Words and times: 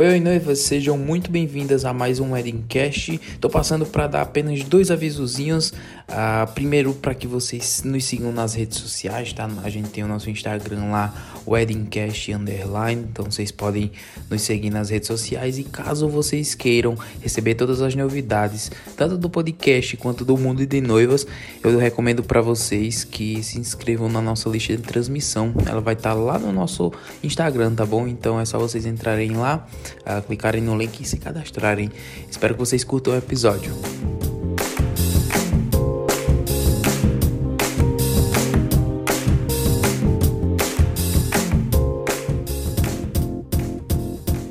Oi, 0.00 0.08
oi, 0.08 0.18
noivas, 0.18 0.60
sejam 0.60 0.96
muito 0.96 1.30
bem-vindas 1.30 1.84
a 1.84 1.92
mais 1.92 2.20
um 2.20 2.32
Weddingcast. 2.32 3.20
Tô 3.38 3.50
passando 3.50 3.84
para 3.84 4.06
dar 4.06 4.22
apenas 4.22 4.64
dois 4.64 4.90
avisozinhos. 4.90 5.74
Uh, 6.08 6.50
primeiro, 6.54 6.94
para 6.94 7.14
que 7.14 7.26
vocês 7.26 7.82
nos 7.84 8.06
sigam 8.06 8.32
nas 8.32 8.54
redes 8.54 8.78
sociais, 8.78 9.34
tá? 9.34 9.46
A 9.62 9.68
gente 9.68 9.90
tem 9.90 10.02
o 10.02 10.08
nosso 10.08 10.30
Instagram 10.30 10.86
lá, 10.86 11.42
Weddingcast 11.46 12.32
Underline. 12.32 13.08
Então 13.12 13.26
vocês 13.26 13.52
podem 13.52 13.92
nos 14.30 14.40
seguir 14.40 14.70
nas 14.70 14.88
redes 14.88 15.06
sociais. 15.06 15.58
E 15.58 15.64
caso 15.64 16.08
vocês 16.08 16.54
queiram 16.54 16.96
receber 17.20 17.54
todas 17.54 17.82
as 17.82 17.94
novidades, 17.94 18.72
tanto 18.96 19.18
do 19.18 19.28
podcast 19.28 19.98
quanto 19.98 20.24
do 20.24 20.34
mundo 20.38 20.64
de 20.64 20.80
noivas, 20.80 21.26
eu 21.62 21.78
recomendo 21.78 22.22
para 22.22 22.40
vocês 22.40 23.04
que 23.04 23.42
se 23.42 23.58
inscrevam 23.58 24.08
na 24.08 24.22
nossa 24.22 24.48
lista 24.48 24.74
de 24.74 24.82
transmissão. 24.82 25.52
Ela 25.66 25.82
vai 25.82 25.92
estar 25.92 26.14
tá 26.14 26.16
lá 26.18 26.38
no 26.38 26.50
nosso 26.50 26.90
Instagram, 27.22 27.74
tá 27.74 27.84
bom? 27.84 28.08
Então 28.08 28.40
é 28.40 28.46
só 28.46 28.58
vocês 28.58 28.86
entrarem 28.86 29.32
lá 29.32 29.68
uh, 30.00 30.22
clicarem 30.22 30.62
no 30.62 30.76
link 30.76 31.00
e 31.00 31.04
se 31.04 31.16
cadastrarem. 31.16 31.90
Espero 32.30 32.54
que 32.54 32.60
vocês 32.60 32.84
curtam 32.84 33.14
o 33.14 33.16
episódio. 33.16 33.72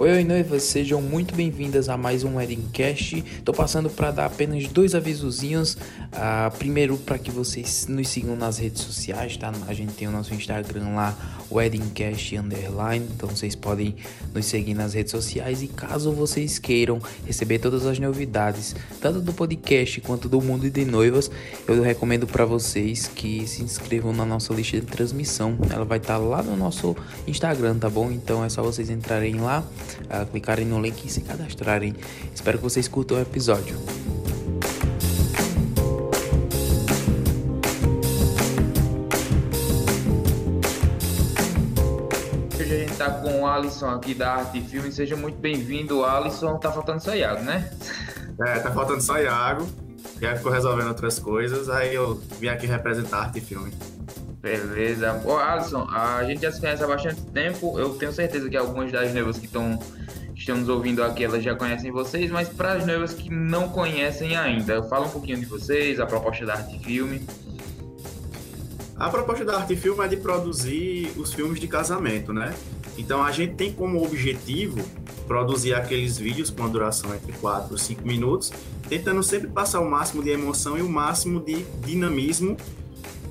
Oi, 0.10 0.16
oi, 0.16 0.24
noivas, 0.24 0.64
sejam 0.64 1.00
muito 1.00 1.36
bem-vindas 1.36 1.88
a 1.88 1.96
mais 1.96 2.24
um 2.24 2.38
Weddingcast. 2.38 3.24
Tô 3.46 3.54
passando 3.54 3.92
para 3.92 4.10
dar 4.10 4.26
apenas 4.26 4.68
dois 4.68 4.96
avisozinhos. 4.96 5.76
Uh, 5.76 6.58
primeiro, 6.58 6.98
para 6.98 7.20
que 7.20 7.30
vocês 7.30 7.86
nos 7.88 8.08
sigam 8.08 8.36
nas 8.36 8.58
redes 8.58 8.82
sociais, 8.82 9.38
tá? 9.38 9.54
A 9.68 9.74
gente 9.76 9.94
tem 9.94 10.08
o 10.08 10.12
nosso 10.12 10.34
Instagram 10.34 10.96
lá, 10.96 11.16
Weddingcast 11.52 12.38
Underline. 12.38 13.06
Então 13.16 13.30
vocês 13.30 13.54
podem 13.54 13.98
nos 14.34 14.48
seguir 14.48 14.74
nas 14.74 14.96
redes 14.96 15.12
sociais. 15.12 15.62
E 15.62 15.68
caso 15.68 16.12
vocês 16.12 16.58
queiram 16.58 17.00
receber 17.28 17.60
todas 17.60 17.86
as 17.86 18.00
novidades, 18.00 18.76
tanto 19.00 19.22
do 19.22 19.32
podcast 19.32 20.02
quanto 20.02 20.28
do 20.28 20.42
mundo 20.42 20.68
de 20.72 20.86
noivas, 20.86 21.30
eu 21.68 21.84
recomendo 21.84 22.26
para 22.26 22.46
vocês 22.46 23.08
que 23.14 23.48
se 23.48 23.62
inscrevam 23.62 24.12
na 24.12 24.26
nossa 24.26 24.52
lista 24.56 24.80
de 24.80 24.88
transmissão. 24.88 25.56
Ela 25.72 25.86
vai 25.86 26.00
estar 26.00 26.18
tá 26.18 26.20
lá 26.20 26.42
no 26.42 26.58
nosso 26.58 26.96
Instagram, 27.28 27.78
tá 27.78 27.92
bom? 27.92 28.10
Então 28.10 28.44
é 28.44 28.50
só 28.50 28.64
vocês 28.64 28.90
entrarem 28.90 29.36
lá 29.36 29.64
uh, 30.06 30.26
clicarem 30.26 30.66
no 30.66 30.82
link 30.82 31.06
e 31.06 31.10
se 31.10 31.22
cadastrarem. 31.22 31.96
Espero 32.34 32.58
que 32.58 32.64
vocês 32.64 32.88
curtam 32.88 33.18
o 33.18 33.22
episódio. 33.22 33.78
Hoje 42.60 42.74
a 42.74 42.78
gente 42.80 42.98
tá 42.98 43.10
com 43.12 43.42
o 43.42 43.48
Alisson 43.48 43.90
aqui 43.90 44.14
da 44.14 44.36
Arte 44.36 44.62
Filme. 44.62 44.92
Seja 44.92 45.16
muito 45.16 45.40
bem-vindo, 45.40 46.06
Alisson. 46.06 46.58
Tá 46.58 46.72
faltando 46.72 47.02
só 47.02 47.16
Iago, 47.16 47.44
né? 47.44 47.70
É, 48.42 48.58
tá 48.60 48.72
faltando 48.72 49.02
só 49.02 49.20
Iago. 49.20 49.68
Iago 50.22 50.38
ficou 50.38 50.52
resolvendo 50.54 50.88
outras 50.88 51.20
coisas, 51.20 51.70
aí 51.70 51.94
eu 51.94 52.16
vim 52.40 52.48
aqui 52.48 52.66
representar 52.66 53.18
a 53.18 53.22
Arte 53.24 53.42
Filme. 53.42 53.74
Beleza. 54.42 55.22
Ô, 55.26 55.36
Alisson, 55.38 55.88
a 55.90 56.24
gente 56.24 56.42
já 56.42 56.52
se 56.52 56.62
conhece 56.62 56.84
há 56.84 56.88
bastante 56.88 57.22
tempo. 57.22 57.78
Eu 57.78 57.96
tenho 57.96 58.12
certeza 58.14 58.50
que 58.50 58.56
algumas 58.56 58.92
das 58.92 59.14
noivas 59.14 59.38
que 59.38 59.46
estão 59.46 59.78
estão 60.40 60.56
nos 60.58 60.70
ouvindo 60.70 61.04
aqui, 61.04 61.26
elas 61.26 61.44
já 61.44 61.54
conhecem 61.54 61.92
vocês, 61.92 62.32
mas 62.32 62.48
para 62.48 62.74
as 62.74 62.86
noivas 62.86 63.14
que 63.14 63.30
não 63.30 63.68
conhecem 63.68 64.38
ainda, 64.38 64.82
fala 64.84 65.06
um 65.06 65.10
pouquinho 65.10 65.38
de 65.38 65.46
vocês, 65.46 66.00
a 66.00 66.06
proposta 66.06 66.46
da 66.46 66.54
Arte 66.54 66.80
Filme. 66.80 67.22
A 68.96 69.10
proposta 69.10 69.44
da 69.44 69.58
Arte 69.58 69.76
Filme 69.76 70.04
é 70.06 70.08
de 70.08 70.16
produzir 70.16 71.12
os 71.18 71.34
filmes 71.34 71.60
de 71.60 71.68
casamento, 71.68 72.32
né? 72.32 72.56
Então 72.98 73.22
a 73.22 73.32
gente 73.32 73.56
tem 73.56 73.74
como 73.74 74.02
objetivo 74.04 74.80
produzir 75.28 75.74
aqueles 75.74 76.18
vídeos 76.18 76.50
com 76.50 76.64
a 76.64 76.68
duração 76.68 77.14
entre 77.14 77.34
4 77.34 77.76
e 77.76 77.80
5 77.80 78.08
minutos, 78.08 78.52
tentando 78.88 79.22
sempre 79.22 79.50
passar 79.50 79.82
o 79.82 79.90
máximo 79.90 80.24
de 80.24 80.30
emoção 80.30 80.78
e 80.78 80.82
o 80.82 80.90
máximo 80.90 81.40
de 81.40 81.64
dinamismo 81.86 82.56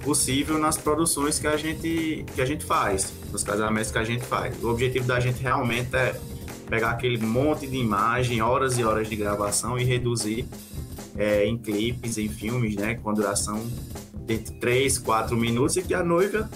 possível 0.08 0.58
nas 0.58 0.78
produções 0.78 1.38
que 1.38 1.46
a 1.46 1.54
gente 1.58 2.24
que 2.34 2.40
a 2.40 2.46
gente 2.46 2.64
faz, 2.64 3.12
nos 3.30 3.44
casamentos 3.44 3.90
que 3.90 3.98
a 3.98 4.04
gente 4.04 4.24
faz. 4.24 4.56
O 4.64 4.70
objetivo 4.70 5.06
da 5.06 5.20
gente 5.20 5.38
realmente 5.42 5.94
é 5.94 6.18
pegar 6.66 6.92
aquele 6.92 7.18
monte 7.18 7.66
de 7.66 7.76
imagem, 7.76 8.40
horas 8.40 8.78
e 8.78 8.84
horas 8.84 9.06
de 9.06 9.14
gravação 9.14 9.78
e 9.78 9.84
reduzir 9.84 10.46
é, 11.14 11.44
em 11.44 11.58
clipes, 11.58 12.16
em 12.16 12.26
filmes, 12.26 12.74
né, 12.74 12.94
com 12.94 13.12
duração 13.12 13.62
de 14.26 14.38
3, 14.38 14.96
4 14.96 15.36
minutos 15.36 15.76
e 15.76 15.82
que 15.82 15.92
a 15.92 16.02
noiva 16.02 16.48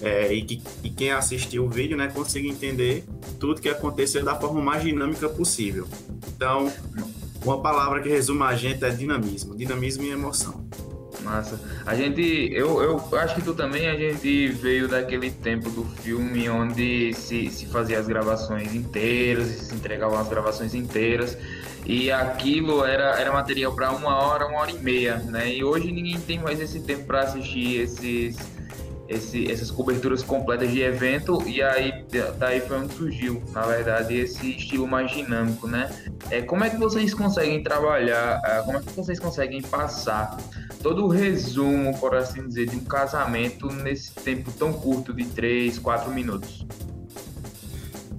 é, 0.00 0.32
e, 0.32 0.42
que, 0.42 0.62
e 0.84 0.88
quem 0.88 1.10
assistiu 1.10 1.64
o 1.64 1.68
vídeo, 1.68 1.96
né, 1.96 2.06
consiga 2.06 2.46
entender 2.46 3.04
tudo 3.40 3.60
que 3.60 3.68
aconteceu 3.68 4.24
da 4.24 4.36
forma 4.36 4.60
mais 4.60 4.84
dinâmica 4.84 5.28
possível. 5.28 5.88
Então, 6.28 6.72
uma 7.44 7.60
palavra 7.60 8.00
que 8.00 8.08
resume 8.08 8.44
a 8.44 8.54
gente 8.54 8.84
é 8.84 8.90
dinamismo, 8.90 9.56
dinamismo 9.56 10.04
e 10.04 10.10
emoção. 10.10 10.61
Massa. 11.22 11.60
A 11.86 11.94
gente, 11.94 12.50
eu, 12.52 12.82
eu 12.82 13.18
acho 13.18 13.34
que 13.34 13.42
tu 13.42 13.54
também, 13.54 13.88
a 13.88 13.96
gente 13.96 14.48
veio 14.48 14.88
daquele 14.88 15.30
tempo 15.30 15.70
do 15.70 15.84
filme 15.84 16.48
onde 16.48 17.12
se, 17.14 17.50
se 17.50 17.66
fazia 17.66 17.98
as 17.98 18.06
gravações 18.06 18.74
inteiras, 18.74 19.48
se 19.48 19.74
entregavam 19.74 20.18
as 20.18 20.28
gravações 20.28 20.74
inteiras. 20.74 21.36
E 21.84 22.12
aquilo 22.12 22.84
era, 22.84 23.20
era 23.20 23.32
material 23.32 23.74
para 23.74 23.90
uma 23.90 24.16
hora, 24.16 24.46
uma 24.46 24.60
hora 24.60 24.70
e 24.70 24.78
meia, 24.78 25.16
né? 25.16 25.52
E 25.52 25.64
hoje 25.64 25.90
ninguém 25.90 26.20
tem 26.20 26.38
mais 26.38 26.60
esse 26.60 26.80
tempo 26.80 27.04
para 27.04 27.22
assistir 27.22 27.80
esses, 27.80 28.36
esse, 29.12 29.50
essas 29.50 29.70
coberturas 29.70 30.22
completas 30.22 30.70
de 30.70 30.80
evento 30.80 31.42
e 31.46 31.62
aí 31.62 32.04
daí 32.38 32.60
foi 32.60 32.78
onde 32.78 32.94
surgiu, 32.94 33.42
na 33.52 33.62
verdade, 33.62 34.14
esse 34.14 34.50
estilo 34.56 34.86
mais 34.86 35.10
dinâmico, 35.10 35.66
né? 35.66 35.90
É, 36.30 36.42
como 36.42 36.64
é 36.64 36.70
que 36.70 36.76
vocês 36.76 37.12
conseguem 37.12 37.62
trabalhar, 37.62 38.40
ah, 38.44 38.62
como 38.64 38.78
é 38.78 38.80
que 38.80 38.92
vocês 38.92 39.18
conseguem 39.18 39.62
passar 39.62 40.36
todo 40.82 41.04
o 41.04 41.08
resumo, 41.08 41.96
por 41.98 42.14
assim 42.14 42.46
dizer, 42.46 42.68
de 42.68 42.76
um 42.76 42.84
casamento 42.84 43.66
nesse 43.66 44.12
tempo 44.12 44.50
tão 44.52 44.72
curto 44.72 45.12
de 45.12 45.24
3, 45.24 45.78
4 45.78 46.10
minutos? 46.10 46.66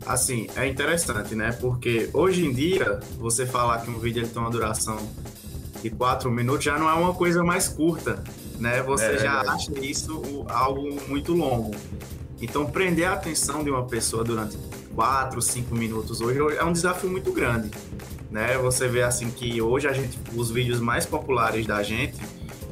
Assim, 0.05 0.47
é 0.55 0.67
interessante, 0.67 1.33
né? 1.33 1.51
Porque 1.59 2.09
hoje 2.13 2.45
em 2.45 2.53
dia, 2.53 2.99
você 3.17 3.45
falar 3.45 3.79
que 3.81 3.89
um 3.89 3.99
vídeo 3.99 4.27
tem 4.27 4.41
uma 4.41 4.51
duração 4.51 4.97
de 5.81 5.89
4 5.89 6.29
minutos 6.29 6.63
já 6.63 6.77
não 6.77 6.89
é 6.89 6.93
uma 6.93 7.13
coisa 7.13 7.43
mais 7.43 7.67
curta, 7.67 8.23
né? 8.63 8.81
Você 8.81 9.03
é, 9.03 9.17
já 9.17 9.43
é. 9.43 9.49
acha 9.49 9.77
isso 9.81 10.45
algo 10.47 10.97
muito 11.09 11.33
longo. 11.33 11.75
Então, 12.41 12.65
prender 12.65 13.05
a 13.05 13.13
atenção 13.13 13.61
de 13.61 13.69
uma 13.69 13.83
pessoa 13.83 14.23
durante 14.23 14.57
4, 14.95 15.41
5 15.41 15.75
minutos 15.75 16.21
hoje 16.21 16.39
é 16.57 16.63
um 16.63 16.71
desafio 16.71 17.09
muito 17.09 17.31
grande, 17.33 17.69
né? 18.31 18.57
Você 18.57 18.87
vê 18.87 19.01
assim 19.01 19.29
que 19.29 19.61
hoje 19.61 19.87
a 19.87 19.91
gente, 19.91 20.17
os 20.33 20.49
vídeos 20.49 20.79
mais 20.79 21.05
populares 21.05 21.67
da 21.67 21.83
gente, 21.83 22.17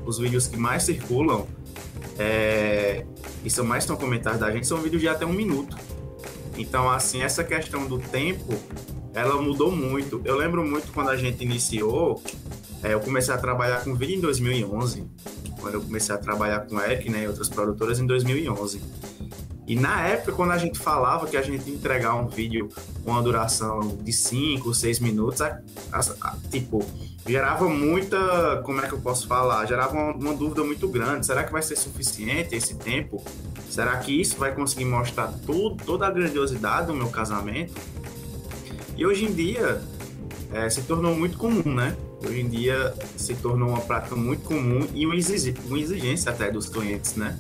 os 0.06 0.18
vídeos 0.18 0.48
que 0.48 0.56
mais 0.56 0.84
circulam 0.84 1.46
é, 2.18 3.06
e 3.44 3.50
são 3.50 3.66
mais 3.66 3.86
tão 3.86 3.98
comentados 3.98 4.40
da 4.40 4.50
gente 4.50 4.66
são 4.68 4.78
vídeos 4.78 5.02
de 5.02 5.10
até 5.10 5.26
um 5.26 5.34
minuto. 5.34 5.76
Então, 6.58 6.90
assim, 6.90 7.22
essa 7.22 7.44
questão 7.44 7.86
do 7.86 7.98
tempo, 7.98 8.54
ela 9.14 9.42
mudou 9.42 9.72
muito. 9.72 10.22
Eu 10.24 10.38
lembro 10.38 10.66
muito 10.66 10.92
quando 10.94 11.10
a 11.10 11.18
gente 11.18 11.44
iniciou, 11.44 12.22
é, 12.82 12.94
eu 12.94 13.00
comecei 13.02 13.34
a 13.34 13.38
trabalhar 13.38 13.84
com 13.84 13.94
vídeo 13.94 14.16
em 14.16 14.22
2011, 14.22 15.06
quando 15.62 15.76
eu 15.76 15.82
comecei 15.82 16.14
a 16.14 16.18
trabalhar 16.18 16.62
com 16.62 16.80
Eric 16.80 17.10
né, 17.10 17.24
e 17.24 17.28
outras 17.28 17.48
produtoras 17.48 18.00
em 18.00 18.06
2011. 18.06 18.82
E 19.68 19.76
na 19.76 20.06
época, 20.06 20.34
quando 20.34 20.52
a 20.52 20.58
gente 20.58 20.78
falava 20.78 21.28
que 21.28 21.38
a 21.38 21.42
gente 21.42 21.70
ia 21.70 21.76
entregar 21.76 22.16
um 22.16 22.28
vídeo 22.28 22.68
com 23.06 23.12
uma 23.12 23.22
duração 23.22 23.80
de 24.02 24.12
5, 24.12 24.74
6 24.74 25.00
minutos, 25.00 25.42
a, 25.42 25.62
a, 25.94 26.00
a, 26.00 26.36
tipo, 26.50 26.84
gerava 27.26 27.70
muita, 27.70 28.62
como 28.66 28.82
é 28.82 28.88
que 28.88 28.94
eu 28.94 29.00
posso 29.00 29.28
falar? 29.28 29.66
Gerava 29.66 29.94
uma, 29.94 30.12
uma, 30.14 30.34
dúvida 30.34 30.64
muito 30.64 30.90
grande. 30.90 31.26
Será 31.26 31.44
que 31.44 31.52
vai 31.52 31.62
ser 31.62 31.78
suficiente 31.78 32.54
esse 32.54 32.76
tempo? 32.76 33.24
Será 33.70 33.96
que 33.98 34.20
isso 34.20 34.38
vai 34.38 34.54
conseguir 34.54 34.84
mostrar 34.84 35.32
tudo, 35.46 35.82
toda 35.86 36.06
a 36.06 36.12
grandiosidade 36.12 36.88
do 36.88 36.94
meu 36.94 37.08
casamento? 37.08 37.74
E 38.98 39.06
hoje 39.06 39.26
em 39.26 39.32
dia 39.32 39.82
é, 40.52 40.70
se 40.70 40.82
tornou 40.82 41.16
muito 41.16 41.38
comum, 41.38 41.64
né? 41.66 41.96
Hoje 42.24 42.42
em 42.42 42.50
dia 42.50 42.94
se 43.18 43.34
tornou 43.36 43.70
uma 43.70 43.82
prática 43.82 44.16
muito 44.16 44.44
comum 44.44 44.88
e 44.94 45.06
uma 45.06 45.16
exigência 45.16 46.32
até 46.32 46.52
dos 46.52 46.68
clientes, 46.70 47.16
né? 47.16 47.40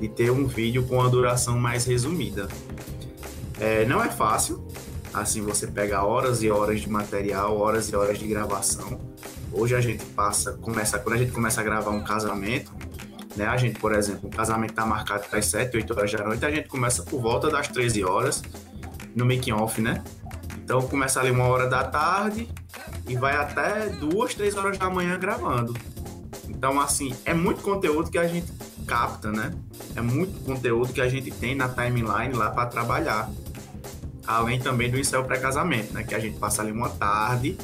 de 0.00 0.08
ter 0.08 0.30
um 0.30 0.46
vídeo 0.46 0.82
com 0.84 1.00
a 1.02 1.08
duração 1.08 1.58
mais 1.58 1.84
resumida. 1.84 2.48
É, 3.60 3.84
não 3.84 4.02
é 4.02 4.08
fácil, 4.08 4.66
assim 5.12 5.42
você 5.42 5.66
pega 5.66 6.02
horas 6.02 6.42
e 6.42 6.50
horas 6.50 6.80
de 6.80 6.88
material, 6.88 7.58
horas 7.58 7.90
e 7.90 7.94
horas 7.94 8.18
de 8.18 8.26
gravação. 8.26 8.98
Hoje 9.52 9.74
a 9.74 9.80
gente 9.80 10.04
passa, 10.06 10.52
começa, 10.54 10.98
quando 10.98 11.16
a 11.16 11.18
gente 11.18 11.32
começa 11.32 11.60
a 11.60 11.64
gravar 11.64 11.90
um 11.90 12.02
casamento, 12.02 12.72
né? 13.36 13.46
A 13.46 13.56
gente, 13.58 13.78
por 13.78 13.94
exemplo, 13.94 14.28
o 14.28 14.34
casamento 14.34 14.70
está 14.70 14.86
marcado 14.86 15.28
para 15.28 15.38
as 15.38 15.46
7, 15.46 15.76
8 15.76 15.92
horas 15.92 16.12
da 16.12 16.24
noite, 16.24 16.46
a 16.46 16.50
gente 16.50 16.68
começa 16.68 17.02
por 17.02 17.20
volta 17.20 17.50
das 17.50 17.68
13 17.68 18.02
horas 18.02 18.42
no 19.14 19.26
making 19.26 19.52
off, 19.52 19.80
né? 19.82 20.02
Então 20.64 20.80
começa 20.82 21.20
ali 21.20 21.30
uma 21.30 21.44
hora 21.44 21.68
da 21.68 21.84
tarde 21.84 22.48
e 23.10 23.16
vai 23.16 23.34
até 23.34 23.88
duas, 23.88 24.34
três 24.34 24.54
horas 24.54 24.78
da 24.78 24.88
manhã 24.88 25.18
gravando. 25.18 25.74
Então, 26.48 26.80
assim, 26.80 27.12
é 27.24 27.34
muito 27.34 27.60
conteúdo 27.60 28.08
que 28.08 28.18
a 28.18 28.26
gente 28.28 28.52
capta, 28.86 29.32
né? 29.32 29.52
É 29.96 30.00
muito 30.00 30.44
conteúdo 30.44 30.92
que 30.92 31.00
a 31.00 31.08
gente 31.08 31.30
tem 31.32 31.56
na 31.56 31.68
timeline 31.68 32.32
lá 32.32 32.50
para 32.50 32.66
trabalhar. 32.66 33.28
além 34.26 34.60
também 34.60 34.88
do 34.88 34.96
ensaio 34.96 35.24
pré-casamento, 35.24 35.92
né? 35.92 36.04
Que 36.04 36.14
a 36.14 36.20
gente 36.20 36.38
passa 36.38 36.62
ali 36.62 36.70
uma 36.70 36.88
tarde 36.88 37.58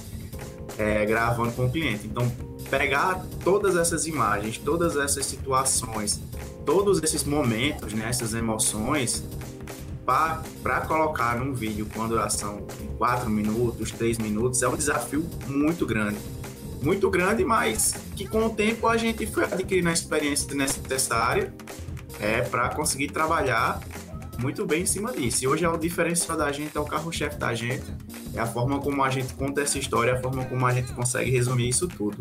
é, 0.76 1.06
gravando 1.06 1.52
com 1.52 1.66
o 1.66 1.70
cliente. 1.70 2.08
Então, 2.08 2.28
pegar 2.68 3.24
todas 3.44 3.76
essas 3.76 4.04
imagens, 4.08 4.58
todas 4.58 4.96
essas 4.96 5.24
situações, 5.26 6.20
todos 6.64 7.00
esses 7.04 7.22
momentos, 7.22 7.92
né, 7.92 8.08
essas 8.08 8.34
emoções, 8.34 9.22
para 10.06 10.80
colocar 10.86 11.36
num 11.36 11.52
vídeo 11.52 11.84
com 11.92 12.06
duração 12.06 12.64
de 12.80 12.86
4 12.96 13.28
minutos, 13.28 13.90
3 13.90 14.18
minutos, 14.18 14.62
é 14.62 14.68
um 14.68 14.76
desafio 14.76 15.28
muito 15.48 15.84
grande. 15.84 16.18
Muito 16.80 17.10
grande, 17.10 17.44
mas 17.44 17.94
que 18.14 18.26
com 18.26 18.46
o 18.46 18.50
tempo 18.50 18.86
a 18.86 18.96
gente 18.96 19.26
foi 19.26 19.44
adquirindo 19.44 19.88
a 19.88 19.92
experiência 19.92 20.54
necessária 20.54 21.52
é, 22.20 22.42
para 22.42 22.68
conseguir 22.68 23.08
trabalhar 23.08 23.80
muito 24.38 24.64
bem 24.64 24.82
em 24.82 24.86
cima 24.86 25.12
disso. 25.12 25.42
E 25.42 25.48
hoje 25.48 25.64
é 25.64 25.68
o 25.68 25.76
diferencial 25.76 26.38
da 26.38 26.52
gente, 26.52 26.76
é 26.76 26.80
o 26.80 26.84
carro-chefe 26.84 27.36
da 27.38 27.52
gente, 27.54 27.84
é 28.32 28.38
a 28.38 28.46
forma 28.46 28.78
como 28.78 29.02
a 29.02 29.10
gente 29.10 29.34
conta 29.34 29.62
essa 29.62 29.78
história, 29.78 30.14
a 30.14 30.20
forma 30.20 30.44
como 30.44 30.64
a 30.64 30.72
gente 30.72 30.92
consegue 30.92 31.30
resumir 31.30 31.68
isso 31.68 31.88
tudo 31.88 32.16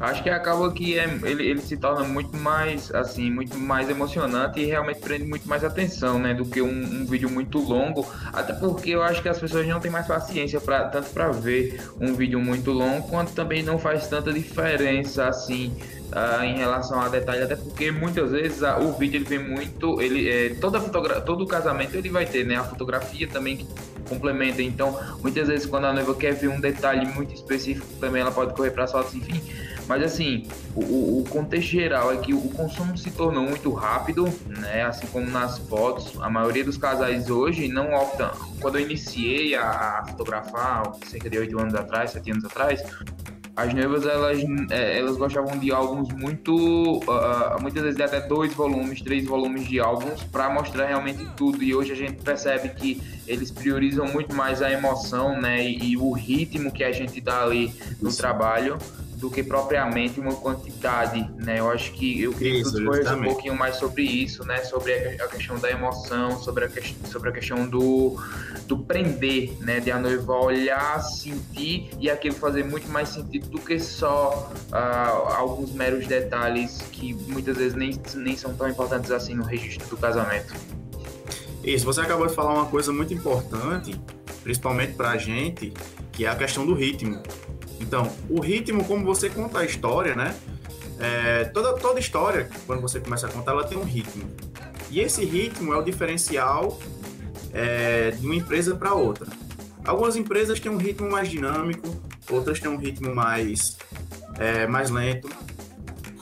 acho 0.00 0.22
que 0.22 0.30
acaba 0.30 0.72
que 0.72 0.98
é, 0.98 1.04
ele, 1.24 1.46
ele 1.46 1.60
se 1.60 1.76
torna 1.76 2.04
muito 2.04 2.36
mais 2.36 2.92
assim 2.94 3.30
muito 3.30 3.58
mais 3.58 3.88
emocionante 3.88 4.60
e 4.60 4.64
realmente 4.64 5.00
prende 5.00 5.24
muito 5.24 5.48
mais 5.48 5.64
atenção 5.64 6.18
né 6.18 6.34
do 6.34 6.44
que 6.44 6.62
um, 6.62 6.68
um 6.68 7.06
vídeo 7.06 7.30
muito 7.30 7.58
longo 7.58 8.06
até 8.32 8.52
porque 8.52 8.90
eu 8.90 9.02
acho 9.02 9.22
que 9.22 9.28
as 9.28 9.38
pessoas 9.38 9.66
não 9.66 9.80
têm 9.80 9.90
mais 9.90 10.06
paciência 10.06 10.60
para 10.60 10.84
tanto 10.88 11.10
para 11.10 11.28
ver 11.30 11.80
um 12.00 12.14
vídeo 12.14 12.40
muito 12.40 12.70
longo 12.70 13.08
quanto 13.08 13.32
também 13.32 13.62
não 13.62 13.78
faz 13.78 14.06
tanta 14.06 14.32
diferença 14.32 15.26
assim 15.28 15.72
Uh, 16.08 16.42
em 16.42 16.56
relação 16.56 16.98
a 16.98 17.06
detalhe, 17.06 17.42
até 17.42 17.54
porque 17.54 17.90
muitas 17.90 18.30
vezes 18.30 18.62
uh, 18.62 18.80
o 18.80 18.94
vídeo 18.94 19.18
ele 19.18 19.26
vem 19.26 19.38
muito, 19.38 20.00
ele 20.00 20.26
é, 20.26 20.54
toda 20.54 20.80
fotogra 20.80 21.20
todo 21.20 21.46
casamento 21.46 21.94
ele 21.94 22.08
vai 22.08 22.24
ter, 22.24 22.46
né, 22.46 22.56
a 22.56 22.64
fotografia 22.64 23.28
também 23.28 23.58
que 23.58 23.66
complementa. 24.08 24.62
Então, 24.62 24.98
muitas 25.20 25.48
vezes 25.48 25.66
quando 25.66 25.84
a 25.84 25.92
noiva 25.92 26.14
quer 26.14 26.32
ver 26.32 26.48
um 26.48 26.58
detalhe 26.58 27.06
muito 27.06 27.34
específico, 27.34 27.86
também 28.00 28.22
ela 28.22 28.32
pode 28.32 28.54
correr 28.54 28.70
para 28.70 28.84
as 28.84 28.90
fotos, 28.90 29.14
enfim. 29.14 29.42
Mas 29.88 30.02
assim, 30.02 30.46
o, 30.76 31.20
o, 31.20 31.24
contexto 31.30 31.70
geral 31.70 32.12
é 32.12 32.18
que 32.18 32.34
o 32.34 32.40
consumo 32.50 32.96
se 32.96 33.10
tornou 33.10 33.42
muito 33.42 33.72
rápido, 33.72 34.28
né? 34.46 34.82
Assim 34.82 35.06
como 35.06 35.28
nas 35.30 35.58
fotos, 35.58 36.12
a 36.20 36.28
maioria 36.28 36.62
dos 36.62 36.76
casais 36.76 37.30
hoje 37.30 37.68
não 37.68 37.94
optam. 37.94 38.30
Quando 38.60 38.78
eu 38.78 38.82
iniciei 38.82 39.54
a, 39.54 39.62
a 40.00 40.06
fotografar, 40.08 40.92
cerca 41.06 41.30
de 41.30 41.38
oito 41.38 41.58
anos 41.58 41.74
atrás, 41.74 42.10
sete 42.10 42.30
anos 42.30 42.44
atrás, 42.44 42.82
as 43.56 43.74
noivas 43.74 44.06
elas, 44.06 44.38
é, 44.70 44.98
elas 44.98 45.16
gostavam 45.16 45.58
de 45.58 45.72
álbuns 45.72 46.10
muito 46.12 46.98
uh, 46.98 47.60
muitas 47.60 47.82
vezes 47.82 48.00
até 48.00 48.20
dois 48.20 48.54
volumes 48.54 49.02
três 49.02 49.26
volumes 49.26 49.66
de 49.66 49.80
álbuns 49.80 50.22
para 50.22 50.48
mostrar 50.48 50.86
realmente 50.86 51.26
tudo 51.36 51.60
e 51.64 51.74
hoje 51.74 51.90
a 51.90 51.96
gente 51.96 52.22
percebe 52.22 52.68
que 52.68 53.02
eles 53.26 53.50
priorizam 53.50 54.06
muito 54.06 54.32
mais 54.32 54.62
a 54.62 54.70
emoção 54.70 55.40
né 55.40 55.60
e, 55.64 55.90
e 55.90 55.96
o 55.96 56.12
ritmo 56.12 56.70
que 56.70 56.84
a 56.84 56.92
gente 56.92 57.20
dá 57.20 57.42
ali 57.42 57.74
no 58.00 58.10
Isso. 58.10 58.18
trabalho 58.18 58.78
do 59.18 59.28
que 59.28 59.42
propriamente 59.42 60.20
uma 60.20 60.34
quantidade, 60.34 61.28
né? 61.36 61.58
Eu 61.58 61.70
acho 61.70 61.92
que 61.92 62.22
eu 62.22 62.32
queria 62.32 62.60
isso, 62.60 62.72
que 62.72 62.84
tu 62.84 63.14
um 63.14 63.22
pouquinho 63.24 63.56
mais 63.56 63.76
sobre 63.76 64.02
isso, 64.02 64.44
né? 64.44 64.62
Sobre 64.62 64.94
a 64.94 65.26
questão 65.26 65.58
da 65.58 65.70
emoção, 65.70 66.40
sobre 66.40 66.66
a, 66.66 66.68
que, 66.68 66.94
sobre 67.08 67.28
a 67.28 67.32
questão 67.32 67.68
do, 67.68 68.16
do 68.66 68.78
prender, 68.78 69.52
né? 69.60 69.80
De 69.80 69.90
a 69.90 69.98
noiva 69.98 70.34
olhar, 70.34 71.00
sentir 71.00 71.90
e 71.98 72.08
aquilo 72.08 72.36
fazer 72.36 72.64
muito 72.64 72.88
mais 72.88 73.08
sentido 73.08 73.48
do 73.48 73.58
que 73.58 73.78
só 73.80 74.52
uh, 74.70 75.34
alguns 75.34 75.72
meros 75.72 76.06
detalhes 76.06 76.80
que 76.92 77.12
muitas 77.12 77.56
vezes 77.56 77.74
nem, 77.74 78.00
nem 78.14 78.36
são 78.36 78.54
tão 78.54 78.68
importantes 78.68 79.10
assim 79.10 79.34
no 79.34 79.42
registro 79.42 79.88
do 79.88 79.96
casamento. 79.96 80.54
Isso, 81.64 81.84
você 81.84 82.00
acabou 82.00 82.28
de 82.28 82.34
falar 82.34 82.54
uma 82.54 82.66
coisa 82.66 82.92
muito 82.92 83.12
importante, 83.12 84.00
principalmente 84.44 84.92
pra 84.92 85.16
gente, 85.16 85.72
que 86.12 86.24
é 86.24 86.28
a 86.28 86.36
questão 86.36 86.64
do 86.64 86.72
ritmo. 86.72 87.20
Então, 87.80 88.10
o 88.28 88.40
ritmo, 88.40 88.84
como 88.84 89.04
você 89.04 89.28
conta 89.30 89.60
a 89.60 89.64
história, 89.64 90.14
né? 90.14 90.34
É, 90.98 91.44
toda, 91.44 91.74
toda 91.74 92.00
história, 92.00 92.48
quando 92.66 92.80
você 92.80 92.98
começa 92.98 93.26
a 93.26 93.30
contar, 93.30 93.52
ela 93.52 93.64
tem 93.64 93.78
um 93.78 93.84
ritmo. 93.84 94.24
E 94.90 95.00
esse 95.00 95.24
ritmo 95.24 95.72
é 95.72 95.76
o 95.76 95.82
diferencial 95.82 96.78
é, 97.52 98.10
de 98.10 98.24
uma 98.24 98.34
empresa 98.34 98.74
para 98.74 98.94
outra. 98.94 99.26
Algumas 99.84 100.16
empresas 100.16 100.58
têm 100.58 100.70
um 100.70 100.76
ritmo 100.76 101.10
mais 101.10 101.28
dinâmico, 101.28 101.88
outras 102.30 102.58
têm 102.60 102.70
um 102.70 102.76
ritmo 102.76 103.14
mais, 103.14 103.76
é, 104.38 104.66
mais 104.66 104.90
lento. 104.90 105.28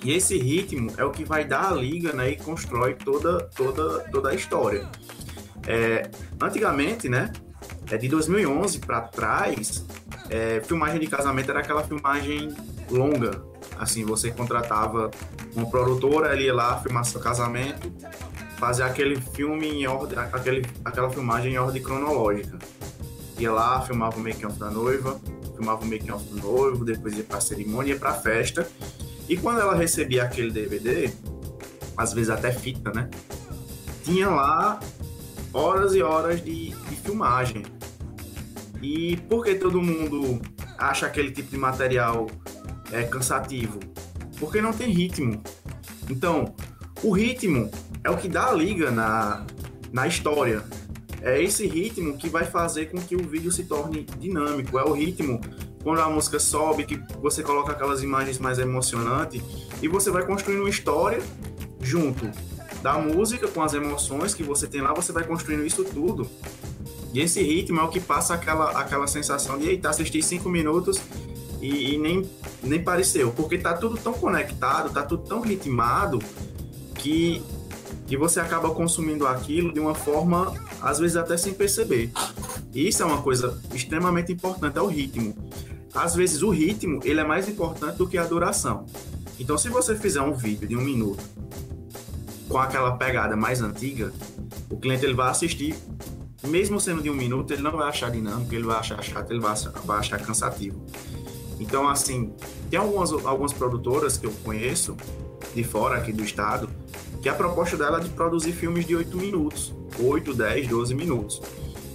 E 0.05 0.13
esse 0.13 0.39
ritmo 0.39 0.93
é 0.97 1.05
o 1.05 1.11
que 1.11 1.25
vai 1.25 1.45
dar 1.45 1.73
a 1.73 1.75
liga 1.75 2.13
né, 2.13 2.31
e 2.31 2.37
constrói 2.37 2.95
toda, 2.95 3.45
toda, 3.57 4.01
toda 4.11 4.31
a 4.31 4.35
história. 4.35 4.89
É, 5.67 6.09
antigamente, 6.41 7.09
né, 7.09 7.33
é 7.91 7.97
de 7.97 8.09
2011 8.09 8.81
para 8.81 9.03
trás, 9.03 9.85
é, 10.29 10.61
filmagem 10.61 11.01
de 11.01 11.07
casamento 11.07 11.51
era 11.51 11.61
aquela 11.61 11.85
filmagem 11.85 12.55
longa. 12.91 13.43
Assim, 13.79 14.05
você 14.05 14.31
contratava 14.31 15.11
uma 15.55 15.67
produtora, 15.69 16.33
ele 16.33 16.45
ia 16.45 16.55
lá 16.55 16.81
filmar 16.81 17.05
seu 17.05 17.21
casamento, 17.21 17.93
fazer 18.59 18.83
aquele 18.83 19.21
filme 19.21 19.69
em 19.69 19.87
ordem, 19.87 20.19
aquele, 20.19 20.67
aquela 20.85 21.11
filmagem 21.11 21.55
em 21.55 21.59
ordem 21.59 21.83
cronológica. 21.83 22.59
Ia 23.39 23.53
lá, 23.53 23.81
filmava 23.83 24.17
o 24.17 24.21
make-off 24.21 24.59
da 24.59 24.71
noiva, 24.71 25.21
filmava 25.55 25.83
o 25.83 25.87
make-off 25.87 26.25
do 26.25 26.37
noivo, 26.41 26.85
depois 26.85 27.17
ia 27.17 27.25
pra 27.25 27.41
cerimônia, 27.41 27.93
ia 27.93 27.99
pra 27.99 28.15
festa. 28.15 28.69
E 29.29 29.37
quando 29.37 29.61
ela 29.61 29.75
recebia 29.75 30.25
aquele 30.25 30.51
DVD, 30.51 31.11
às 31.97 32.13
vezes 32.13 32.31
até 32.31 32.51
fita, 32.51 32.91
né? 32.93 33.11
Tinha 34.05 34.29
lá 34.31 34.81
horas 35.53 35.95
e 35.95 36.03
horas 36.03 36.43
de, 36.43 36.71
de 36.71 36.97
filmagem. 36.97 37.63
E 38.83 39.17
por 39.29 39.45
que 39.45 39.55
todo 39.55 39.81
mundo 39.83 40.41
acha 40.79 41.07
aquele 41.07 41.31
tipo 41.31 41.51
de 41.51 41.57
material 41.57 42.27
é, 42.93 43.03
cansativo? 43.05 43.81
Porque 44.39 44.61
não 44.61 44.73
tem 44.73 44.91
ritmo. 44.91 45.43
Então, 46.11 46.55
o 47.03 47.11
ritmo 47.13 47.71
é 48.05 48.11
o 48.11 48.17
que 48.17 48.29
dá 48.29 48.49
a 48.49 48.53
liga 48.53 48.91
na, 48.91 49.45
na 49.93 50.07
história. 50.07 50.63
É 51.23 51.43
esse 51.43 51.67
ritmo 51.67 52.17
que 52.17 52.29
vai 52.29 52.45
fazer 52.45 52.87
com 52.87 52.99
que 52.99 53.17
o 53.17 53.27
vídeo 53.27 53.51
se 53.51 53.65
torne 53.65 54.05
dinâmico. 54.19 54.79
É 54.79 54.85
o 54.85 54.93
ritmo 54.93 55.41
quando 55.83 56.01
a 56.01 56.11
música 56.11 56.39
sobe, 56.39 56.85
que 56.85 57.01
você 57.21 57.43
coloca 57.43 57.73
aquelas 57.73 58.03
imagens 58.03 58.39
mais 58.39 58.59
emocionantes 58.59 59.43
e 59.81 59.89
você 59.89 60.11
vai 60.11 60.27
construindo 60.27 60.61
uma 60.61 60.69
história 60.69 61.23
junto 61.81 62.31
da 62.83 62.99
música 62.99 63.49
com 63.49 63.63
as 63.63 63.73
emoções 63.73 64.35
que 64.35 64.43
você 64.43 64.67
tem 64.67 64.81
lá, 64.81 64.93
você 64.93 65.13
vai 65.13 65.25
construindo 65.25 65.65
isso 65.65 65.85
tudo 65.85 66.29
e 67.17 67.21
esse 67.23 67.43
ritmo 67.43 67.81
é 67.81 67.83
o 67.83 67.89
que 67.89 67.99
passa 67.99 68.35
aquela, 68.35 68.73
aquela 68.79 69.07
sensação 69.07 69.59
de, 69.59 69.67
eita, 69.67 69.89
assisti 69.89 70.23
cinco 70.23 70.51
minutos 70.51 71.01
e, 71.63 71.95
e, 71.95 71.99
nem, 71.99 72.31
nem 72.63 72.85
pareceu. 72.85 73.33
Porque 73.33 73.57
tá 73.57 73.73
tudo 73.73 73.97
tão 73.97 74.13
conectado, 74.13 74.93
tá 74.93 75.03
tudo 75.03 75.23
tão 75.23 75.41
ritmado 75.41 76.19
que, 76.95 77.43
que 78.07 78.19
você 78.19 78.39
acaba 78.39 78.69
consumindo 78.69 79.27
aquilo 79.27 79.73
de 79.73 79.81
uma 79.81 79.95
forma, 79.95 80.53
às 80.83 80.99
vezes 80.99 81.17
até 81.17 81.39
sem 81.39 81.55
perceber. 81.55 82.13
E 82.75 82.87
isso 82.87 83.03
é 83.03 83.07
uma 83.07 83.23
coisa 83.23 83.59
extremamente 83.73 84.31
importante, 84.31 84.77
é 84.77 84.83
o 84.83 84.87
ritmo. 84.87 85.35
Às 85.95 86.15
vezes 86.15 86.43
o 86.43 86.51
ritmo, 86.51 87.01
ele 87.03 87.21
é 87.21 87.25
mais 87.25 87.49
importante 87.49 87.97
do 87.97 88.07
que 88.07 88.19
a 88.19 88.27
duração. 88.27 88.85
Então, 89.41 89.57
se 89.57 89.71
você 89.71 89.97
fizer 89.97 90.21
um 90.21 90.35
vídeo 90.35 90.69
de 90.69 90.77
um 90.77 90.83
minuto 90.83 91.25
com 92.47 92.59
aquela 92.59 92.95
pegada 92.99 93.35
mais 93.35 93.63
antiga, 93.63 94.13
o 94.69 94.77
cliente 94.77 95.03
ele 95.03 95.15
vai 95.15 95.31
assistir 95.31 95.75
mesmo 96.45 96.81
sendo 96.81 97.03
de 97.03 97.11
um 97.11 97.15
minuto, 97.15 97.53
ele 97.53 97.63
não 97.63 97.73
vai 97.73 97.89
achar 97.89 98.11
dinâmico, 98.11 98.55
ele 98.55 98.65
vai 98.65 98.79
achar 98.79 99.03
chato, 99.03 99.31
ele 99.31 99.41
vai 99.41 99.53
achar, 99.53 99.71
vai 99.71 99.99
achar 99.99 100.21
cansativo. 100.21 100.81
Então, 101.59 101.89
assim, 101.89 102.33
tem 102.71 102.79
algumas, 102.79 103.13
algumas 103.13 103.53
produtoras 103.53 104.17
que 104.17 104.27
eu 104.27 104.33
conheço, 104.45 104.97
de 105.55 105.65
fora 105.65 105.97
aqui 105.97 106.13
do 106.13 106.23
estado, 106.23 106.69
que 107.23 107.29
a 107.29 107.35
proposta 107.35 107.77
dela 107.77 107.99
é 107.99 108.01
de 108.03 108.11
produzir 108.11 108.53
filmes 108.53 108.87
de 108.87 108.95
8 108.95 109.17
minutos, 109.17 109.73
8, 109.99 110.35
10, 110.35 110.69
12 110.69 110.95
minutos. 110.95 111.41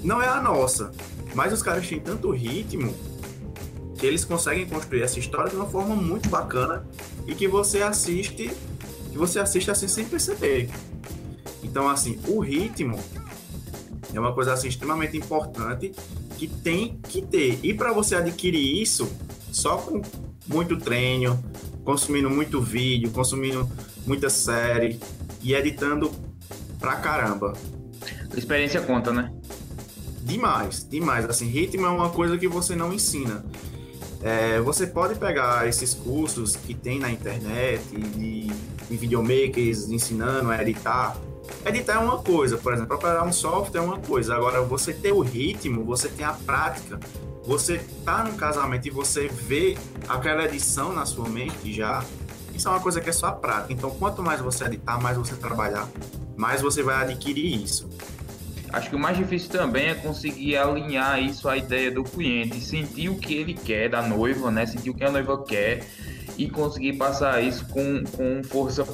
Não 0.04 0.22
é 0.22 0.28
a 0.28 0.42
nossa, 0.42 0.92
mas 1.36 1.54
os 1.54 1.62
caras 1.62 1.88
têm 1.88 2.00
tanto 2.00 2.32
ritmo 2.32 2.94
que 3.96 4.06
eles 4.08 4.26
conseguem 4.26 4.66
construir 4.66 5.04
essa 5.04 5.20
história 5.20 5.52
de 5.52 5.56
uma 5.56 5.68
forma 5.68 5.96
muito 5.96 6.28
bacana 6.28 6.88
e 7.28 7.36
que 7.36 7.48
você 7.48 7.84
assiste, 7.84 8.50
que 9.12 9.18
você 9.18 9.40
assiste 9.40 9.70
assim 9.70 9.88
sem 9.88 10.06
perceber. 10.06 10.70
Então, 11.64 11.88
assim, 11.88 12.20
o 12.28 12.40
ritmo 12.40 13.00
é 14.13 14.20
uma 14.20 14.34
coisa 14.34 14.53
assim 14.53 14.68
extremamente 14.68 15.18
importante 15.18 15.91
que 16.38 16.48
tem 16.48 17.00
que 17.08 17.22
ter. 17.22 17.60
E 17.63 17.74
para 17.74 17.94
você 17.94 18.15
adquirir 18.15 18.82
isso, 18.82 19.12
só 19.51 19.77
com 19.77 20.01
muito 20.48 20.77
treino, 20.77 21.41
consumindo 21.84 22.30
muito 22.30 22.62
vídeo, 22.62 23.12
consumindo 23.12 23.70
muita 24.06 24.30
série 24.30 25.00
e 25.41 25.53
editando 25.53 26.12
pra 26.80 26.96
caramba. 26.96 27.53
A 28.34 28.38
experiência 28.38 28.82
conta, 28.82 29.12
né? 29.12 29.32
Demais, 30.24 30.88
demais. 30.89 31.25
Assim, 31.25 31.48
ritmo 31.48 31.86
é 31.86 31.89
uma 31.89 32.10
coisa 32.10 32.38
que 32.38 32.48
você 32.48 32.75
não 32.75 32.94
ensina. 32.94 33.44
É, 34.24 34.60
você 34.62 34.86
pode 34.86 35.15
pegar 35.15 35.68
esses 35.68 35.94
cursos 35.94 36.56
que 36.56 36.75
tem 36.75 37.00
na 37.00 37.12
internet 37.12 37.84
de, 37.89 38.48
de 38.48 38.98
videomakers 38.98 39.89
ensinando 39.89 40.51
a 40.51 40.62
editar 40.62 41.18
editar 41.65 41.93
é 41.93 42.00
uma 42.00 42.20
coisa, 42.20 42.58
por 42.58 42.74
exemplo, 42.74 42.98
preparar 42.98 43.25
um 43.25 43.34
software 43.34 43.79
é 43.79 43.84
uma 43.84 44.00
coisa. 44.00 44.36
Agora, 44.36 44.62
você 44.62 44.93
ter 44.93 45.12
o 45.12 45.22
ritmo, 45.22 45.84
você 45.84 46.08
tem 46.10 46.25
a 46.25 46.34
prática, 46.34 47.00
você 47.43 47.79
tá 48.05 48.24
num 48.24 48.36
casamento 48.36 48.88
e 48.88 48.91
você 48.91 49.27
vê 49.27 49.77
aquela 50.08 50.46
edição 50.46 50.93
na 50.93 51.05
sua 51.05 51.27
mente 51.27 51.74
já, 51.74 52.03
isso 52.53 52.67
é 52.67 52.72
uma 52.72 52.79
coisa 52.79 53.01
que 53.01 53.10
é 53.10 53.13
só 53.13 53.27
a 53.27 53.31
prática. 53.31 53.74
Então, 53.74 53.89
quanto 53.91 54.22
mais 54.22 54.41
você 54.41 54.65
editar, 54.65 55.01
mais 55.01 55.17
você 55.17 55.36
trabalhar, 55.36 55.88
mais 56.36 56.62
você 56.62 56.84
vai 56.84 56.96
adquirir 56.96 57.63
isso. 57.63 57.89
Acho 58.74 58.90
que 58.90 58.96
o 58.96 59.00
mais 59.00 59.18
difícil 59.18 59.50
também 59.50 59.90
é 59.90 59.96
conseguir 59.96 60.56
alinhar 60.56 61.22
isso 61.22 61.50
à 61.50 61.58
ideia 61.58 61.92
do 61.92 62.04
cliente, 62.04 62.60
sentir 62.62 63.10
o 63.10 63.18
que 63.18 63.36
ele 63.36 63.54
quer 63.54 63.90
da 63.90 64.01
noiva, 64.01 64.50
né? 64.50 64.66
Sentir 64.66 64.90
o 64.90 64.94
que 64.94 65.04
a 65.04 65.12
noiva 65.12 65.44
quer 65.44 65.86
e 66.38 66.50
conseguir 66.50 66.94
passar 66.94 67.44
isso 67.44 67.66
com, 67.68 68.04
com 68.04 68.44
força 68.44 68.86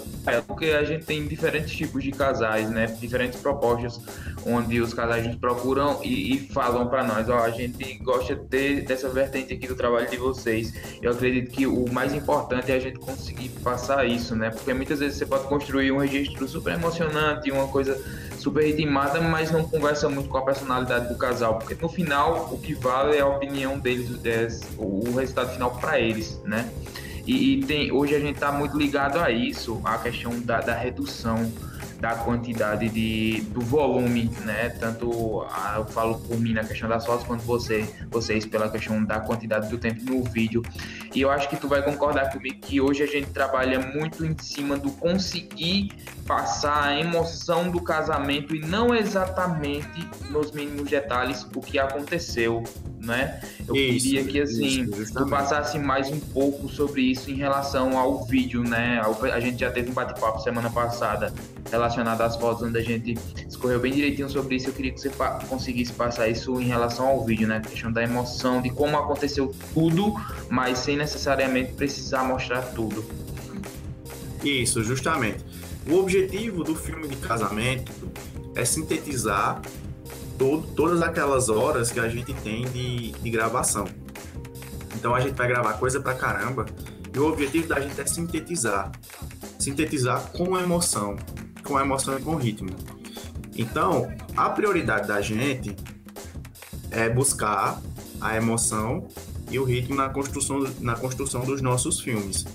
porque 0.47 0.65
a 0.71 0.83
gente 0.83 1.05
tem 1.05 1.25
diferentes 1.25 1.75
tipos 1.75 2.03
de 2.03 2.11
casais, 2.11 2.69
né? 2.69 2.87
Diferentes 2.99 3.39
propostas 3.39 3.99
onde 4.45 4.81
os 4.81 4.93
casais 4.93 5.25
nos 5.25 5.35
procuram 5.35 5.99
e, 6.03 6.33
e 6.33 6.47
falam 6.47 6.87
para 6.87 7.03
nós, 7.03 7.29
ó, 7.29 7.39
a 7.39 7.49
gente 7.49 7.93
gosta 7.99 8.35
de 8.35 8.81
dessa 8.81 9.09
vertente 9.09 9.53
aqui 9.53 9.67
do 9.67 9.75
trabalho 9.75 10.09
de 10.09 10.17
vocês. 10.17 10.73
Eu 11.01 11.11
acredito 11.11 11.51
que 11.51 11.67
o 11.67 11.85
mais 11.91 12.13
importante 12.13 12.71
é 12.71 12.75
a 12.75 12.79
gente 12.79 12.99
conseguir 12.99 13.49
passar 13.63 14.05
isso, 14.05 14.35
né? 14.35 14.49
Porque 14.49 14.73
muitas 14.73 14.99
vezes 14.99 15.17
você 15.17 15.25
pode 15.25 15.47
construir 15.47 15.91
um 15.91 15.97
registro 15.97 16.47
super 16.47 16.73
emocionante, 16.73 17.51
uma 17.51 17.67
coisa 17.67 17.97
super 18.39 18.63
ritmada, 18.65 19.19
mas 19.21 19.51
não 19.51 19.63
conversa 19.63 20.07
muito 20.09 20.29
com 20.29 20.37
a 20.37 20.41
personalidade 20.41 21.07
do 21.07 21.17
casal, 21.17 21.59
porque 21.59 21.75
no 21.81 21.89
final 21.89 22.49
o 22.51 22.57
que 22.57 22.73
vale 22.73 23.17
é 23.17 23.21
a 23.21 23.27
opinião 23.27 23.77
deles, 23.79 24.09
é 24.25 24.47
o 24.77 25.15
resultado 25.15 25.53
final 25.53 25.71
para 25.71 25.99
eles, 25.99 26.39
né? 26.43 26.69
E, 27.25 27.55
e, 27.55 27.65
tem, 27.65 27.91
hoje 27.91 28.15
a 28.15 28.19
gente 28.19 28.35
está 28.35 28.51
muito 28.51 28.77
ligado 28.77 29.19
a 29.19 29.29
isso, 29.29 29.81
a 29.83 29.97
questão 29.97 30.39
da, 30.39 30.61
da 30.61 30.73
redução 30.73 31.51
da 31.99 32.15
quantidade 32.15 32.89
de, 32.89 33.41
do 33.49 33.61
volume, 33.61 34.29
né? 34.45 34.69
Tanto 34.69 35.45
a, 35.49 35.75
eu 35.77 35.85
falo 35.85 36.19
por 36.19 36.39
mim 36.39 36.53
na 36.53 36.63
questão 36.63 36.87
das 36.87 37.05
fotos, 37.05 37.25
quanto 37.25 37.41
você, 37.43 37.87
vocês 38.09 38.45
pela 38.45 38.69
questão 38.69 39.03
da 39.03 39.19
quantidade 39.19 39.69
do 39.69 39.77
tempo 39.77 40.03
no 40.03 40.23
vídeo. 40.23 40.61
E 41.13 41.21
eu 41.21 41.31
acho 41.31 41.49
que 41.49 41.55
tu 41.55 41.67
vai 41.67 41.81
concordar 41.81 42.31
comigo 42.31 42.57
que 42.61 42.79
hoje 42.79 43.03
a 43.03 43.07
gente 43.07 43.29
trabalha 43.31 43.79
muito 43.79 44.25
em 44.25 44.35
cima 44.37 44.77
do 44.77 44.91
conseguir 44.91 45.91
passar 46.25 46.83
a 46.83 46.99
emoção 46.99 47.71
do 47.71 47.81
casamento 47.81 48.55
e 48.55 48.59
não 48.59 48.93
exatamente 48.93 50.07
nos 50.29 50.51
mínimos 50.51 50.89
detalhes 50.89 51.47
o 51.55 51.61
que 51.61 51.79
aconteceu, 51.79 52.63
né? 52.99 53.39
Eu 53.67 53.75
isso, 53.75 54.05
queria 54.05 54.23
que 54.25 54.41
assim 54.41 54.83
isso, 54.83 55.13
tu 55.13 55.27
passasse 55.27 55.79
mais 55.79 56.11
um 56.11 56.19
pouco 56.19 56.67
sobre 56.67 57.01
isso 57.01 57.31
em 57.31 57.35
relação 57.35 57.97
ao 57.97 58.25
vídeo, 58.25 58.61
né? 58.61 59.01
A 59.33 59.39
gente 59.39 59.59
já 59.59 59.71
teve 59.71 59.89
um 59.89 59.93
bate-papo 59.93 60.41
semana 60.41 60.69
passada 60.69 61.33
relacionado 61.71 61.86
às 61.87 62.35
fotos 62.35 62.63
onde 62.63 62.77
a 62.77 62.81
gente 62.81 63.15
escorreu 63.47 63.79
bem 63.79 63.91
direitinho 63.91 64.29
sobre 64.29 64.55
isso. 64.55 64.69
Eu 64.69 64.73
queria 64.73 64.91
que 64.91 64.99
você 64.99 65.11
conseguisse 65.47 65.93
passar 65.93 66.27
isso 66.27 66.59
em 66.59 66.65
relação 66.65 67.07
ao 67.07 67.23
vídeo, 67.23 67.47
né? 67.47 67.57
A 67.57 67.61
questão 67.61 67.91
da 67.91 68.03
emoção, 68.03 68.61
de 68.61 68.69
como 68.69 68.97
aconteceu 68.97 69.53
tudo, 69.73 70.13
mas 70.49 70.79
sem 70.79 70.97
necessariamente 70.97 71.73
precisar 71.73 72.23
mostrar 72.23 72.61
tudo. 72.61 73.05
Isso, 74.43 74.83
justamente. 74.83 75.43
O 75.89 75.95
objetivo 75.95 76.63
do 76.63 76.75
filme 76.75 77.07
de 77.07 77.15
casamento 77.15 77.91
é 78.55 78.65
sintetizar 78.65 79.61
todo, 80.37 80.67
todas 80.75 81.01
aquelas 81.01 81.49
horas 81.49 81.91
que 81.91 81.99
a 81.99 82.09
gente 82.09 82.33
tem 82.33 82.65
de, 82.65 83.11
de 83.11 83.29
gravação. 83.29 83.85
Então 84.95 85.13
a 85.15 85.19
gente 85.19 85.35
vai 85.35 85.47
gravar 85.47 85.73
coisa 85.73 85.99
pra 85.99 86.13
caramba 86.13 86.65
e 87.13 87.19
o 87.19 87.27
objetivo 87.27 87.67
da 87.67 87.79
gente 87.79 87.99
é 87.99 88.05
sintetizar. 88.05 88.91
Sintetizar 89.59 90.21
com 90.31 90.57
emoção, 90.57 91.15
com 91.67 91.79
emoção 91.79 92.17
e 92.17 92.21
com 92.21 92.35
ritmo. 92.35 92.69
Então, 93.57 94.11
a 94.35 94.49
prioridade 94.49 95.07
da 95.07 95.19
gente 95.21 95.75
é 96.91 97.09
buscar 97.09 97.81
a 98.21 98.35
emoção 98.35 99.07
e 99.49 99.59
o 99.59 99.63
ritmo 99.63 99.95
na 99.95 100.09
construção, 100.09 100.63
na 100.79 100.95
construção 100.95 101.43
dos 101.43 101.61
nossos 101.61 101.99
filmes. 101.99 102.45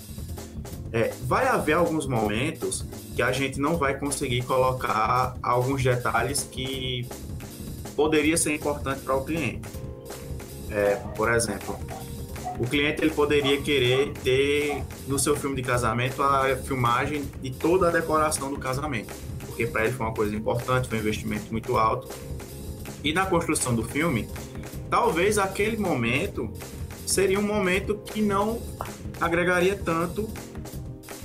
É, 0.92 1.12
vai 1.24 1.46
haver 1.46 1.74
alguns 1.74 2.06
momentos 2.06 2.84
que 3.14 3.22
a 3.22 3.32
gente 3.32 3.60
não 3.60 3.76
vai 3.76 3.98
conseguir 3.98 4.42
colocar 4.42 5.36
alguns 5.42 5.82
detalhes 5.82 6.46
que 6.50 7.06
poderia 7.96 8.36
ser 8.36 8.54
importante 8.54 9.00
para 9.00 9.14
o 9.14 9.24
cliente. 9.24 9.68
É, 10.70 10.96
por 11.16 11.32
exemplo, 11.32 11.78
o 12.62 12.64
cliente 12.64 13.02
ele 13.02 13.10
poderia 13.10 13.60
querer 13.60 14.12
ter 14.22 14.84
no 15.08 15.18
seu 15.18 15.34
filme 15.34 15.56
de 15.56 15.62
casamento 15.62 16.22
a 16.22 16.54
filmagem 16.54 17.28
de 17.42 17.50
toda 17.50 17.88
a 17.88 17.90
decoração 17.90 18.52
do 18.52 18.56
casamento, 18.56 19.12
porque 19.44 19.66
para 19.66 19.84
ele 19.84 19.92
foi 19.92 20.06
uma 20.06 20.14
coisa 20.14 20.36
importante, 20.36 20.88
foi 20.88 20.98
um 20.98 21.00
investimento 21.00 21.50
muito 21.50 21.76
alto. 21.76 22.08
E 23.02 23.12
na 23.12 23.26
construção 23.26 23.74
do 23.74 23.82
filme, 23.82 24.28
talvez 24.88 25.38
aquele 25.38 25.76
momento 25.76 26.52
seria 27.04 27.36
um 27.36 27.42
momento 27.42 27.96
que 27.96 28.22
não 28.22 28.62
agregaria 29.20 29.74
tanto 29.74 30.30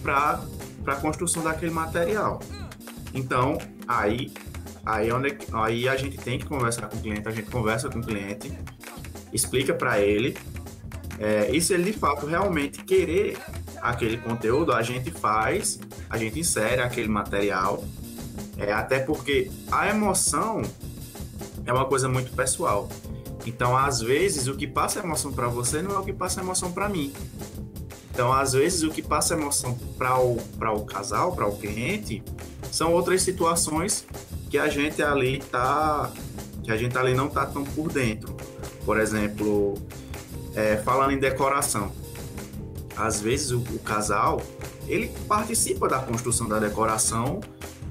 para 0.02 0.44
a 0.88 0.96
construção 0.96 1.44
daquele 1.44 1.72
material. 1.72 2.40
Então, 3.14 3.60
aí 3.88 4.34
aí, 4.84 5.12
onde, 5.12 5.38
aí 5.54 5.88
a 5.88 5.96
gente 5.96 6.18
tem 6.18 6.40
que 6.40 6.48
conversar 6.48 6.88
com 6.88 6.98
o 6.98 7.00
cliente, 7.00 7.28
a 7.28 7.32
gente 7.32 7.52
conversa 7.52 7.90
com 7.90 8.00
o 8.00 8.04
cliente, 8.04 8.52
explica 9.32 9.72
para 9.76 10.00
ele, 10.00 10.36
é, 11.20 11.60
se 11.60 11.74
ele 11.74 11.92
de 11.92 11.98
fato 11.98 12.26
realmente 12.26 12.84
querer 12.84 13.38
aquele 13.82 14.18
conteúdo, 14.18 14.72
a 14.72 14.82
gente 14.82 15.12
faz, 15.12 15.80
a 16.10 16.18
gente 16.18 16.40
insere 16.40 16.82
aquele 16.82 17.08
material, 17.08 17.84
é, 18.58 18.72
até 18.72 19.00
porque 19.00 19.52
a 19.72 19.90
emoção 19.90 20.62
é 21.66 21.74
uma 21.74 21.86
coisa 21.86 22.08
muito 22.08 22.32
pessoal. 22.34 22.90
Então, 23.46 23.78
às 23.78 24.02
vezes, 24.02 24.48
o 24.48 24.56
que 24.56 24.68
passa 24.68 25.00
emoção 25.00 25.32
para 25.32 25.48
você 25.48 25.82
não 25.82 25.96
é 25.96 26.00
o 26.00 26.04
que 26.04 26.14
passa 26.14 26.42
emoção 26.42 26.72
para 26.72 26.90
mim. 26.90 27.14
Então, 28.12 28.34
às 28.34 28.54
vezes, 28.54 28.84
o 28.84 28.90
que 28.90 29.02
passa 29.02 29.36
emoção 29.36 29.78
para 29.98 30.20
o, 30.20 30.38
o 30.38 30.86
casal, 30.86 31.34
para 31.34 31.48
o 31.48 31.56
cliente, 31.56 32.24
são 32.72 32.92
outras 32.92 33.22
situações 33.22 34.06
que 34.50 34.58
a 34.58 34.68
gente 34.68 35.02
ali 35.02 35.40
tá, 35.40 36.12
que 36.64 36.72
a 36.72 36.78
gente 36.78 36.98
ali 36.98 37.14
não 37.14 37.30
tá 37.30 37.46
tão 37.46 37.64
por 37.64 37.92
dentro. 37.92 38.36
Por 38.84 39.00
exemplo, 39.00 39.76
é, 40.58 40.76
falando 40.78 41.12
em 41.12 41.20
decoração, 41.20 41.92
às 42.96 43.22
vezes 43.22 43.52
o, 43.52 43.60
o, 43.60 43.80
casal 43.80 44.42
ele 44.88 45.14
participa 45.28 45.88
da 45.88 46.00
construção 46.00 46.50
da 46.50 46.58
decoração 46.58 47.42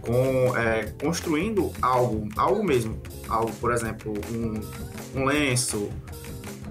com 0.01 0.57
é, 0.57 0.93
construindo 1.01 1.71
algo, 1.81 2.29
algo 2.37 2.65
mesmo, 2.65 3.01
algo, 3.29 3.53
por 3.61 3.73
exemplo, 3.73 4.13
um, 4.33 5.21
um 5.21 5.25
lenço, 5.25 5.89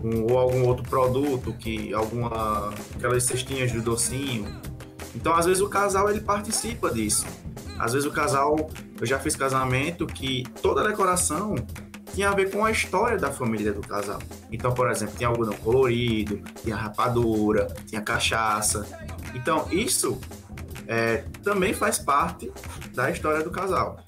um, 0.03 0.23
ou 0.29 0.37
algum 0.37 0.65
outro 0.65 0.83
produto, 0.83 1.53
que 1.53 1.93
alguma 1.93 2.73
aquelas 2.95 3.23
cestinhas 3.23 3.71
de 3.71 3.79
docinho. 3.79 4.53
Então, 5.15 5.33
às 5.33 5.45
vezes 5.45 5.61
o 5.61 5.69
casal 5.69 6.09
ele 6.09 6.19
participa 6.19 6.91
disso. 6.91 7.25
Às 7.79 7.93
vezes 7.93 8.05
o 8.05 8.11
casal, 8.11 8.69
eu 8.99 9.05
já 9.05 9.17
fiz 9.17 9.33
casamento 9.35 10.05
que 10.05 10.43
toda 10.61 10.81
a 10.81 10.87
decoração 10.87 11.55
tinha 12.15 12.29
a 12.29 12.33
ver 12.33 12.49
com 12.49 12.63
a 12.63 12.71
história 12.71 13.17
da 13.17 13.29
família 13.29 13.73
do 13.73 13.81
casal. 13.81 14.19
Então, 14.49 14.73
por 14.73 14.89
exemplo, 14.89 15.15
tinha 15.17 15.27
algodão 15.27 15.53
colorido, 15.57 16.41
tinha 16.63 16.75
rapadura, 16.75 17.67
tinha 17.85 18.01
cachaça. 18.01 18.87
Então, 19.33 19.67
isso 19.69 20.17
é, 20.87 21.25
também 21.43 21.73
faz 21.73 21.99
parte 21.99 22.49
da 22.93 23.11
história 23.11 23.43
do 23.43 23.51
casal. 23.51 23.99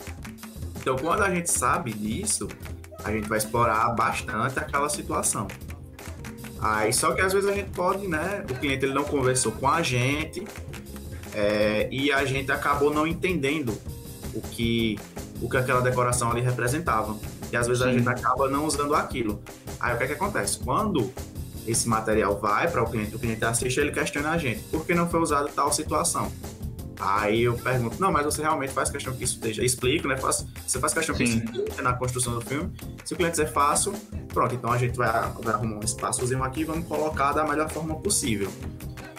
Então, 0.77 0.95
quando 0.95 1.21
a 1.21 1.29
gente 1.29 1.51
sabe 1.51 1.91
disso, 1.91 2.47
a 3.03 3.11
gente 3.11 3.27
vai 3.27 3.39
explorar 3.39 3.89
bastante 3.89 4.57
aquela 4.57 4.87
situação. 4.87 5.47
Aí 6.61 6.91
só 6.91 7.11
que 7.11 7.21
às 7.21 7.33
vezes 7.33 7.47
a 7.49 7.53
gente 7.53 7.69
pode, 7.71 8.07
né? 8.07 8.43
O 8.49 8.55
cliente 8.55 8.85
ele 8.85 8.93
não 8.93 9.03
conversou 9.03 9.51
com 9.51 9.67
a 9.67 9.81
gente 9.81 10.43
é, 11.35 11.87
e 11.91 12.11
a 12.11 12.25
gente 12.25 12.51
acabou 12.51 12.91
não 12.91 13.05
entendendo 13.05 13.77
o 14.33 14.41
que 14.41 14.97
o 15.39 15.47
que 15.47 15.57
aquela 15.57 15.81
decoração 15.81 16.31
ali 16.31 16.41
representava. 16.41 17.15
E 17.51 17.58
às 17.58 17.68
vezes 17.68 17.84
Sim. 17.84 17.89
a 17.89 17.94
gente 17.94 18.10
acaba 18.10 18.50
não 18.50 18.66
usando 18.66 18.94
aquilo. 18.96 19.42
Aí 19.80 19.94
o 19.94 19.98
que 19.98 20.04
é 20.04 20.08
que 20.08 20.13
acontece? 20.13 20.60
Quando 20.60 21.12
esse 21.66 21.88
material 21.88 22.38
vai 22.39 22.70
para 22.70 22.84
o 22.84 22.89
cliente, 22.89 23.16
o 23.16 23.20
cliente 23.20 23.44
assiste, 23.44 23.80
ele 23.80 23.92
questiona 23.92 24.32
a 24.32 24.38
gente, 24.38 24.62
por 24.63 24.86
que 24.86 24.94
não 24.94 25.10
foi 25.10 25.20
usado 25.20 25.50
tal 25.50 25.72
situação? 25.72 26.32
Aí 27.00 27.44
eu 27.44 27.54
pergunto, 27.56 28.01
não, 28.01 28.12
mas 28.12 28.25
você 28.25 28.42
realmente 28.42 28.74
faz 28.74 28.89
questão 28.89 29.13
que 29.13 29.24
isso 29.24 29.36
esteja. 29.36 29.63
Explico, 29.63 30.08
né? 30.08 30.18
Faz, 30.18 30.48
você 30.66 30.80
faz 30.80 30.94
questão 30.94 31.16
Sim. 31.16 31.24
que 31.24 31.46
isso 31.46 31.60
esteja 31.60 31.82
na 31.84 31.94
construção 31.94 32.34
do 32.34 32.42
filme. 32.42 32.72
Se 33.06 33.13
o 33.13 33.18
cliente 33.18 33.34
dizer 33.34 33.51
faço, 33.51 33.94
pronto, 34.34 34.56
então 34.56 34.72
a 34.72 34.77
gente 34.77 34.98
vai, 34.98 35.12
vai 35.44 35.54
arrumar 35.54 35.77
um 35.77 35.84
espaçozinho 35.84 36.44
aqui 36.44 36.62
e 36.62 36.63
vamos 36.63 36.88
colocar 36.88 37.34
da 37.34 37.44
melhor 37.46 37.70
forma 37.70 37.96
possível. 37.96 38.51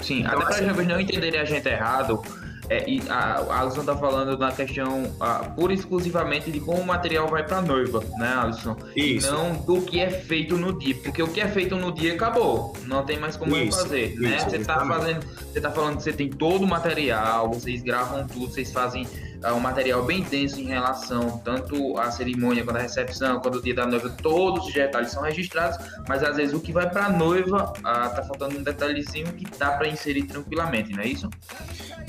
Sim, 0.03 0.21
então, 0.21 0.41
até 0.41 0.63
para 0.63 0.75
assim, 0.75 0.87
não 0.87 1.01
entenderem 1.01 1.41
a 1.41 1.45
gente 1.45 1.69
errado, 1.69 2.21
é, 2.69 2.85
a, 3.09 3.41
a 3.41 3.61
Alisson 3.61 3.85
tá 3.85 3.97
falando 3.97 4.37
na 4.37 4.53
questão 4.53 5.11
a, 5.21 5.45
pura 5.45 5.73
e 5.73 5.77
exclusivamente 5.77 6.51
de 6.51 6.61
como 6.61 6.81
o 6.81 6.87
material 6.87 7.27
vai 7.29 7.43
pra 7.45 7.63
noiva, 7.63 8.03
né, 8.19 8.35
Alisson? 8.35 8.77
Isso. 8.95 9.33
Não 9.33 9.55
do 9.55 9.83
que 9.83 10.01
é 10.01 10.11
feito 10.11 10.57
no 10.57 10.79
dia, 10.79 10.95
porque 10.97 11.23
o 11.23 11.29
que 11.29 11.41
é 11.41 11.49
feito 11.49 11.77
no 11.77 11.93
dia 11.93 12.15
acabou, 12.15 12.75
não 12.87 13.05
tem 13.05 13.19
mais 13.19 13.37
como 13.37 13.57
isso, 13.57 13.79
fazer, 13.79 14.15
né? 14.19 14.39
Você 14.39 14.59
tá 14.59 14.85
fazendo, 14.85 15.25
você 15.25 15.61
tá 15.61 15.71
falando 15.71 15.97
que 15.97 16.03
você 16.03 16.13
tem 16.13 16.29
todo 16.29 16.65
o 16.65 16.69
material, 16.69 17.49
vocês 17.51 17.83
gravam 17.83 18.27
tudo, 18.27 18.53
vocês 18.53 18.73
fazem 18.73 19.07
uh, 19.45 19.55
um 19.55 19.61
material 19.61 20.05
bem 20.05 20.23
denso 20.23 20.61
em 20.61 20.65
relação 20.65 21.39
tanto 21.39 21.99
à 21.99 22.11
cerimônia 22.11 22.65
quanto 22.65 22.77
à 22.77 22.83
recepção, 22.83 23.41
quanto 23.41 23.59
o 23.59 23.63
dia 23.63 23.75
da 23.75 23.87
noiva, 23.87 24.11
todos 24.11 24.67
os 24.67 24.73
detalhes 24.73 25.11
são 25.11 25.23
registrados, 25.23 25.79
mas 26.09 26.23
às 26.23 26.37
vezes 26.37 26.55
o 26.55 26.61
que 26.61 26.73
vai 26.73 26.89
para 26.89 27.07
a 27.07 27.11
noiva 27.11 27.73
uh, 27.79 27.83
tá 27.83 28.23
faltando 28.27 28.59
um 28.59 28.63
detalhezinho 28.63 29.33
que 29.33 29.45
dá 29.59 29.73
para 29.73 29.89
inserir 29.89 30.25
tranquilamente, 30.25 30.93
não 30.93 31.03
é 31.03 31.07
isso? 31.07 31.29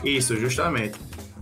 Isso, 0.03 0.36
justamente. 0.38 1.00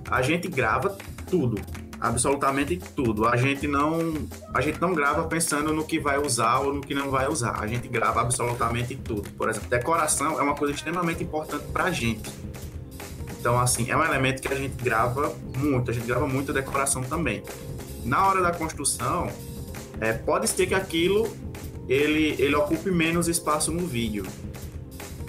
A 0.09 0.21
gente 0.21 0.47
grava 0.47 0.97
tudo, 1.29 1.59
absolutamente 1.99 2.77
tudo. 2.95 3.27
A 3.27 3.35
gente 3.35 3.67
não 3.67 4.27
a 4.53 4.61
gente 4.61 4.79
não 4.79 4.93
grava 4.93 5.23
pensando 5.27 5.73
no 5.73 5.83
que 5.83 5.99
vai 5.99 6.17
usar 6.17 6.59
ou 6.59 6.73
no 6.73 6.81
que 6.81 6.93
não 6.93 7.09
vai 7.09 7.27
usar. 7.27 7.59
A 7.59 7.67
gente 7.67 7.87
grava 7.87 8.21
absolutamente 8.21 8.95
tudo. 8.95 9.29
Por 9.31 9.49
exemplo, 9.49 9.69
decoração 9.69 10.39
é 10.39 10.43
uma 10.43 10.55
coisa 10.55 10.73
extremamente 10.73 11.23
importante 11.23 11.65
para 11.71 11.85
a 11.85 11.91
gente. 11.91 12.31
Então, 13.39 13.59
assim, 13.59 13.89
é 13.89 13.97
um 13.97 14.03
elemento 14.03 14.41
que 14.41 14.47
a 14.51 14.55
gente 14.55 14.81
grava 14.83 15.35
muito. 15.57 15.91
A 15.91 15.93
gente 15.93 16.05
grava 16.05 16.27
muito 16.27 16.51
a 16.51 16.53
decoração 16.53 17.03
também. 17.03 17.43
Na 18.03 18.27
hora 18.27 18.41
da 18.41 18.51
construção, 18.51 19.29
é, 19.99 20.13
pode 20.13 20.47
ser 20.47 20.67
que 20.67 20.73
aquilo 20.73 21.29
ele, 21.87 22.35
ele 22.37 22.55
ocupe 22.55 22.91
menos 22.91 23.27
espaço 23.27 23.71
no 23.71 23.87
vídeo, 23.87 24.25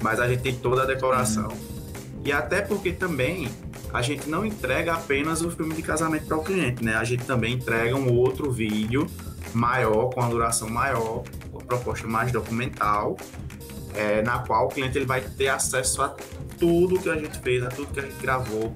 mas 0.02 0.18
a 0.20 0.28
gente 0.28 0.42
tem 0.42 0.54
toda 0.54 0.82
a 0.82 0.86
decoração. 0.86 1.48
Uhum. 1.48 2.22
E 2.24 2.32
até 2.32 2.60
porque 2.60 2.92
também 2.92 3.48
a 3.92 4.02
gente 4.02 4.28
não 4.28 4.44
entrega 4.44 4.92
apenas 4.92 5.40
o 5.42 5.50
filme 5.50 5.74
de 5.74 5.82
casamento 5.82 6.26
para 6.26 6.36
o 6.36 6.44
cliente, 6.44 6.84
né? 6.84 6.94
A 6.96 7.04
gente 7.04 7.24
também 7.24 7.54
entrega 7.54 7.96
um 7.96 8.12
outro 8.12 8.50
vídeo 8.50 9.06
maior, 9.54 10.10
com 10.10 10.20
a 10.20 10.28
duração 10.28 10.68
maior, 10.68 11.22
com 11.50 11.58
a 11.58 11.64
proposta 11.64 12.06
mais 12.06 12.30
documental, 12.30 13.16
é, 13.94 14.20
na 14.22 14.40
qual 14.40 14.66
o 14.66 14.68
cliente 14.68 14.98
ele 14.98 15.06
vai 15.06 15.20
ter 15.20 15.48
acesso 15.48 16.02
a 16.02 16.14
tudo 16.58 16.98
que 16.98 17.08
a 17.08 17.16
gente 17.16 17.38
fez, 17.38 17.62
a 17.64 17.68
tudo 17.68 17.92
que 17.92 18.00
a 18.00 18.02
gente 18.02 18.20
gravou, 18.20 18.74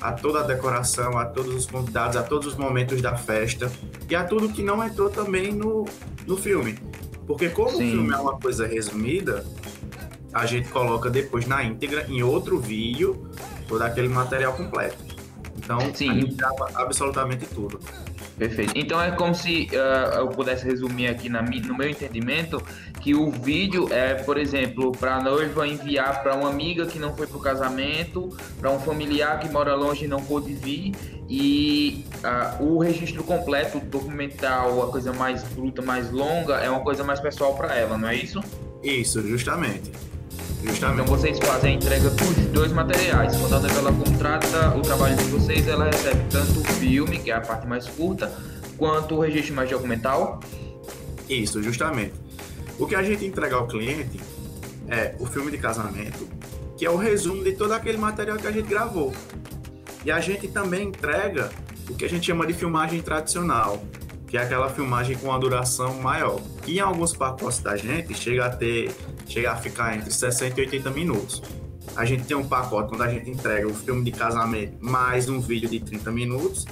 a 0.00 0.12
toda 0.12 0.40
a 0.40 0.42
decoração, 0.42 1.18
a 1.18 1.24
todos 1.24 1.54
os 1.54 1.66
convidados, 1.66 2.16
a 2.16 2.22
todos 2.22 2.46
os 2.46 2.56
momentos 2.56 3.00
da 3.00 3.16
festa 3.16 3.70
e 4.08 4.14
a 4.14 4.24
tudo 4.24 4.48
que 4.48 4.62
não 4.62 4.82
entrou 4.84 5.10
também 5.10 5.52
no, 5.52 5.84
no 6.26 6.36
filme. 6.36 6.78
Porque 7.26 7.48
como 7.48 7.70
Sim. 7.70 7.76
o 7.76 7.90
filme 7.90 8.12
é 8.12 8.16
uma 8.16 8.38
coisa 8.38 8.66
resumida, 8.66 9.44
a 10.32 10.46
gente 10.46 10.68
coloca 10.68 11.10
depois 11.10 11.46
na 11.46 11.64
íntegra, 11.64 12.06
em 12.08 12.22
outro 12.22 12.58
vídeo, 12.58 13.28
todo 13.66 13.82
aquele 13.82 14.08
material 14.08 14.52
completo. 14.52 14.98
Então, 15.56 15.78
Sim. 15.94 16.10
a 16.10 16.14
gente 16.14 16.34
grava 16.34 16.70
absolutamente 16.74 17.46
tudo. 17.46 17.80
Perfeito. 18.38 18.72
Então 18.76 19.00
é 19.00 19.10
como 19.12 19.34
se 19.34 19.68
uh, 19.72 20.18
eu 20.18 20.28
pudesse 20.28 20.64
resumir 20.64 21.06
aqui 21.06 21.28
na, 21.28 21.40
no 21.40 21.76
meu 21.76 21.88
entendimento 21.88 22.62
que 23.00 23.14
o 23.14 23.30
vídeo 23.30 23.88
é, 23.90 24.14
por 24.14 24.36
exemplo, 24.36 24.92
para 24.92 25.16
a 25.16 25.22
noiva 25.22 25.66
enviar 25.66 26.22
para 26.22 26.34
uma 26.34 26.50
amiga 26.50 26.84
que 26.86 26.98
não 26.98 27.16
foi 27.16 27.26
para 27.26 27.36
o 27.38 27.40
casamento, 27.40 28.36
para 28.60 28.70
um 28.70 28.78
familiar 28.78 29.40
que 29.40 29.48
mora 29.48 29.74
longe 29.74 30.04
e 30.04 30.08
não 30.08 30.22
pôde 30.22 30.52
vir, 30.52 30.92
e 31.28 32.04
uh, 32.22 32.62
o 32.62 32.78
registro 32.78 33.24
completo, 33.24 33.80
documental, 33.80 34.82
a 34.82 34.92
coisa 34.92 35.14
mais 35.14 35.42
bruta, 35.42 35.80
mais 35.80 36.10
longa, 36.10 36.56
é 36.56 36.68
uma 36.68 36.80
coisa 36.80 37.02
mais 37.02 37.18
pessoal 37.20 37.54
para 37.56 37.74
ela, 37.74 37.96
não 37.96 38.08
é 38.08 38.16
isso? 38.16 38.40
Isso, 38.82 39.22
justamente. 39.26 39.90
Justamente. 40.62 41.02
Então 41.02 41.16
vocês 41.16 41.38
fazem 41.38 41.72
a 41.72 41.76
entrega 41.76 42.10
dos 42.10 42.36
dois 42.52 42.72
materiais. 42.72 43.36
Quando 43.36 43.54
a 43.54 43.60
novela 43.60 43.92
contrata 43.92 44.76
o 44.76 44.82
trabalho 44.82 45.16
de 45.16 45.24
vocês, 45.24 45.66
ela 45.68 45.84
recebe 45.84 46.20
tanto 46.30 46.60
o 46.60 46.64
filme, 46.64 47.18
que 47.18 47.30
é 47.30 47.34
a 47.34 47.40
parte 47.40 47.66
mais 47.66 47.86
curta, 47.86 48.32
quanto 48.76 49.16
o 49.16 49.20
registro 49.20 49.54
mais 49.54 49.70
documental? 49.70 50.40
Isso, 51.28 51.62
justamente. 51.62 52.14
O 52.78 52.86
que 52.86 52.94
a 52.94 53.02
gente 53.02 53.24
entrega 53.24 53.56
ao 53.56 53.66
cliente 53.66 54.20
é 54.88 55.14
o 55.18 55.26
filme 55.26 55.50
de 55.50 55.58
casamento, 55.58 56.28
que 56.76 56.84
é 56.84 56.90
o 56.90 56.96
resumo 56.96 57.42
de 57.42 57.52
todo 57.52 57.72
aquele 57.72 57.98
material 57.98 58.36
que 58.36 58.46
a 58.46 58.52
gente 58.52 58.68
gravou. 58.68 59.12
E 60.04 60.10
a 60.10 60.20
gente 60.20 60.46
também 60.48 60.88
entrega 60.88 61.50
o 61.88 61.94
que 61.94 62.04
a 62.04 62.08
gente 62.08 62.26
chama 62.26 62.46
de 62.46 62.52
filmagem 62.52 63.00
tradicional, 63.00 63.82
que 64.26 64.36
é 64.36 64.42
aquela 64.42 64.68
filmagem 64.68 65.16
com 65.16 65.28
uma 65.28 65.38
duração 65.38 65.94
maior. 65.94 66.40
E 66.66 66.76
em 66.76 66.80
alguns 66.80 67.16
pacotes 67.16 67.60
da 67.60 67.76
gente 67.76 68.14
chega 68.14 68.46
a 68.46 68.50
ter, 68.50 68.94
chega 69.26 69.52
a 69.52 69.56
ficar 69.56 69.96
entre 69.96 70.10
60 70.10 70.60
e 70.60 70.64
80 70.64 70.90
minutos. 70.90 71.42
A 71.94 72.04
gente 72.04 72.24
tem 72.24 72.36
um 72.36 72.46
pacote 72.46 72.90
quando 72.90 73.02
a 73.02 73.08
gente 73.08 73.30
entrega 73.30 73.66
o 73.66 73.74
filme 73.74 74.04
de 74.04 74.12
casamento 74.12 74.76
mais 74.80 75.28
um 75.28 75.40
vídeo 75.40 75.68
de 75.68 75.80
30 75.80 76.10
minutos. 76.10 76.66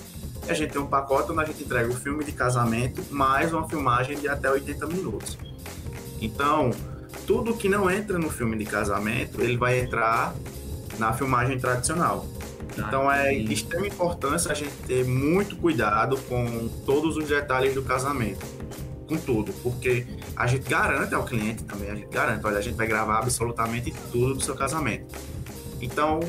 E 0.47 0.51
a 0.51 0.55
gente 0.55 0.73
tem 0.73 0.81
um 0.81 0.87
pacote 0.87 1.33
onde 1.33 1.41
a 1.41 1.45
gente 1.45 1.63
entrega 1.63 1.91
o 1.91 1.95
filme 1.95 2.25
de 2.25 2.33
casamento 2.33 3.03
mais 3.11 3.53
uma 3.53 3.69
filmagem 3.69 4.19
de 4.19 4.29
até 4.29 4.51
80 4.51 4.87
minutos. 4.87 5.39
Então, 6.21 6.71
tudo 7.27 7.55
que 7.55 7.69
não 7.69 7.91
entra 7.91 8.19
no 8.19 8.31
filme 8.31 8.57
de 8.59 8.67
casamento, 8.67 9.41
ele 9.41 9.57
vai 9.57 9.81
entrar 9.81 10.35
na 10.99 11.13
filmagem 11.13 11.59
tradicional. 11.59 12.27
Então 12.77 13.11
é 13.11 13.33
de 13.33 13.53
extrema 13.53 13.87
importância 13.87 14.51
a 14.51 14.55
gente 14.55 14.73
ter 14.87 15.05
muito 15.05 15.57
cuidado 15.57 16.17
com 16.29 16.69
todos 16.85 17.17
os 17.17 17.29
detalhes 17.29 17.75
do 17.75 17.83
casamento. 17.83 18.45
Com 19.09 19.17
tudo, 19.17 19.53
porque 19.63 20.07
a 20.37 20.47
gente 20.47 20.69
garante 20.69 21.15
ao 21.15 21.25
cliente 21.25 21.65
também, 21.65 21.91
a 21.91 21.95
gente 21.95 22.09
garante, 22.09 22.47
olha, 22.47 22.59
a 22.59 22.63
gente 22.63 22.77
vai 22.77 22.87
gravar 22.87 23.19
absolutamente 23.19 23.93
tudo 24.11 24.35
do 24.35 24.41
seu 24.43 24.55
casamento. 24.55 25.15
Então, 25.81 26.21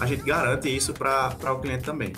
a 0.00 0.06
gente 0.06 0.22
garante 0.22 0.74
isso 0.74 0.92
para 0.94 1.52
o 1.52 1.58
cliente 1.60 1.84
também. 1.84 2.12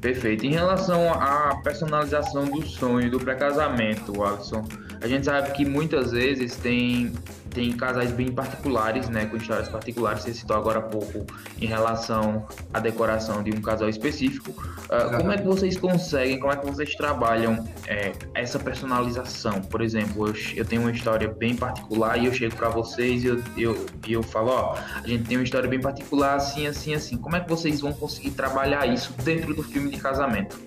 Perfeito. 0.00 0.44
Em 0.44 0.52
relação 0.52 1.12
à 1.12 1.60
personalização 1.64 2.44
do 2.44 2.64
sonho 2.66 3.10
do 3.10 3.18
pré-casamento, 3.18 4.22
Alisson, 4.22 4.62
a 5.00 5.08
gente 5.08 5.24
sabe 5.24 5.52
que 5.52 5.64
muitas 5.64 6.12
vezes 6.12 6.56
tem 6.56 7.12
tem 7.54 7.72
casais 7.72 8.10
bem 8.10 8.32
particulares, 8.32 9.08
né, 9.08 9.26
com 9.26 9.36
histórias 9.36 9.68
particulares. 9.68 10.24
Você 10.24 10.34
citou 10.34 10.56
agora 10.56 10.80
há 10.80 10.82
pouco 10.82 11.24
em 11.60 11.66
relação 11.66 12.46
à 12.72 12.80
decoração 12.80 13.42
de 13.42 13.52
um 13.52 13.60
casal 13.62 13.88
específico. 13.88 14.50
Uh, 14.50 15.16
como 15.16 15.30
é 15.30 15.38
que 15.38 15.44
vocês 15.44 15.78
conseguem, 15.78 16.40
como 16.40 16.52
é 16.52 16.56
que 16.56 16.66
vocês 16.66 16.94
trabalham 16.96 17.64
é, 17.86 18.12
essa 18.34 18.58
personalização? 18.58 19.62
Por 19.62 19.80
exemplo, 19.80 20.26
eu, 20.26 20.34
eu, 20.56 20.64
tenho 20.64 20.82
uma 20.82 20.90
história 20.90 21.28
bem 21.28 21.54
particular 21.54 22.18
e 22.18 22.26
eu 22.26 22.32
chego 22.32 22.56
para 22.56 22.68
vocês 22.68 23.22
e 23.22 23.28
eu, 23.28 23.42
eu, 23.56 23.86
eu 24.08 24.22
falo, 24.22 24.48
ó, 24.48 24.76
a 25.02 25.06
gente 25.06 25.24
tem 25.24 25.36
uma 25.38 25.44
história 25.44 25.68
bem 25.68 25.80
particular, 25.80 26.34
assim, 26.34 26.66
assim, 26.66 26.92
assim. 26.92 27.16
Como 27.16 27.36
é 27.36 27.40
que 27.40 27.48
vocês 27.48 27.80
vão 27.80 27.92
conseguir 27.92 28.32
trabalhar 28.32 28.84
isso 28.86 29.12
dentro 29.22 29.54
do 29.54 29.62
filme 29.62 29.90
de 29.90 29.98
casamento? 29.98 30.60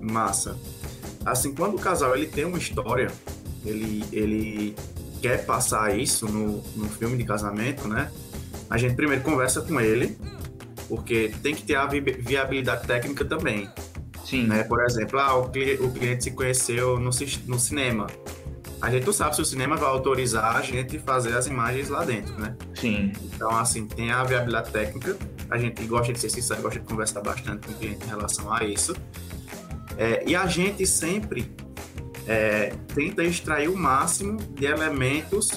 Massa. 0.00 0.58
Assim, 1.24 1.54
quando 1.54 1.76
o 1.76 1.78
casal 1.78 2.16
ele 2.16 2.26
tem 2.26 2.44
uma 2.44 2.58
história, 2.58 3.08
ele, 3.64 4.04
ele 4.10 4.74
quer 5.22 5.46
passar 5.46 5.96
isso 5.96 6.26
no, 6.26 6.62
no 6.74 6.88
filme 6.88 7.16
de 7.16 7.24
casamento, 7.24 7.86
né? 7.86 8.10
A 8.68 8.76
gente 8.76 8.96
primeiro 8.96 9.22
conversa 9.22 9.62
com 9.62 9.80
ele, 9.80 10.18
porque 10.88 11.32
tem 11.42 11.54
que 11.54 11.62
ter 11.62 11.76
a 11.76 11.86
viabilidade 11.86 12.86
técnica 12.86 13.24
também. 13.24 13.70
Sim. 14.24 14.46
Né? 14.46 14.64
Por 14.64 14.84
exemplo, 14.84 15.18
ah, 15.18 15.34
o, 15.36 15.48
cliente, 15.48 15.82
o 15.82 15.90
cliente 15.90 16.24
se 16.24 16.30
conheceu 16.32 16.98
no, 16.98 17.10
no 17.46 17.58
cinema. 17.58 18.06
A 18.80 18.90
gente 18.90 19.06
não 19.06 19.12
sabe 19.12 19.36
se 19.36 19.42
o 19.42 19.44
cinema 19.44 19.76
vai 19.76 19.88
autorizar 19.88 20.56
a 20.56 20.62
gente 20.62 20.98
fazer 20.98 21.36
as 21.36 21.46
imagens 21.46 21.88
lá 21.88 22.04
dentro, 22.04 22.36
né? 22.36 22.56
Sim. 22.74 23.12
Então, 23.22 23.50
assim, 23.50 23.86
tem 23.86 24.10
a 24.10 24.24
viabilidade 24.24 24.72
técnica. 24.72 25.16
A 25.48 25.56
gente 25.56 25.84
gosta 25.84 26.12
de 26.12 26.18
ser 26.18 26.30
sincero, 26.30 26.62
gosta 26.62 26.80
de 26.80 26.86
conversar 26.86 27.20
bastante 27.20 27.66
com 27.66 27.72
o 27.72 27.76
cliente 27.76 28.04
em 28.04 28.08
relação 28.08 28.52
a 28.52 28.64
isso. 28.64 28.96
É, 29.96 30.24
e 30.26 30.34
a 30.34 30.46
gente 30.46 30.84
sempre 30.84 31.52
é, 32.26 32.74
tenta 32.94 33.22
extrair 33.22 33.68
o 33.68 33.76
máximo 33.76 34.36
de 34.54 34.66
elementos 34.66 35.50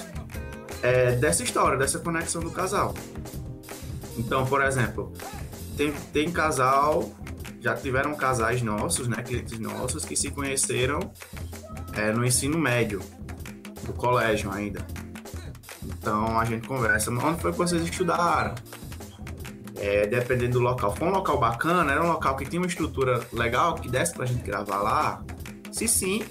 é, 0.82 1.12
dessa 1.12 1.42
história, 1.42 1.78
dessa 1.78 1.98
conexão 1.98 2.42
do 2.42 2.50
casal. 2.50 2.94
Então, 4.18 4.46
por 4.46 4.62
exemplo, 4.62 5.12
tem, 5.76 5.92
tem 6.12 6.30
casal, 6.30 7.10
já 7.60 7.74
tiveram 7.74 8.14
casais 8.14 8.62
nossos, 8.62 9.08
né, 9.08 9.22
clientes 9.22 9.58
nossos, 9.58 10.04
que 10.04 10.16
se 10.16 10.30
conheceram 10.30 11.12
é, 11.94 12.12
no 12.12 12.24
ensino 12.24 12.58
médio, 12.58 13.00
do 13.84 13.92
colégio 13.92 14.50
ainda. 14.50 14.84
Então 15.84 16.38
a 16.38 16.44
gente 16.44 16.66
conversa, 16.66 17.10
onde 17.10 17.40
foi 17.40 17.52
que 17.52 17.58
vocês 17.58 17.82
estudaram? 17.82 18.54
É, 19.78 20.06
dependendo 20.06 20.54
do 20.54 20.60
local. 20.60 20.94
Foi 20.96 21.06
um 21.06 21.10
local 21.10 21.38
bacana, 21.38 21.92
era 21.92 22.02
um 22.02 22.08
local 22.08 22.34
que 22.36 22.46
tinha 22.46 22.60
uma 22.60 22.66
estrutura 22.66 23.20
legal, 23.32 23.74
que 23.74 23.88
desse 23.88 24.14
pra 24.14 24.24
gente 24.24 24.42
gravar 24.42 24.78
lá? 24.78 25.22
Se 25.70 25.86
sim, 25.86 26.24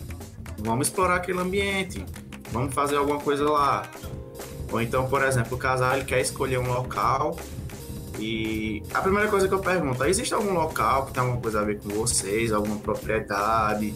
vamos 0.59 0.87
explorar 0.87 1.15
aquele 1.15 1.39
ambiente, 1.39 2.05
vamos 2.51 2.73
fazer 2.73 2.97
alguma 2.97 3.19
coisa 3.19 3.49
lá. 3.49 3.89
Ou 4.71 4.81
então, 4.81 5.07
por 5.07 5.23
exemplo, 5.23 5.55
o 5.55 5.59
casal 5.59 5.95
ele 5.95 6.05
quer 6.05 6.21
escolher 6.21 6.57
um 6.59 6.67
local 6.67 7.37
e 8.19 8.81
a 8.93 9.01
primeira 9.01 9.29
coisa 9.29 9.47
que 9.47 9.53
eu 9.53 9.59
pergunto 9.59 10.03
é, 10.03 10.09
existe 10.09 10.33
algum 10.33 10.53
local 10.53 11.05
que 11.05 11.13
tem 11.13 11.21
alguma 11.21 11.41
coisa 11.41 11.61
a 11.61 11.63
ver 11.63 11.79
com 11.79 11.89
vocês, 11.89 12.51
alguma 12.51 12.77
propriedade, 12.77 13.93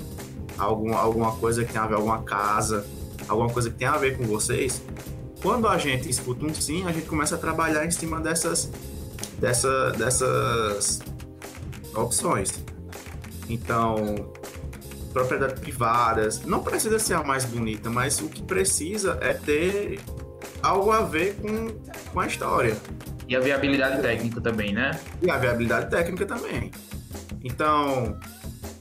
algum, 0.58 0.96
alguma 0.96 1.32
coisa 1.38 1.64
que 1.64 1.72
tem 1.72 1.82
a 1.82 1.88
ver, 1.88 1.96
alguma 1.96 2.24
casa, 2.24 2.86
alguma 3.28 3.50
coisa 3.50 3.70
que 3.70 3.78
tem 3.78 3.88
a 3.88 3.98
ver 3.98 4.18
com 4.18 4.26
vocês? 4.26 4.82
Quando 5.42 5.68
a 5.68 5.78
gente 5.78 6.10
escuta 6.10 6.46
um 6.46 6.54
sim, 6.54 6.86
a 6.86 6.92
gente 6.92 7.08
começa 7.08 7.36
a 7.36 7.38
trabalhar 7.38 7.86
em 7.86 7.92
cima 7.92 8.20
dessas, 8.20 8.70
dessa, 9.40 9.92
dessas 9.92 11.00
opções. 11.96 12.62
Então, 13.48 14.34
propriedades 15.12 15.60
privadas. 15.60 16.42
Não 16.46 16.64
precisa 16.64 17.00
ser 17.00 17.16
a 17.16 17.24
mais 17.24 17.46
bonita, 17.46 17.90
mas 17.90 18.20
o 18.20 18.30
que 18.30 18.42
precisa 18.42 19.18
é 19.22 19.34
ter 19.34 20.00
algo 20.62 20.92
a 20.92 21.02
ver 21.02 21.36
com, 21.36 21.70
com 22.12 22.20
a 22.20 22.28
história. 22.28 22.76
E 23.28 23.36
a 23.36 23.40
viabilidade 23.40 24.02
técnica 24.02 24.42
também, 24.42 24.74
né? 24.74 25.00
E 25.22 25.30
a 25.30 25.38
viabilidade 25.38 25.90
técnica 25.90 26.26
também. 26.26 26.72
Então, 27.44 28.18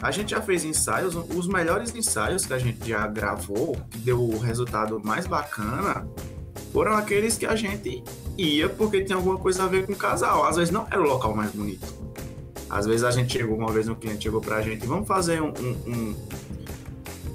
a 0.01 0.11
gente 0.11 0.31
já 0.31 0.41
fez 0.41 0.65
ensaios, 0.65 1.15
os 1.15 1.47
melhores 1.47 1.95
ensaios 1.95 2.47
que 2.47 2.55
a 2.55 2.59
gente 2.59 2.89
já 2.89 3.07
gravou, 3.07 3.77
que 3.91 3.99
deu 3.99 4.21
o 4.23 4.39
resultado 4.39 5.01
mais 5.05 5.27
bacana, 5.27 6.09
foram 6.73 6.97
aqueles 6.97 7.37
que 7.37 7.47
a 7.47 7.57
gente 7.57 8.03
ia 8.37 8.69
porque 8.69 9.03
tinha 9.03 9.17
alguma 9.17 9.37
coisa 9.37 9.65
a 9.65 9.67
ver 9.67 9.87
com 9.87 9.93
o 9.93 9.97
casal. 9.97 10.47
Às 10.47 10.57
vezes 10.57 10.71
não 10.71 10.87
era 10.91 11.01
o 11.01 11.07
local 11.07 11.35
mais 11.35 11.51
bonito. 11.51 11.87
Às 12.71 12.87
vezes 12.87 13.05
a 13.05 13.11
gente 13.11 13.33
chegou, 13.33 13.57
uma 13.57 13.73
vez 13.73 13.89
um 13.89 13.95
cliente 13.95 14.25
chegou 14.25 14.41
pra 14.41 14.61
gente, 14.61 14.87
vamos 14.87 15.09
fazer 15.09 15.41
um, 15.41 15.49
um, 15.49 15.91
um 15.91 16.29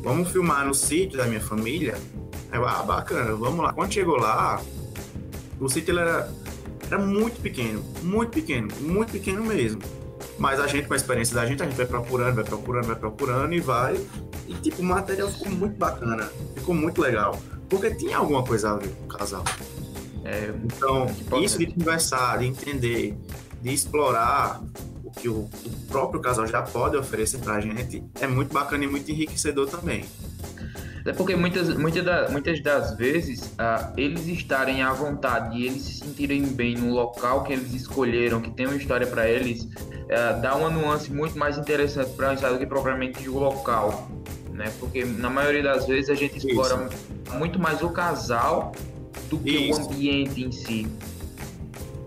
vamos 0.04 0.30
filmar 0.30 0.66
no 0.66 0.74
sítio 0.74 1.18
da 1.18 1.26
minha 1.26 1.42
família. 1.42 1.98
Eu, 2.52 2.68
ah, 2.68 2.84
bacana, 2.84 3.34
vamos 3.34 3.60
lá. 3.64 3.74
Quando 3.74 3.92
chegou 3.92 4.18
lá, 4.18 4.62
o 5.60 5.68
sítio 5.68 5.98
era, 5.98 6.32
era 6.86 7.00
muito 7.00 7.42
pequeno, 7.42 7.84
muito 8.04 8.30
pequeno, 8.32 8.68
muito 8.82 9.12
pequeno 9.12 9.44
mesmo. 9.44 9.82
Mas 10.38 10.60
a 10.60 10.68
gente, 10.68 10.88
com 10.88 10.94
a 10.94 10.98
experiência 10.98 11.34
da 11.34 11.46
gente, 11.46 11.64
a 11.64 11.66
gente 11.66 11.76
vai 11.76 11.86
procurando, 11.86 12.36
vai 12.36 12.44
procurando, 12.44 12.86
vai 12.86 12.96
procurando 12.96 13.54
e 13.54 13.60
vai. 13.60 14.00
E, 14.48 14.54
tipo, 14.56 14.82
o 14.82 14.86
material 14.86 15.30
ficou 15.30 15.52
muito 15.52 15.78
bacana, 15.78 16.30
ficou 16.56 16.76
muito 16.76 17.02
legal. 17.02 17.40
Porque 17.70 17.92
tinha 17.92 18.18
alguma 18.18 18.44
coisa 18.44 18.72
a 18.72 18.78
ver 18.78 18.90
com 18.90 19.06
o 19.06 19.08
casal. 19.08 19.44
É, 20.24 20.54
então, 20.64 21.08
isso 21.42 21.58
de 21.58 21.68
conversar, 21.68 22.40
de 22.40 22.46
entender, 22.46 23.18
de 23.62 23.74
explorar 23.74 24.62
que 25.16 25.30
o, 25.30 25.50
o 25.66 25.70
próprio 25.88 26.22
casal 26.22 26.48
já 26.48 26.62
pode 26.62 26.98
oferecer 26.98 27.40
pra 27.40 27.60
gente 27.60 28.04
é 28.20 28.28
muito 28.28 28.54
bacana 28.54 28.84
e 28.84 28.88
muito 28.88 29.10
enriquecedor 29.12 29.68
também. 29.68 30.06
É 31.06 31.12
porque 31.12 31.36
muitas, 31.36 31.76
muitas, 31.78 32.04
da, 32.04 32.30
muitas 32.30 32.62
das 32.62 32.96
vezes 32.96 33.42
uh, 33.42 33.94
eles 33.98 34.26
estarem 34.28 34.82
à 34.82 34.94
vontade 34.94 35.58
e 35.58 35.66
eles 35.66 35.82
se 35.82 35.94
sentirem 35.96 36.44
bem 36.44 36.76
no 36.76 36.94
local 36.94 37.44
que 37.44 37.52
eles 37.52 37.74
escolheram, 37.74 38.40
que 38.40 38.50
tem 38.50 38.66
uma 38.66 38.76
história 38.76 39.06
para 39.06 39.28
eles, 39.28 39.64
uh, 39.64 40.42
dá 40.42 40.56
uma 40.56 40.70
nuance 40.70 41.12
muito 41.12 41.38
mais 41.38 41.58
interessante 41.58 42.12
para 42.12 42.30
o 42.30 42.34
ensaio 42.34 42.54
do 42.54 42.60
que 42.60 42.66
propriamente 42.66 43.28
o 43.28 43.38
local. 43.38 44.10
Né? 44.52 44.72
Porque 44.80 45.04
na 45.04 45.30
maioria 45.30 45.64
das 45.64 45.88
vezes 45.88 46.10
a 46.10 46.16
gente 46.16 46.38
explora 46.38 46.88
Isso. 46.88 47.38
muito 47.38 47.60
mais 47.60 47.82
o 47.82 47.90
casal 47.90 48.72
do 49.30 49.38
que 49.40 49.52
Isso. 49.52 49.82
o 49.82 49.86
ambiente 49.86 50.42
em 50.42 50.52
si. 50.52 50.88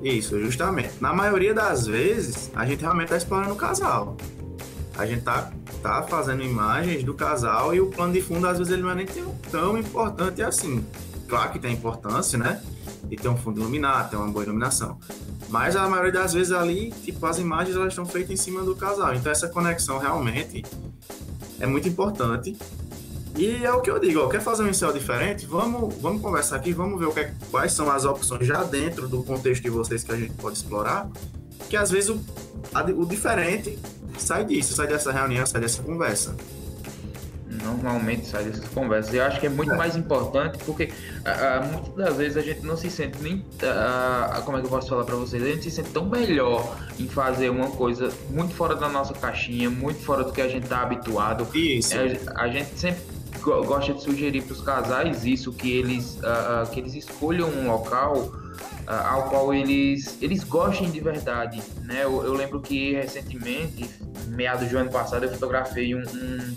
Isso, 0.02 0.38
justamente. 0.40 0.94
Na 1.00 1.12
maioria 1.12 1.54
das 1.54 1.86
vezes, 1.86 2.50
a 2.54 2.66
gente 2.66 2.80
realmente 2.80 3.06
está 3.06 3.16
explorando 3.16 3.54
o 3.54 3.56
casal. 3.56 4.16
A 4.96 5.06
gente 5.06 5.22
tá 5.22 5.52
tá 5.82 6.02
fazendo 6.02 6.42
imagens 6.42 7.04
do 7.04 7.14
casal 7.14 7.74
e 7.74 7.80
o 7.80 7.86
plano 7.86 8.12
de 8.12 8.20
fundo 8.20 8.46
às 8.46 8.58
vezes 8.58 8.72
ele 8.72 8.82
não 8.82 8.90
é 8.90 8.94
nem 8.94 9.06
tão 9.50 9.78
importante 9.78 10.42
assim. 10.42 10.84
Claro 11.28 11.52
que 11.52 11.58
tem 11.58 11.74
importância, 11.74 12.38
né? 12.38 12.60
E 13.10 13.16
ter 13.16 13.28
um 13.28 13.36
fundo 13.36 13.60
iluminado, 13.60 14.10
ter 14.10 14.16
uma 14.16 14.28
boa 14.28 14.44
iluminação. 14.44 14.98
Mas 15.48 15.76
a 15.76 15.88
maioria 15.88 16.12
das 16.12 16.32
vezes 16.32 16.52
ali, 16.52 16.90
tipo, 17.04 17.24
as 17.24 17.38
imagens 17.38 17.76
elas 17.76 17.88
estão 17.88 18.04
feitas 18.04 18.32
em 18.32 18.36
cima 18.36 18.64
do 18.64 18.74
casal. 18.74 19.14
Então 19.14 19.30
essa 19.30 19.48
conexão 19.48 19.98
realmente 19.98 20.64
é 21.60 21.66
muito 21.66 21.88
importante. 21.88 22.56
E 23.36 23.64
é 23.64 23.70
o 23.70 23.82
que 23.82 23.90
eu 23.90 23.98
digo, 23.98 24.20
ó, 24.20 24.28
quer 24.28 24.40
fazer 24.40 24.62
um 24.62 24.68
ensaio 24.68 24.94
diferente? 24.94 25.44
Vamos, 25.44 25.94
vamos 26.00 26.22
conversar 26.22 26.56
aqui, 26.56 26.72
vamos 26.72 26.98
ver 26.98 27.06
o 27.06 27.12
que 27.12 27.20
é, 27.20 27.34
quais 27.50 27.72
são 27.72 27.90
as 27.90 28.06
opções 28.06 28.46
já 28.46 28.64
dentro 28.64 29.06
do 29.06 29.22
contexto 29.22 29.62
de 29.62 29.70
vocês 29.70 30.02
que 30.02 30.10
a 30.10 30.16
gente 30.16 30.32
pode 30.34 30.56
explorar. 30.56 31.08
Que 31.68 31.76
às 31.76 31.90
vezes 31.90 32.08
o, 32.08 32.18
a, 32.72 32.82
o 32.82 33.04
diferente 33.04 33.78
sai 34.16 34.44
disso, 34.44 34.74
sai 34.74 34.86
dessa 34.86 35.12
reunião, 35.12 35.44
sai 35.44 35.60
dessa 35.60 35.82
conversa. 35.82 36.34
Normalmente 37.62 38.26
sai 38.26 38.44
dessas 38.44 38.68
conversas. 38.68 39.12
Eu 39.12 39.24
acho 39.24 39.38
que 39.38 39.46
é 39.46 39.50
muito 39.50 39.72
é. 39.72 39.76
mais 39.76 39.96
importante 39.96 40.58
porque 40.64 40.90
muitas 41.72 41.94
das 41.94 42.16
vezes 42.16 42.36
a 42.36 42.40
gente 42.40 42.64
não 42.64 42.76
se 42.76 42.88
sente 42.88 43.20
nem. 43.20 43.44
Como 44.44 44.56
é 44.56 44.60
que 44.60 44.66
eu 44.66 44.70
posso 44.70 44.88
falar 44.88 45.04
para 45.04 45.16
vocês? 45.16 45.42
A 45.42 45.46
gente 45.46 45.64
se 45.64 45.70
sente 45.70 45.90
tão 45.90 46.06
melhor 46.06 46.76
em 46.98 47.08
fazer 47.08 47.50
uma 47.50 47.70
coisa 47.70 48.10
muito 48.30 48.54
fora 48.54 48.74
da 48.74 48.88
nossa 48.88 49.12
caixinha, 49.14 49.68
muito 49.68 50.00
fora 50.00 50.22
do 50.24 50.32
que 50.32 50.40
a 50.40 50.48
gente 50.48 50.64
está 50.64 50.82
habituado. 50.82 51.46
Isso. 51.54 51.94
É, 51.94 52.18
a 52.36 52.48
gente 52.48 52.78
sempre 52.78 53.15
gosta 53.42 53.94
de 53.94 54.02
sugerir 54.02 54.42
para 54.42 54.52
os 54.52 54.60
casais 54.60 55.24
isso, 55.24 55.52
que 55.52 55.70
eles, 55.70 56.18
uh, 56.18 56.70
que 56.70 56.80
eles 56.80 56.94
escolham 56.94 57.48
um 57.48 57.66
local 57.68 58.32
ao 58.86 59.28
qual 59.28 59.52
eles, 59.52 60.16
eles 60.22 60.44
gostem 60.44 60.90
de 60.90 61.00
verdade. 61.00 61.60
Né? 61.82 62.04
Eu, 62.04 62.24
eu, 62.24 62.34
lembro 62.34 62.60
que 62.60 62.94
recentemente, 62.94 63.88
meados 64.28 64.68
do 64.68 64.78
ano 64.78 64.90
passado, 64.90 65.24
eu 65.24 65.32
fotografei 65.32 65.94
um, 65.94 66.02
um, 66.02 66.56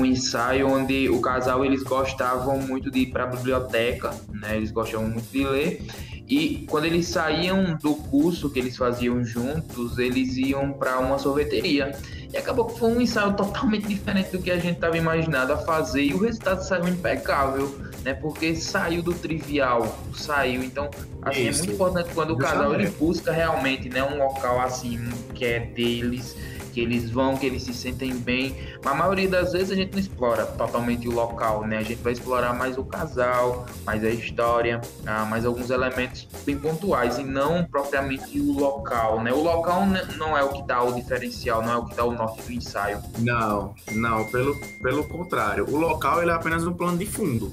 um, 0.00 0.04
ensaio 0.04 0.68
onde 0.68 1.08
o 1.08 1.20
casal 1.20 1.64
eles 1.64 1.82
gostavam 1.82 2.58
muito 2.58 2.90
de 2.90 3.00
ir 3.00 3.06
para 3.06 3.24
a 3.24 3.26
biblioteca, 3.26 4.14
né? 4.28 4.56
eles 4.56 4.70
gostavam 4.70 5.08
muito 5.08 5.30
de 5.30 5.44
ler. 5.44 5.82
E 6.28 6.66
quando 6.70 6.86
eles 6.86 7.06
saíam 7.08 7.76
do 7.82 7.94
curso 7.94 8.48
que 8.50 8.58
eles 8.58 8.76
faziam 8.76 9.24
juntos, 9.24 9.98
eles 9.98 10.36
iam 10.36 10.72
para 10.72 10.98
uma 10.98 11.18
sorveteria. 11.18 11.94
E 12.32 12.36
acabou 12.36 12.66
que 12.66 12.78
foi 12.78 12.90
um 12.90 13.00
ensaio 13.00 13.34
totalmente 13.36 13.86
diferente 13.86 14.30
do 14.30 14.38
que 14.40 14.50
a 14.50 14.56
gente 14.56 14.76
estava 14.76 14.96
imaginado 14.96 15.52
a 15.52 15.58
fazer 15.58 16.02
e 16.02 16.14
o 16.14 16.18
resultado 16.18 16.62
saiu 16.62 16.88
impecável 16.88 17.94
né? 18.04 18.12
Porque 18.12 18.54
saiu 18.54 19.02
do 19.02 19.14
trivial, 19.14 19.98
saiu. 20.14 20.62
Então, 20.62 20.90
assim, 21.22 21.48
Isso. 21.48 21.62
é 21.62 21.64
muito 21.64 21.74
importante 21.74 22.14
quando 22.14 22.32
o 22.32 22.36
casal 22.36 22.74
ele 22.74 22.88
busca 22.90 23.32
realmente, 23.32 23.88
né, 23.88 24.04
um 24.04 24.18
local 24.18 24.60
assim 24.60 25.00
que 25.34 25.44
é 25.44 25.60
deles, 25.60 26.36
que 26.74 26.80
eles 26.80 27.08
vão, 27.08 27.36
que 27.36 27.46
eles 27.46 27.62
se 27.62 27.72
sentem 27.72 28.12
bem. 28.16 28.56
Mas 28.84 28.92
a 28.92 28.96
maioria 28.96 29.28
das 29.28 29.52
vezes 29.52 29.70
a 29.70 29.76
gente 29.76 29.92
não 29.92 30.00
explora 30.00 30.44
totalmente 30.44 31.08
o 31.08 31.12
local, 31.12 31.64
né? 31.64 31.78
A 31.78 31.82
gente 31.82 32.02
vai 32.02 32.12
explorar 32.12 32.52
mais 32.52 32.76
o 32.76 32.84
casal, 32.84 33.64
mais 33.86 34.02
a 34.02 34.10
história, 34.10 34.80
ah, 35.06 35.24
mais 35.24 35.46
alguns 35.46 35.70
elementos 35.70 36.26
bem 36.44 36.58
pontuais 36.58 37.18
e 37.18 37.22
não 37.22 37.64
propriamente 37.64 38.40
o 38.40 38.52
local, 38.52 39.22
né? 39.22 39.32
O 39.32 39.42
local 39.42 39.82
não 40.18 40.36
é 40.36 40.42
o 40.42 40.48
que 40.48 40.62
dá 40.64 40.82
o 40.82 40.92
diferencial, 40.92 41.62
não 41.62 41.72
é 41.72 41.76
o 41.76 41.84
que 41.84 41.94
dá 41.94 42.04
o 42.04 42.12
norte 42.12 42.42
do 42.42 42.52
ensaio. 42.52 43.00
Não, 43.20 43.72
não, 43.92 44.24
pelo, 44.24 44.58
pelo 44.82 45.04
contrário. 45.04 45.64
O 45.70 45.76
local 45.76 46.20
ele 46.20 46.32
é 46.32 46.34
apenas 46.34 46.66
um 46.66 46.72
plano 46.72 46.98
de 46.98 47.06
fundo. 47.06 47.52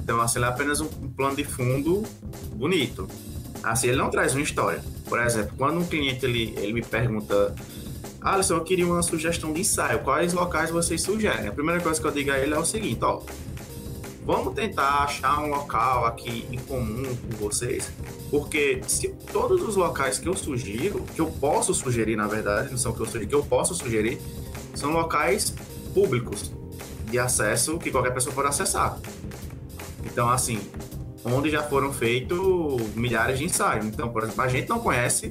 Então, 0.00 0.20
assim, 0.20 0.38
ele 0.38 0.46
é 0.46 0.48
apenas 0.48 0.80
um 0.80 0.88
plano 0.88 1.36
de 1.36 1.44
fundo 1.44 2.02
bonito. 2.54 3.06
Assim, 3.62 3.88
ele 3.88 3.96
não 3.96 4.08
traz 4.08 4.32
uma 4.32 4.42
história. 4.42 4.80
Por 5.08 5.20
exemplo, 5.20 5.52
quando 5.58 5.80
um 5.80 5.84
cliente 5.84 6.24
ele, 6.24 6.54
ele 6.56 6.72
me 6.72 6.82
pergunta 6.82 7.54
Alisson, 8.26 8.54
eu 8.54 8.64
queria 8.64 8.84
uma 8.84 9.02
sugestão 9.04 9.52
de 9.52 9.60
ensaio. 9.60 10.00
Quais 10.00 10.32
locais 10.32 10.68
vocês 10.68 11.00
sugerem? 11.00 11.46
A 11.46 11.52
primeira 11.52 11.80
coisa 11.80 12.00
que 12.00 12.06
eu 12.08 12.10
digo 12.10 12.32
a 12.32 12.38
ele 12.38 12.54
é 12.54 12.58
o 12.58 12.64
seguinte, 12.64 12.98
ó. 13.04 13.20
Vamos 14.24 14.52
tentar 14.52 15.04
achar 15.04 15.38
um 15.38 15.46
local 15.46 16.04
aqui 16.04 16.44
em 16.50 16.58
comum 16.58 17.04
com 17.04 17.36
vocês, 17.36 17.88
porque 18.28 18.80
se 18.88 19.10
todos 19.32 19.62
os 19.62 19.76
locais 19.76 20.18
que 20.18 20.28
eu 20.28 20.34
sugiro, 20.34 21.04
que 21.14 21.20
eu 21.20 21.28
posso 21.28 21.72
sugerir, 21.72 22.16
na 22.16 22.26
verdade, 22.26 22.68
não 22.68 22.76
são 22.76 22.92
que 22.92 22.98
eu 22.98 23.06
sugiro, 23.06 23.28
que 23.28 23.34
eu 23.36 23.44
posso 23.44 23.76
sugerir, 23.76 24.20
são 24.74 24.90
locais 24.90 25.54
públicos 25.94 26.50
de 27.08 27.20
acesso 27.20 27.78
que 27.78 27.92
qualquer 27.92 28.12
pessoa 28.12 28.34
pode 28.34 28.48
acessar. 28.48 28.98
Então, 30.04 30.28
assim, 30.28 30.58
onde 31.24 31.48
já 31.48 31.62
foram 31.62 31.92
feitos 31.92 32.82
milhares 32.96 33.38
de 33.38 33.44
ensaios. 33.44 33.86
Então, 33.86 34.08
por 34.08 34.24
exemplo, 34.24 34.42
a 34.42 34.48
gente 34.48 34.68
não 34.68 34.80
conhece 34.80 35.30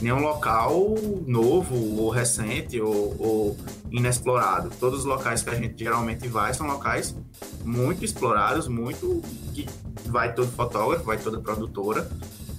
nenhum 0.00 0.20
local 0.20 0.94
novo 1.26 1.74
ou 2.00 2.10
recente 2.10 2.80
ou, 2.80 3.16
ou, 3.18 3.56
inexplorado. 3.90 4.70
Todos 4.78 5.00
os 5.00 5.04
locais 5.04 5.42
que 5.42 5.50
a 5.50 5.54
gente 5.54 5.78
geralmente 5.78 6.28
vai 6.28 6.52
são 6.54 6.66
locais 6.66 7.16
muito 7.64 8.04
explorados, 8.04 8.68
muito 8.68 9.22
que 9.52 9.66
vai 10.06 10.32
todo 10.32 10.50
fotógrafo, 10.50 11.04
vai 11.04 11.18
toda 11.18 11.40
produtora 11.40 12.08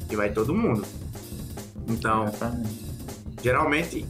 e 0.10 0.16
vai 0.16 0.32
todo 0.32 0.54
mundo. 0.54 0.84
Então, 1.88 2.26
geralmente 3.42 4.06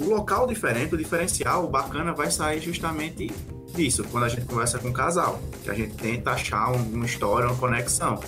o 0.00 0.04
local 0.04 0.46
diferente, 0.46 0.94
o 0.94 0.98
diferencial, 0.98 1.64
o 1.64 1.68
bacana 1.68 2.12
vai 2.12 2.30
sair 2.30 2.60
justamente 2.60 3.30
disso, 3.74 4.02
quando 4.10 4.24
a 4.24 4.28
gente 4.28 4.46
conversa 4.46 4.78
com 4.78 4.88
o 4.88 4.92
casal, 4.92 5.40
que 5.62 5.70
a 5.70 5.74
gente 5.74 5.94
tenta 5.94 6.30
achar 6.30 6.72
uma 6.72 7.04
história, 7.04 7.46
uma 7.46 7.56
conexão. 7.56 8.18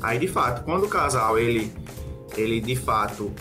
Aí, 0.00 0.18
de 0.18 0.28
fato, 0.28 0.64
quando 0.64 0.84
o 0.84 0.88
casal 0.88 1.38
ele 1.38 1.72
ele 2.36 2.60
de 2.60 2.76
fato 2.76 3.32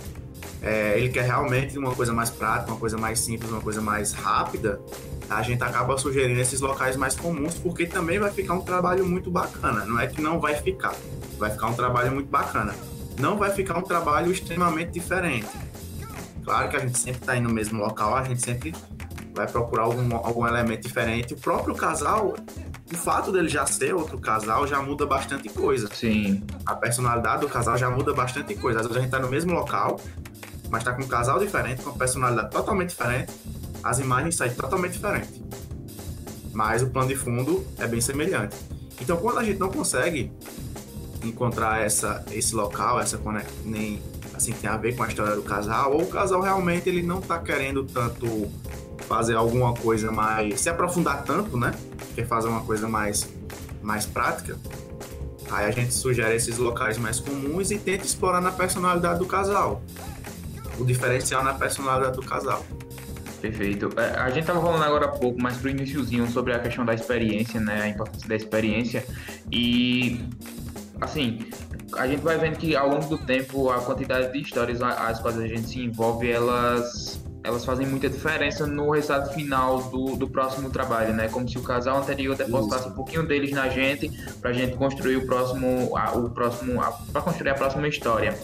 é, 0.61 0.97
ele 0.97 1.09
quer 1.09 1.23
realmente 1.23 1.77
uma 1.77 1.95
coisa 1.95 2.13
mais 2.13 2.29
prática, 2.29 2.71
uma 2.71 2.79
coisa 2.79 2.97
mais 2.97 3.19
simples, 3.19 3.49
uma 3.49 3.61
coisa 3.61 3.81
mais 3.81 4.11
rápida, 4.11 4.79
a 5.29 5.41
gente 5.41 5.63
acaba 5.63 5.97
sugerindo 5.97 6.39
esses 6.39 6.59
locais 6.59 6.95
mais 6.95 7.15
comuns, 7.15 7.55
porque 7.55 7.85
também 7.85 8.19
vai 8.19 8.31
ficar 8.31 8.55
um 8.55 8.61
trabalho 8.61 9.05
muito 9.05 9.29
bacana. 9.29 9.85
Não 9.85 9.99
é 9.99 10.07
que 10.07 10.21
não 10.21 10.39
vai 10.39 10.55
ficar, 10.55 10.95
vai 11.37 11.51
ficar 11.51 11.67
um 11.67 11.73
trabalho 11.73 12.11
muito 12.11 12.29
bacana. 12.29 12.73
Não 13.19 13.37
vai 13.37 13.51
ficar 13.51 13.77
um 13.77 13.81
trabalho 13.81 14.31
extremamente 14.31 14.91
diferente. 14.91 15.47
Claro 16.43 16.69
que 16.69 16.75
a 16.77 16.79
gente 16.79 16.97
sempre 16.97 17.19
está 17.19 17.37
indo 17.37 17.47
no 17.47 17.53
mesmo 17.53 17.79
local, 17.79 18.15
a 18.15 18.23
gente 18.23 18.41
sempre 18.41 18.73
vai 19.35 19.45
procurar 19.45 19.83
algum, 19.83 20.15
algum 20.15 20.47
elemento 20.47 20.87
diferente. 20.87 21.33
O 21.33 21.37
próprio 21.37 21.75
casal, 21.75 22.35
o 22.91 22.97
fato 22.97 23.31
dele 23.31 23.47
já 23.47 23.65
ser 23.65 23.93
outro 23.93 24.17
casal 24.17 24.65
já 24.65 24.81
muda 24.81 25.05
bastante 25.05 25.47
coisa. 25.47 25.87
Sim. 25.93 26.43
A 26.65 26.75
personalidade 26.75 27.41
do 27.41 27.49
casal 27.49 27.77
já 27.77 27.89
muda 27.89 28.13
bastante 28.13 28.55
coisa. 28.55 28.79
Às 28.79 28.87
vezes 28.87 28.97
a 28.97 29.01
gente 29.01 29.11
tá 29.11 29.19
no 29.19 29.29
mesmo 29.29 29.53
local, 29.53 29.99
mas 30.69 30.83
tá 30.83 30.93
com 30.93 31.03
um 31.03 31.07
casal 31.07 31.39
diferente, 31.39 31.81
com 31.81 31.91
personalidade 31.91 32.51
totalmente 32.51 32.89
diferente, 32.89 33.31
as 33.83 33.99
imagens 33.99 34.35
saem 34.35 34.53
totalmente 34.53 34.93
diferentes. 34.93 35.41
Mas 36.53 36.81
o 36.81 36.87
plano 36.87 37.07
de 37.07 37.15
fundo 37.15 37.65
é 37.77 37.87
bem 37.87 38.01
semelhante. 38.01 38.55
Então, 38.99 39.17
quando 39.17 39.39
a 39.39 39.43
gente 39.43 39.59
não 39.59 39.69
consegue 39.69 40.31
encontrar 41.23 41.81
essa, 41.81 42.23
esse 42.31 42.55
local, 42.55 42.99
essa 42.99 43.19
nem 43.63 44.01
assim 44.33 44.53
tem 44.53 44.69
a 44.69 44.77
ver 44.77 44.95
com 44.95 45.03
a 45.03 45.07
história 45.07 45.35
do 45.35 45.41
casal, 45.41 45.93
ou 45.93 46.03
o 46.03 46.07
casal 46.07 46.41
realmente 46.41 46.87
ele 46.87 47.03
não 47.03 47.21
tá 47.21 47.39
querendo 47.39 47.83
tanto 47.83 48.49
fazer 49.07 49.35
alguma 49.35 49.73
coisa 49.73 50.11
mais 50.11 50.61
se 50.61 50.69
aprofundar 50.69 51.23
tanto, 51.23 51.57
né? 51.57 51.73
Quer 52.15 52.25
fazer 52.27 52.47
uma 52.47 52.61
coisa 52.61 52.87
mais 52.87 53.27
mais 53.81 54.05
prática. 54.05 54.57
Aí 55.51 55.65
a 55.65 55.71
gente 55.71 55.93
sugere 55.93 56.35
esses 56.35 56.57
locais 56.57 56.97
mais 56.97 57.19
comuns 57.19 57.71
e 57.71 57.79
tenta 57.79 58.05
explorar 58.05 58.39
na 58.39 58.51
personalidade 58.51 59.19
do 59.19 59.25
casal. 59.25 59.81
O 60.79 60.85
diferencial 60.85 61.43
na 61.43 61.53
personalidade 61.53 62.15
do 62.15 62.23
casal. 62.23 62.65
Perfeito. 63.41 63.89
É, 63.97 64.19
a 64.19 64.29
gente 64.29 64.41
estava 64.41 64.61
falando 64.61 64.83
agora 64.83 65.05
há 65.05 65.09
pouco, 65.09 65.41
mais 65.41 65.57
pro 65.57 65.69
iníciozinho, 65.69 66.27
sobre 66.29 66.53
a 66.53 66.59
questão 66.59 66.85
da 66.85 66.93
experiência, 66.93 67.59
né? 67.59 67.81
A 67.83 67.87
importância 67.87 68.27
da 68.27 68.35
experiência. 68.35 69.05
E, 69.51 70.19
assim, 70.99 71.39
a 71.97 72.07
gente 72.07 72.21
vai 72.21 72.37
vendo 72.37 72.57
que 72.57 72.75
ao 72.75 72.89
longo 72.89 73.05
do 73.05 73.17
tempo 73.17 73.69
a 73.69 73.81
quantidade 73.81 74.31
de 74.31 74.41
histórias 74.41 74.81
às 74.81 75.19
quais 75.19 75.37
a 75.37 75.47
gente 75.47 75.69
se 75.69 75.79
envolve, 75.79 76.29
elas 76.29 77.19
elas 77.41 77.63
fazem 77.63 77.87
muita 77.87 78.09
diferença 78.09 78.67
no 78.67 78.91
resultado 78.91 79.33
final 79.33 79.83
do, 79.83 80.15
do 80.17 80.27
próximo 80.27 80.69
trabalho, 80.69 81.13
né? 81.13 81.29
Como 81.29 81.47
se 81.47 81.57
o 81.57 81.61
casal 81.61 81.97
anterior 81.97 82.35
depositasse 82.35 82.89
um 82.89 82.91
pouquinho 82.91 83.25
deles 83.25 83.51
na 83.51 83.69
gente 83.69 84.11
para 84.41 84.49
a 84.49 84.53
gente 84.53 84.75
construir 84.75 85.15
o 85.15 85.25
próximo, 85.25 85.95
a, 85.97 86.11
o 86.17 86.29
próximo, 86.29 86.81
para 87.11 87.21
construir 87.21 87.51
a 87.51 87.55
próxima 87.55 87.87
história. 87.87 88.37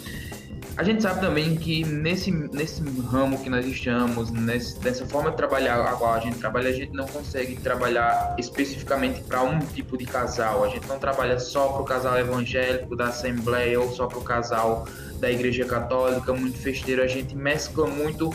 A 0.77 0.83
gente 0.83 1.01
sabe 1.01 1.21
também 1.21 1.55
que 1.55 1.85
nesse, 1.85 2.29
nesse 2.31 2.83
ramo 3.09 3.41
que 3.41 3.49
nós 3.49 3.65
estamos, 3.65 4.29
nesse, 4.29 4.77
nessa 4.83 5.05
forma 5.05 5.31
de 5.31 5.37
trabalhar 5.37 5.81
a 5.81 5.93
qual 5.93 6.13
a 6.13 6.19
gente 6.19 6.37
trabalha, 6.37 6.69
a 6.69 6.73
gente 6.73 6.91
não 6.91 7.07
consegue 7.07 7.55
trabalhar 7.55 8.35
especificamente 8.37 9.21
para 9.21 9.41
um 9.41 9.59
tipo 9.59 9.97
de 9.97 10.05
casal. 10.05 10.65
A 10.65 10.67
gente 10.67 10.85
não 10.87 10.99
trabalha 10.99 11.39
só 11.39 11.69
para 11.69 11.81
o 11.81 11.85
casal 11.85 12.19
evangélico 12.19 12.93
da 12.93 13.05
Assembleia 13.05 13.79
ou 13.79 13.89
só 13.89 14.07
para 14.07 14.17
o 14.17 14.21
casal 14.21 14.85
da 15.17 15.31
Igreja 15.31 15.63
Católica, 15.63 16.33
muito 16.33 16.57
festeiro. 16.57 17.01
A 17.01 17.07
gente 17.07 17.37
mescla 17.37 17.87
muito 17.87 18.33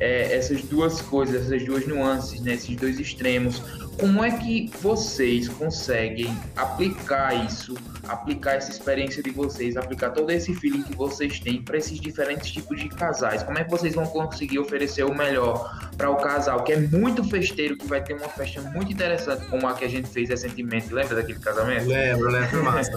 é, 0.00 0.34
essas 0.34 0.62
duas 0.62 1.02
coisas, 1.02 1.42
essas 1.42 1.62
duas 1.62 1.86
nuances, 1.86 2.40
né, 2.40 2.54
esses 2.54 2.74
dois 2.74 2.98
extremos. 2.98 3.62
Como 4.00 4.24
é 4.24 4.30
que 4.30 4.70
vocês 4.80 5.46
conseguem 5.46 6.34
aplicar 6.56 7.46
isso, 7.46 7.74
aplicar 8.08 8.54
essa 8.54 8.70
experiência 8.70 9.22
de 9.22 9.30
vocês, 9.30 9.76
aplicar 9.76 10.10
todo 10.10 10.30
esse 10.30 10.54
feeling 10.54 10.82
que 10.82 10.94
vocês 10.94 11.40
têm 11.40 11.62
para 11.62 11.76
esses 11.76 12.00
diferentes 12.00 12.50
tipos 12.50 12.80
de 12.80 12.88
casais? 12.88 13.42
Como 13.42 13.58
é 13.58 13.64
que 13.64 13.70
vocês 13.70 13.94
vão 13.94 14.06
conseguir 14.06 14.58
oferecer 14.58 15.04
o 15.04 15.14
melhor 15.14 15.90
para 15.96 16.10
o 16.10 16.16
casal 16.16 16.62
que 16.64 16.72
é 16.72 16.76
muito 16.78 17.22
festeiro, 17.24 17.76
que 17.76 17.86
vai 17.86 18.02
ter 18.02 18.14
uma 18.14 18.28
festa 18.28 18.60
muito 18.60 18.92
interessante, 18.92 19.46
como 19.46 19.66
a 19.66 19.74
que 19.74 19.84
a 19.84 19.88
gente 19.88 20.08
fez 20.08 20.28
recentemente? 20.28 20.92
Lembra 20.92 21.16
daquele 21.16 21.38
casamento? 21.38 21.86
Lembro, 21.86 22.30
lembro 22.30 22.64
massa. 22.64 22.92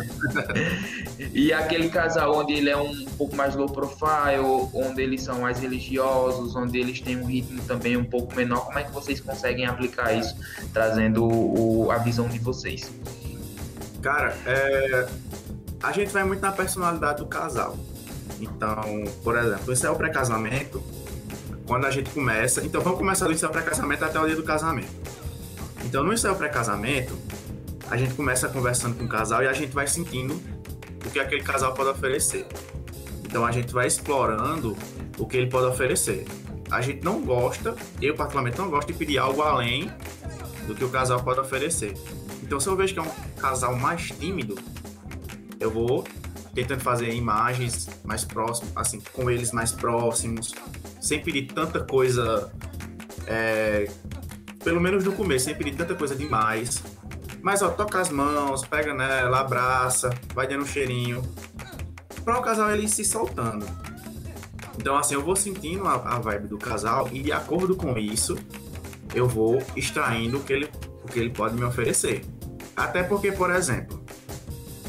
e 1.33 1.53
aquele 1.53 1.89
casal 1.89 2.37
onde 2.37 2.53
ele 2.53 2.69
é 2.69 2.77
um 2.77 3.05
pouco 3.17 3.35
mais 3.35 3.55
low 3.55 3.67
profile, 3.67 4.69
onde 4.73 5.01
eles 5.01 5.21
são 5.23 5.41
mais 5.41 5.59
religiosos, 5.59 6.55
onde 6.55 6.79
eles 6.79 7.01
têm 7.01 7.17
um 7.17 7.25
ritmo 7.25 7.61
também 7.63 7.97
um 7.97 8.05
pouco 8.05 8.35
menor. 8.35 8.65
Como 8.65 8.79
é 8.79 8.83
que 8.83 8.91
vocês 8.91 9.19
conseguem 9.19 9.65
aplicar 9.65 10.13
isso? 10.13 10.35
trazendo 10.73 11.25
o, 11.25 11.91
a 11.91 11.97
visão 11.97 12.27
de 12.27 12.39
vocês. 12.39 12.91
Cara, 14.05 14.37
é, 14.45 15.07
a 15.81 15.91
gente 15.91 16.13
vai 16.13 16.23
muito 16.23 16.39
na 16.39 16.51
personalidade 16.51 17.17
do 17.17 17.25
casal. 17.25 17.75
Então, 18.39 19.03
por 19.23 19.35
exemplo, 19.35 19.73
esse 19.73 19.83
é 19.83 19.89
o 19.89 19.95
pré-casamento. 19.95 20.79
Quando 21.65 21.85
a 21.87 21.89
gente 21.89 22.11
começa. 22.11 22.63
Então, 22.63 22.81
vamos 22.81 22.99
começar 22.99 23.25
do 23.25 23.33
ensaio 23.33 23.51
pré-casamento 23.51 24.05
até 24.05 24.19
o 24.19 24.27
dia 24.27 24.35
do 24.35 24.43
casamento. 24.43 24.93
Então, 25.83 26.03
no 26.03 26.13
ensaio 26.13 26.35
pré-casamento, 26.35 27.17
a 27.89 27.97
gente 27.97 28.13
começa 28.13 28.47
conversando 28.47 28.95
com 28.95 29.05
o 29.05 29.09
casal 29.09 29.41
e 29.41 29.47
a 29.47 29.53
gente 29.53 29.73
vai 29.73 29.87
sentindo 29.87 30.39
o 31.03 31.09
que 31.09 31.19
aquele 31.19 31.41
casal 31.41 31.73
pode 31.73 31.89
oferecer. 31.89 32.45
Então, 33.23 33.43
a 33.43 33.51
gente 33.51 33.73
vai 33.73 33.87
explorando 33.87 34.77
o 35.17 35.25
que 35.25 35.35
ele 35.35 35.49
pode 35.49 35.65
oferecer. 35.65 36.27
A 36.69 36.79
gente 36.79 37.03
não 37.03 37.21
gosta, 37.21 37.75
eu 37.99 38.13
particularmente 38.13 38.59
não 38.59 38.69
gosto 38.69 38.89
de 38.89 38.93
pedir 38.93 39.17
algo 39.17 39.41
além 39.41 39.91
do 40.67 40.75
que 40.75 40.83
o 40.83 40.89
casal 40.89 41.23
pode 41.23 41.39
oferecer. 41.39 41.95
Então, 42.45 42.59
se 42.59 42.67
eu 42.67 42.75
vejo 42.75 42.93
que 42.93 42.99
é 42.99 43.01
um 43.01 43.09
casal 43.39 43.75
mais 43.75 44.11
tímido, 44.11 44.55
eu 45.59 45.71
vou 45.71 46.03
tentando 46.53 46.79
fazer 46.81 47.11
imagens 47.11 47.89
mais 48.03 48.23
próximas, 48.23 48.71
assim, 48.75 49.01
com 49.11 49.31
eles 49.31 49.51
mais 49.51 49.71
próximos, 49.71 50.53
sem 51.01 51.19
pedir 51.19 51.47
tanta 51.47 51.79
coisa, 51.79 52.53
é, 53.25 53.89
pelo 54.63 54.79
menos 54.79 55.03
no 55.03 55.11
começo, 55.11 55.45
sem 55.45 55.55
pedir 55.55 55.75
tanta 55.75 55.95
coisa 55.95 56.15
demais. 56.15 56.83
Mas, 57.41 57.63
ó, 57.63 57.69
toca 57.69 57.99
as 57.99 58.11
mãos, 58.11 58.63
pega 58.63 58.93
nela, 58.93 59.39
abraça, 59.39 60.11
vai 60.35 60.47
dando 60.47 60.61
um 60.61 60.67
cheirinho, 60.67 61.23
para 62.23 62.37
o 62.39 62.43
casal 62.43 62.69
ele 62.71 62.87
se 62.87 63.03
soltando. 63.03 63.65
Então, 64.77 64.95
assim, 64.95 65.15
eu 65.15 65.23
vou 65.23 65.35
sentindo 65.35 65.87
a, 65.87 65.95
a 65.95 66.19
vibe 66.19 66.47
do 66.47 66.59
casal 66.59 67.09
e, 67.11 67.23
de 67.23 67.31
acordo 67.31 67.75
com 67.75 67.97
isso, 67.97 68.37
eu 69.15 69.27
vou 69.27 69.63
extraindo 69.75 70.37
o 70.37 70.43
que 70.43 70.53
ele, 70.53 70.69
o 71.03 71.07
que 71.07 71.19
ele 71.19 71.31
pode 71.31 71.55
me 71.55 71.63
oferecer. 71.63 72.23
Até 72.75 73.03
porque, 73.03 73.31
por 73.31 73.49
exemplo, 73.51 74.03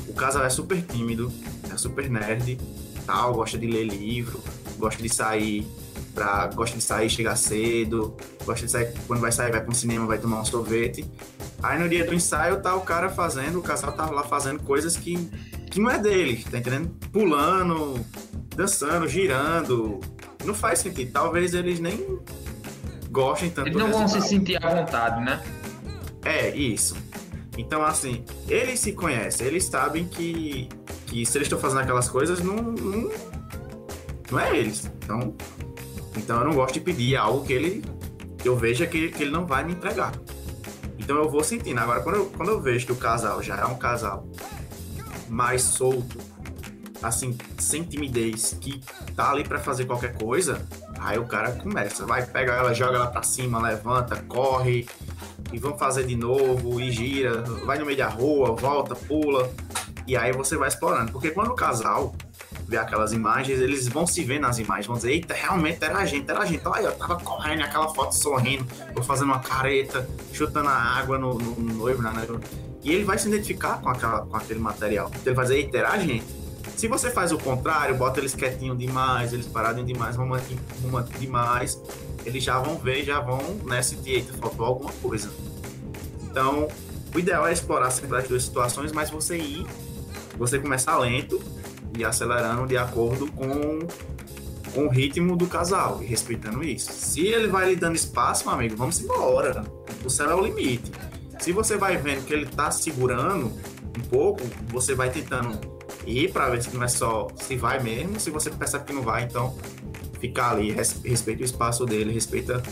o 0.08 0.12
casal 0.12 0.44
é 0.44 0.50
super 0.50 0.82
tímido, 0.82 1.32
é 1.72 1.76
super 1.76 2.10
nerd, 2.10 2.58
tal, 3.06 3.34
gosta 3.34 3.56
de 3.56 3.66
ler 3.66 3.84
livro, 3.84 4.42
gosta 4.78 5.02
de 5.02 5.08
sair 5.08 5.66
pra, 6.14 6.48
gosta 6.48 6.76
de 6.76 6.82
sair, 6.82 7.10
chegar 7.10 7.36
cedo, 7.36 8.16
gosta 8.44 8.66
de 8.66 8.72
sair, 8.72 8.92
quando 9.06 9.20
vai 9.20 9.30
sair, 9.30 9.52
vai 9.52 9.60
para 9.60 9.70
um 9.70 9.74
cinema, 9.74 10.06
vai 10.06 10.18
tomar 10.18 10.40
um 10.40 10.44
sorvete. 10.44 11.08
Aí 11.62 11.78
no 11.78 11.88
dia 11.88 12.04
do 12.04 12.14
ensaio 12.14 12.60
tá 12.60 12.74
o 12.74 12.80
cara 12.80 13.08
fazendo, 13.08 13.58
o 13.58 13.62
casal 13.62 13.92
tá 13.92 14.10
lá 14.10 14.22
fazendo 14.22 14.62
coisas 14.62 14.96
que, 14.96 15.16
que 15.70 15.78
não 15.78 15.90
é 15.90 15.98
dele, 15.98 16.44
tá 16.50 16.58
entendendo? 16.58 16.88
Pulando, 17.12 18.00
dançando, 18.54 19.06
girando. 19.06 20.00
Não 20.44 20.54
faz 20.54 20.78
sentido. 20.78 21.12
Talvez 21.12 21.54
eles 21.54 21.80
nem 21.80 22.18
gostem 23.10 23.50
tanto 23.50 23.68
Eles 23.68 23.78
não 23.78 23.90
vão 23.90 24.08
se 24.08 24.20
sentir 24.22 24.64
à 24.64 24.74
vontade, 24.74 25.24
né? 25.24 25.42
É, 26.24 26.54
isso. 26.56 26.96
Então, 27.56 27.82
assim, 27.82 28.24
eles 28.48 28.80
se 28.80 28.92
conhecem, 28.92 29.46
eles 29.46 29.64
sabem 29.64 30.06
que, 30.06 30.68
que 31.06 31.24
se 31.24 31.38
eles 31.38 31.46
estão 31.46 31.58
fazendo 31.58 31.80
aquelas 31.80 32.08
coisas, 32.08 32.40
não, 32.40 32.56
não, 32.56 33.10
não 34.30 34.40
é 34.40 34.56
eles. 34.56 34.90
Então, 35.02 35.34
então, 36.16 36.38
eu 36.40 36.44
não 36.44 36.54
gosto 36.54 36.74
de 36.74 36.80
pedir 36.80 37.16
algo 37.16 37.44
que 37.46 37.52
ele 37.52 37.82
eu 38.44 38.56
veja 38.56 38.86
que, 38.86 39.08
que 39.08 39.22
ele 39.22 39.30
não 39.30 39.44
vai 39.44 39.64
me 39.64 39.72
entregar. 39.72 40.12
Então, 40.98 41.16
eu 41.16 41.28
vou 41.28 41.42
sentindo. 41.42 41.78
Agora, 41.80 42.00
quando 42.00 42.16
eu, 42.16 42.26
quando 42.26 42.48
eu 42.50 42.60
vejo 42.60 42.86
que 42.86 42.92
o 42.92 42.96
casal 42.96 43.42
já 43.42 43.56
é 43.56 43.64
um 43.64 43.76
casal 43.76 44.26
mais 45.28 45.62
solto, 45.62 46.18
assim, 47.02 47.36
sem 47.58 47.82
timidez, 47.82 48.56
que 48.60 48.80
tá 49.14 49.30
ali 49.30 49.44
para 49.44 49.58
fazer 49.58 49.84
qualquer 49.84 50.16
coisa, 50.16 50.66
Aí 50.98 51.18
o 51.18 51.24
cara 51.24 51.52
começa, 51.52 52.04
vai, 52.06 52.24
pega 52.24 52.52
ela, 52.52 52.74
joga 52.74 52.96
ela 52.96 53.06
pra 53.06 53.22
cima, 53.22 53.60
levanta, 53.60 54.16
corre, 54.28 54.88
e 55.52 55.58
vamos 55.58 55.78
fazer 55.78 56.04
de 56.06 56.16
novo, 56.16 56.80
e 56.80 56.90
gira, 56.90 57.42
vai 57.64 57.78
no 57.78 57.86
meio 57.86 57.98
da 57.98 58.08
rua, 58.08 58.54
volta, 58.54 58.94
pula. 58.94 59.50
E 60.06 60.16
aí 60.16 60.32
você 60.32 60.56
vai 60.56 60.68
explorando. 60.68 61.12
Porque 61.12 61.30
quando 61.30 61.48
o 61.48 61.54
casal 61.54 62.14
vê 62.66 62.76
aquelas 62.76 63.12
imagens, 63.12 63.60
eles 63.60 63.88
vão 63.88 64.06
se 64.06 64.24
ver 64.24 64.40
nas 64.40 64.58
imagens, 64.58 64.86
vão 64.86 64.96
dizer, 64.96 65.12
eita, 65.12 65.34
realmente 65.34 65.84
era 65.84 65.98
a 65.98 66.06
gente, 66.06 66.30
era 66.30 66.40
a 66.40 66.44
gente. 66.44 66.66
Olha, 66.66 66.86
eu 66.86 66.92
tava 66.92 67.16
correndo 67.20 67.62
aquela 67.62 67.88
foto 67.92 68.12
sorrindo, 68.12 68.66
ou 68.94 69.02
fazendo 69.02 69.26
uma 69.26 69.40
careta, 69.40 70.08
chutando 70.32 70.68
a 70.68 70.74
água 70.74 71.18
no, 71.18 71.34
no, 71.34 71.50
no 71.56 71.74
noivo, 71.74 72.02
né? 72.02 72.12
E 72.82 72.92
ele 72.92 73.04
vai 73.04 73.18
se 73.18 73.28
identificar 73.28 73.80
com, 73.80 73.88
aquela, 73.88 74.24
com 74.26 74.36
aquele 74.36 74.60
material. 74.60 75.08
Então 75.08 75.22
ele 75.26 75.34
vai 75.34 75.44
dizer, 75.44 75.56
eita, 75.56 75.78
era 75.78 75.90
a 75.90 75.98
gente. 75.98 76.45
Se 76.76 76.86
você 76.88 77.10
faz 77.10 77.32
o 77.32 77.38
contrário, 77.38 77.94
bota 77.94 78.20
eles 78.20 78.34
quietinho 78.34 78.76
demais, 78.76 79.32
eles 79.32 79.46
paradinho 79.46 79.86
demais, 79.86 80.14
romântico 80.14 81.18
demais, 81.18 81.80
eles 82.24 82.44
já 82.44 82.58
vão 82.58 82.76
ver, 82.76 83.02
já 83.02 83.18
vão 83.18 83.40
né, 83.64 83.80
sentir, 83.80 84.16
eita, 84.16 84.34
faltou 84.34 84.66
alguma 84.66 84.92
coisa. 84.92 85.30
Então, 86.24 86.68
o 87.14 87.18
ideal 87.18 87.48
é 87.48 87.52
explorar 87.52 87.90
sempre 87.90 88.18
as 88.18 88.28
duas 88.28 88.42
situações, 88.42 88.92
mas 88.92 89.08
você 89.08 89.38
ir, 89.38 89.66
você 90.36 90.58
começar 90.58 90.98
lento 90.98 91.40
e 91.96 92.04
acelerando 92.04 92.66
de 92.66 92.76
acordo 92.76 93.26
com, 93.32 93.78
com 94.74 94.86
o 94.86 94.90
ritmo 94.90 95.34
do 95.34 95.46
casal 95.46 96.02
e 96.02 96.06
respeitando 96.06 96.62
isso. 96.62 96.92
Se 96.92 97.26
ele 97.26 97.46
vai 97.46 97.70
lhe 97.70 97.76
dando 97.76 97.96
espaço, 97.96 98.44
meu 98.44 98.52
amigo, 98.52 98.76
vamos 98.76 99.00
embora. 99.00 99.64
O 100.04 100.10
céu 100.10 100.30
é 100.30 100.34
o 100.34 100.42
limite. 100.42 100.92
Se 101.38 101.52
você 101.52 101.78
vai 101.78 101.96
vendo 101.96 102.26
que 102.26 102.34
ele 102.34 102.44
está 102.44 102.70
segurando 102.70 103.46
um 103.96 104.02
pouco, 104.10 104.42
você 104.68 104.94
vai 104.94 105.08
tentando 105.08 105.75
ir 106.06 106.32
para 106.32 106.48
ver 106.50 106.62
se 106.62 106.74
não 106.74 106.82
é 106.82 106.88
só 106.88 107.28
se 107.36 107.56
vai 107.56 107.82
mesmo. 107.82 108.18
Se 108.20 108.30
você 108.30 108.50
percebe 108.50 108.84
que 108.84 108.92
não 108.92 109.02
vai, 109.02 109.24
então 109.24 109.56
fica 110.20 110.50
ali, 110.50 110.70
respeita 110.70 111.42
o 111.42 111.44
espaço 111.44 111.84
dele, 111.84 112.12
respeita 112.12 112.62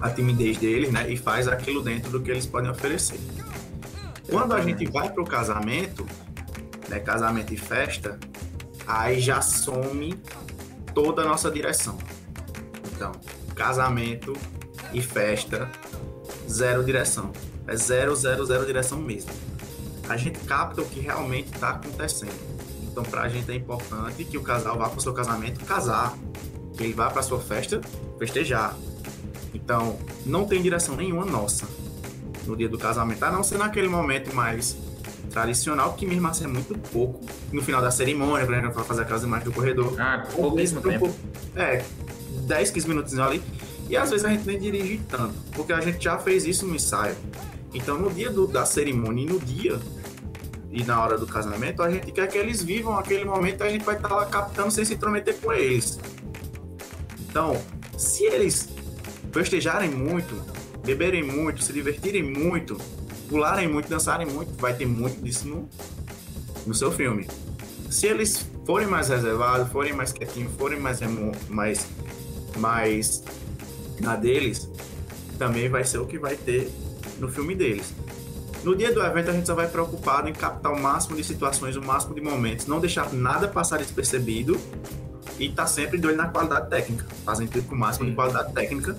a 0.00 0.10
timidez 0.10 0.56
dele, 0.58 0.90
né? 0.90 1.10
E 1.10 1.16
faz 1.16 1.48
aquilo 1.48 1.82
dentro 1.82 2.10
do 2.10 2.20
que 2.20 2.30
eles 2.30 2.46
podem 2.46 2.70
oferecer. 2.70 3.18
Quando 4.28 4.54
a 4.54 4.60
gente 4.60 4.86
vai 4.90 5.10
para 5.10 5.22
o 5.22 5.26
casamento, 5.26 6.06
né, 6.88 6.98
casamento 6.98 7.54
e 7.54 7.56
festa, 7.56 8.18
aí 8.86 9.20
já 9.20 9.40
some 9.40 10.14
toda 10.94 11.22
a 11.22 11.24
nossa 11.24 11.50
direção. 11.50 11.98
Então, 12.92 13.12
casamento 13.54 14.32
e 14.92 15.00
festa, 15.00 15.70
zero 16.48 16.82
direção. 16.84 17.32
É 17.66 17.76
zero, 17.76 18.14
zero, 18.14 18.44
zero 18.46 18.64
direção 18.64 18.98
mesmo. 18.98 19.30
A 20.08 20.16
gente 20.16 20.38
capta 20.40 20.82
o 20.82 20.86
que 20.86 21.00
realmente 21.00 21.52
está 21.52 21.70
acontecendo. 21.70 22.34
Então, 22.82 23.04
para 23.04 23.22
a 23.22 23.28
gente 23.28 23.50
é 23.50 23.54
importante 23.54 24.24
que 24.24 24.38
o 24.38 24.42
casal 24.42 24.78
vá 24.78 24.88
para 24.88 24.98
o 24.98 25.00
seu 25.02 25.12
casamento 25.12 25.64
casar, 25.64 26.16
que 26.76 26.82
ele 26.82 26.94
vá 26.94 27.10
para 27.10 27.20
a 27.20 27.22
sua 27.22 27.40
festa 27.40 27.80
festejar. 28.18 28.74
Então, 29.52 29.98
não 30.24 30.46
tem 30.46 30.62
direção 30.62 30.96
nenhuma 30.96 31.24
nossa 31.24 31.66
no 32.46 32.56
dia 32.56 32.68
do 32.68 32.78
casamento, 32.78 33.22
a 33.22 33.30
não 33.30 33.42
ser 33.42 33.58
naquele 33.58 33.88
momento 33.88 34.34
mais 34.34 34.76
tradicional, 35.30 35.92
que 35.94 36.06
mesmo 36.06 36.26
assim 36.28 36.44
é 36.44 36.48
muito 36.48 36.78
pouco. 36.90 37.20
No 37.52 37.60
final 37.62 37.82
da 37.82 37.90
cerimônia, 37.90 38.46
quando 38.46 38.58
a 38.58 38.62
gente 38.62 38.74
vai 38.74 38.84
fazer 38.84 39.02
aquelas 39.02 39.24
imagens 39.24 39.44
do 39.44 39.52
corredor. 39.52 39.94
Ah, 40.00 40.26
pouquíssimo 40.34 40.80
tempo. 40.80 41.14
É, 41.54 41.84
10, 42.46 42.70
15 42.70 42.88
minutos 42.88 43.18
ali. 43.18 43.42
E 43.88 43.96
às 43.96 44.10
vezes 44.10 44.24
a 44.24 44.30
gente 44.30 44.46
nem 44.46 44.58
dirige 44.58 45.00
tanto, 45.08 45.34
porque 45.52 45.72
a 45.72 45.80
gente 45.80 46.02
já 46.02 46.18
fez 46.18 46.46
isso 46.46 46.66
no 46.66 46.74
ensaio. 46.74 47.14
Então, 47.74 47.98
no 47.98 48.10
dia 48.10 48.30
do, 48.30 48.46
da 48.46 48.64
cerimônia 48.64 49.24
e 49.24 49.26
no 49.26 49.38
dia 49.38 49.78
e 50.76 50.84
na 50.84 51.02
hora 51.02 51.16
do 51.16 51.26
casamento, 51.26 51.82
a 51.82 51.90
gente 51.90 52.12
quer 52.12 52.28
que 52.28 52.36
eles 52.36 52.62
vivam 52.62 52.98
aquele 52.98 53.24
momento 53.24 53.64
a 53.64 53.68
gente 53.70 53.82
vai 53.82 53.96
estar 53.96 54.14
lá 54.14 54.26
captando 54.26 54.70
sem 54.70 54.84
se 54.84 54.92
intrometer 54.92 55.34
com 55.38 55.50
eles. 55.50 55.98
Então, 57.18 57.58
se 57.96 58.24
eles 58.24 58.68
festejarem 59.32 59.88
muito, 59.88 60.34
beberem 60.84 61.22
muito, 61.22 61.64
se 61.64 61.72
divertirem 61.72 62.22
muito, 62.22 62.76
pularem 63.26 63.66
muito, 63.66 63.88
dançarem 63.88 64.26
muito, 64.26 64.52
vai 64.60 64.74
ter 64.74 64.84
muito 64.84 65.18
disso 65.22 65.48
no, 65.48 65.66
no 66.66 66.74
seu 66.74 66.92
filme. 66.92 67.26
Se 67.90 68.06
eles 68.06 68.46
forem 68.66 68.86
mais 68.86 69.08
reservados, 69.08 69.72
forem 69.72 69.94
mais 69.94 70.12
quietinhos, 70.12 70.52
forem 70.58 70.78
mais, 70.78 71.00
mais, 71.48 71.86
mais 72.58 73.24
na 73.98 74.14
deles, 74.14 74.68
também 75.38 75.70
vai 75.70 75.84
ser 75.84 75.98
o 75.98 76.06
que 76.06 76.18
vai 76.18 76.36
ter 76.36 76.70
no 77.18 77.30
filme 77.30 77.54
deles. 77.54 77.94
No 78.66 78.74
dia 78.74 78.92
do 78.92 79.00
evento, 79.00 79.30
a 79.30 79.32
gente 79.32 79.46
só 79.46 79.54
vai 79.54 79.68
preocupado 79.68 80.28
em 80.28 80.32
captar 80.32 80.72
o 80.72 80.82
máximo 80.82 81.14
de 81.14 81.22
situações, 81.22 81.76
o 81.76 81.80
máximo 81.80 82.16
de 82.16 82.20
momentos, 82.20 82.66
não 82.66 82.80
deixar 82.80 83.12
nada 83.12 83.46
passar 83.46 83.78
despercebido 83.78 84.60
e 85.38 85.48
tá 85.48 85.68
sempre 85.68 85.98
de 85.98 86.04
olho 86.04 86.16
na 86.16 86.26
qualidade 86.26 86.68
técnica, 86.68 87.06
fazendo 87.24 87.48
tudo 87.48 87.68
com 87.68 87.76
o 87.76 87.78
máximo 87.78 88.06
Sim. 88.06 88.10
de 88.10 88.16
qualidade 88.16 88.52
técnica. 88.52 88.98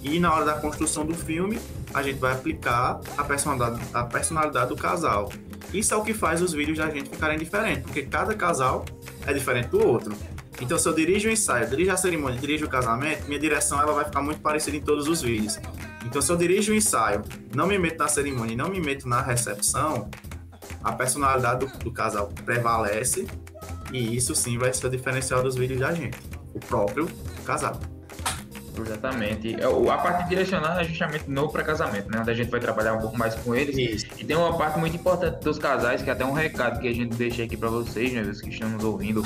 E 0.00 0.20
na 0.20 0.32
hora 0.32 0.44
da 0.44 0.52
construção 0.52 1.04
do 1.04 1.12
filme, 1.12 1.58
a 1.92 2.04
gente 2.04 2.20
vai 2.20 2.34
aplicar 2.34 3.00
a 3.18 3.24
personalidade, 3.24 3.80
a 3.92 4.04
personalidade 4.04 4.68
do 4.68 4.76
casal. 4.76 5.28
Isso 5.72 5.92
é 5.92 5.96
o 5.96 6.04
que 6.04 6.14
faz 6.14 6.40
os 6.40 6.52
vídeos 6.52 6.78
da 6.78 6.88
gente 6.88 7.10
ficarem 7.10 7.36
diferentes, 7.36 7.82
porque 7.82 8.02
cada 8.02 8.32
casal 8.32 8.84
é 9.26 9.32
diferente 9.32 9.70
do 9.70 9.84
outro. 9.84 10.14
Então, 10.60 10.78
se 10.78 10.88
eu 10.88 10.92
dirijo 10.92 11.28
o 11.28 11.32
ensaio, 11.32 11.68
dirijo 11.68 11.90
a 11.90 11.96
cerimônia, 11.96 12.38
dirijo 12.38 12.66
o 12.66 12.68
casamento, 12.68 13.26
minha 13.26 13.40
direção 13.40 13.80
ela 13.80 13.92
vai 13.92 14.04
ficar 14.04 14.22
muito 14.22 14.40
parecida 14.40 14.76
em 14.76 14.80
todos 14.80 15.08
os 15.08 15.20
vídeos. 15.20 15.58
Então, 16.04 16.20
se 16.20 16.30
eu 16.30 16.36
dirijo 16.36 16.72
o 16.72 16.74
ensaio, 16.74 17.22
não 17.54 17.66
me 17.66 17.78
meto 17.78 17.98
na 17.98 18.08
cerimônia 18.08 18.52
e 18.52 18.56
não 18.56 18.68
me 18.68 18.80
meto 18.80 19.08
na 19.08 19.20
recepção, 19.20 20.08
a 20.82 20.92
personalidade 20.92 21.66
do, 21.66 21.78
do 21.78 21.90
casal 21.90 22.32
prevalece 22.44 23.26
e 23.92 24.16
isso 24.16 24.34
sim 24.34 24.58
vai 24.58 24.72
ser 24.72 24.86
o 24.86 24.90
diferencial 24.90 25.42
dos 25.42 25.54
vídeos 25.54 25.80
da 25.80 25.92
gente, 25.92 26.18
o 26.54 26.60
próprio 26.60 27.08
casal. 27.44 27.78
Exatamente. 28.76 29.54
É, 29.54 29.64
a 29.64 29.98
parte 29.98 30.28
direcionada 30.28 30.80
é 30.80 30.84
justamente 30.84 31.30
no 31.30 31.48
pré-casamento, 31.48 32.10
né? 32.10 32.18
Onde 32.20 32.30
a 32.30 32.34
gente 32.34 32.50
vai 32.50 32.58
trabalhar 32.58 32.94
um 32.94 33.00
pouco 33.00 33.16
mais 33.16 33.34
com 33.36 33.54
eles. 33.54 33.76
Isso. 33.76 34.06
E 34.18 34.24
tem 34.24 34.36
uma 34.36 34.56
parte 34.56 34.78
muito 34.78 34.96
importante 34.96 35.42
dos 35.44 35.58
casais, 35.58 36.02
que 36.02 36.10
é 36.10 36.12
até 36.12 36.24
um 36.24 36.32
recado 36.32 36.80
que 36.80 36.88
a 36.88 36.92
gente 36.92 37.14
deixa 37.14 37.44
aqui 37.44 37.56
para 37.56 37.68
vocês, 37.68 38.12
né, 38.12 38.22
os 38.22 38.40
que 38.40 38.50
estão 38.50 38.68
nos 38.68 38.82
ouvindo, 38.82 39.22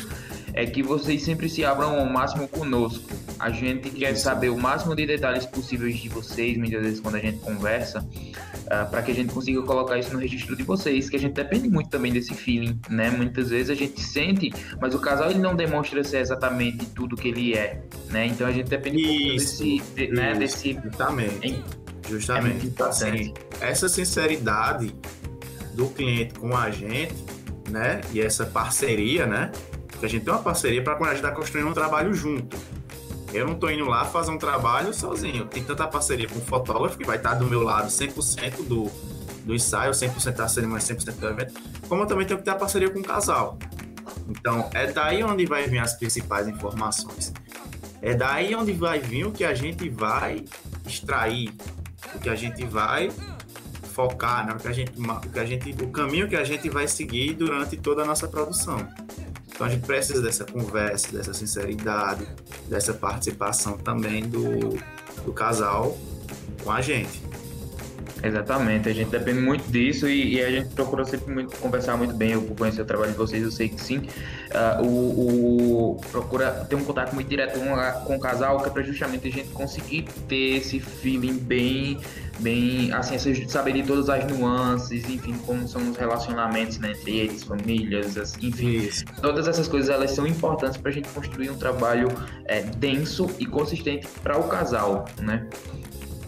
é 0.52 0.66
que 0.66 0.82
vocês 0.82 1.22
sempre 1.22 1.48
se 1.48 1.64
abram 1.64 1.98
ao 1.98 2.06
máximo 2.06 2.48
conosco. 2.48 3.04
A 3.38 3.50
gente 3.50 3.90
quer 3.90 4.14
saber 4.16 4.48
o 4.48 4.58
máximo 4.58 4.94
de 4.96 5.06
detalhes 5.06 5.46
possíveis 5.46 5.96
de 5.96 6.08
vocês, 6.08 6.56
muitas 6.56 6.82
vezes 6.82 7.00
quando 7.00 7.16
a 7.16 7.20
gente 7.20 7.38
conversa 7.38 8.00
uh, 8.00 8.34
ah, 8.70 8.84
para 8.84 9.02
que 9.02 9.12
a 9.12 9.14
gente 9.14 9.32
consiga 9.32 9.62
colocar 9.62 9.98
isso 9.98 10.12
no 10.12 10.18
registro 10.18 10.56
de 10.56 10.62
vocês, 10.62 11.08
que 11.08 11.16
a 11.16 11.18
gente 11.18 11.34
depende 11.34 11.68
muito 11.68 11.90
também 11.90 12.12
desse 12.12 12.34
feeling, 12.34 12.78
né? 12.88 13.10
Muitas 13.10 13.50
vezes 13.50 13.70
a 13.70 13.74
gente 13.74 14.00
sente, 14.00 14.52
mas 14.80 14.94
o 14.94 14.98
casal 14.98 15.30
ele 15.30 15.38
não 15.38 15.54
demonstra 15.54 16.02
ser 16.02 16.18
exatamente 16.18 16.86
tudo 16.86 17.16
que 17.16 17.28
ele 17.28 17.54
é, 17.54 17.80
né? 18.10 18.26
Então 18.26 18.46
a 18.46 18.52
gente 18.52 18.68
depende 18.68 19.00
isso, 19.00 19.62
desse, 19.62 19.82
de, 19.94 20.08
né? 20.08 20.34
desse 20.34 20.78
justamente, 20.82 21.62
é, 22.04 22.08
justamente. 22.08 22.72
É 22.78 22.84
assim, 22.84 23.34
essa 23.60 23.88
sinceridade 23.88 24.94
do 25.74 25.86
cliente 25.90 26.34
com 26.34 26.56
a 26.56 26.70
gente, 26.70 27.14
né? 27.70 28.00
E 28.12 28.20
essa 28.20 28.44
parceria, 28.44 29.26
né? 29.26 29.52
Que 29.98 30.06
a 30.06 30.08
gente 30.08 30.24
tem 30.24 30.32
uma 30.32 30.42
parceria 30.42 30.82
para 30.82 30.94
quando 30.94 31.10
a 31.10 31.14
gente 31.14 31.24
está 31.24 31.34
construindo 31.34 31.68
um 31.68 31.72
trabalho 31.72 32.14
junto. 32.14 32.56
Eu 33.32 33.46
não 33.46 33.54
estou 33.54 33.70
indo 33.70 33.84
lá 33.84 34.04
fazer 34.04 34.30
um 34.30 34.38
trabalho 34.38 34.94
sozinho. 34.94 35.44
Tem 35.46 35.62
tanta 35.62 35.86
parceria 35.86 36.28
com 36.28 36.38
o 36.38 36.42
fotógrafo 36.42 36.96
que 36.96 37.04
vai 37.04 37.16
estar 37.16 37.34
do 37.34 37.46
meu 37.46 37.62
lado 37.62 37.88
100% 37.88 38.66
do, 38.66 38.90
do 39.44 39.54
ensaio, 39.54 39.92
100% 39.92 40.32
da 40.32 40.48
cerimônia, 40.48 40.82
100% 40.82 41.12
do 41.14 41.26
evento, 41.28 41.54
como 41.88 42.02
eu 42.02 42.06
também 42.06 42.26
tenho 42.26 42.38
que 42.38 42.44
ter 42.44 42.50
a 42.50 42.54
parceria 42.54 42.90
com 42.90 43.00
o 43.00 43.02
casal. 43.02 43.58
Então, 44.28 44.68
é 44.74 44.86
daí 44.86 45.22
onde 45.24 45.46
vai 45.46 45.66
vir 45.66 45.78
as 45.78 45.94
principais 45.94 46.46
informações. 46.46 47.32
É 48.00 48.14
daí 48.14 48.54
onde 48.54 48.72
vai 48.72 49.00
vir 49.00 49.26
o 49.26 49.32
que 49.32 49.44
a 49.44 49.54
gente 49.54 49.88
vai 49.88 50.44
extrair, 50.86 51.52
o 52.14 52.18
que 52.18 52.28
a 52.28 52.34
gente 52.34 52.64
vai 52.64 53.10
focar, 53.92 54.46
né? 54.46 54.52
o, 54.52 54.56
que 54.56 54.68
a 54.68 54.72
gente, 54.72 54.92
o, 54.96 55.20
que 55.32 55.38
a 55.38 55.44
gente, 55.44 55.82
o 55.82 55.88
caminho 55.88 56.28
que 56.28 56.36
a 56.36 56.44
gente 56.44 56.68
vai 56.68 56.86
seguir 56.86 57.34
durante 57.34 57.76
toda 57.76 58.02
a 58.02 58.04
nossa 58.04 58.28
produção. 58.28 58.86
Então 59.58 59.66
a 59.66 59.70
gente 59.70 59.84
precisa 59.84 60.22
dessa 60.22 60.44
conversa, 60.44 61.10
dessa 61.10 61.34
sinceridade, 61.34 62.24
dessa 62.68 62.94
participação 62.94 63.76
também 63.76 64.22
do, 64.22 64.78
do 65.24 65.32
casal 65.32 65.98
com 66.62 66.70
a 66.70 66.80
gente. 66.80 67.20
Exatamente, 68.22 68.88
a 68.88 68.92
gente 68.92 69.10
depende 69.10 69.40
muito 69.40 69.68
disso 69.68 70.08
e, 70.08 70.34
e, 70.34 70.44
a 70.44 70.48
gente 70.48 70.72
procura 70.74 71.04
sempre 71.04 71.34
muito, 71.34 71.56
conversar 71.56 71.96
muito 71.96 72.14
bem. 72.14 72.32
Eu 72.32 72.42
conheço 72.56 72.80
o 72.80 72.84
trabalho 72.84 73.10
de 73.10 73.18
vocês, 73.18 73.42
eu 73.42 73.50
sei 73.50 73.68
que 73.68 73.80
sim. 73.80 73.98
Uh, 73.98 74.86
o, 74.86 75.90
o, 75.96 76.00
procura 76.12 76.52
ter 76.68 76.76
um 76.76 76.84
contato 76.84 77.12
muito 77.12 77.28
direto 77.28 77.58
com, 77.58 77.74
a, 77.74 77.92
com 77.92 78.14
o 78.14 78.20
casal, 78.20 78.60
que 78.60 78.68
é 78.68 78.70
para 78.70 78.82
justamente 78.84 79.26
a 79.26 79.30
gente 79.32 79.48
conseguir 79.48 80.02
ter 80.28 80.58
esse 80.58 80.78
feeling 80.78 81.36
bem, 81.36 81.98
bem 82.38 82.92
assim, 82.92 83.18
saber 83.48 83.72
de 83.72 83.82
todas 83.82 84.08
as 84.08 84.24
nuances, 84.26 85.08
enfim, 85.08 85.34
como 85.46 85.66
são 85.66 85.90
os 85.90 85.96
relacionamentos 85.96 86.78
né, 86.78 86.92
entre 86.92 87.16
eles, 87.16 87.42
famílias, 87.42 88.16
enfim. 88.40 88.76
Isso. 88.76 89.04
Todas 89.20 89.48
essas 89.48 89.68
coisas 89.68 89.90
elas 89.90 90.12
são 90.12 90.26
importantes 90.26 90.76
para 90.76 90.90
a 90.90 90.94
gente 90.94 91.08
construir 91.08 91.50
um 91.50 91.56
trabalho 91.56 92.08
é, 92.44 92.62
denso 92.62 93.28
e 93.38 93.46
consistente 93.46 94.06
para 94.22 94.38
o 94.38 94.44
casal, 94.48 95.06
né? 95.20 95.46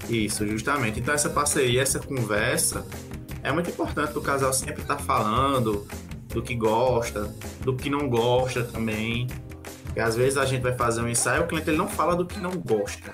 Isso, 0.09 0.47
justamente. 0.47 1.01
Então 1.01 1.15
essa 1.15 1.31
parceria, 1.31 1.83
essa 1.83 2.01
conversa 2.01 2.85
é 3.43 3.53
muito 3.53 3.71
importante 3.71 4.17
o 4.17 4.21
casal 4.21 4.53
sempre 4.53 4.83
estar 4.83 4.97
tá 4.97 5.03
falando 5.03 5.87
do 6.29 6.43
que 6.43 6.55
gosta, 6.55 7.35
do 7.61 7.75
que 7.75 7.89
não 7.89 8.09
gosta 8.09 8.65
também. 8.65 9.27
Porque 9.85 10.01
às 10.01 10.15
vezes 10.15 10.37
a 10.37 10.45
gente 10.45 10.63
vai 10.63 10.73
fazer 10.77 11.01
um 11.01 11.09
ensaio, 11.09 11.43
o 11.43 11.47
cliente 11.47 11.69
ele 11.69 11.77
não 11.77 11.89
fala 11.89 12.15
do 12.15 12.25
que 12.25 12.39
não 12.39 12.53
gosta. 12.53 13.13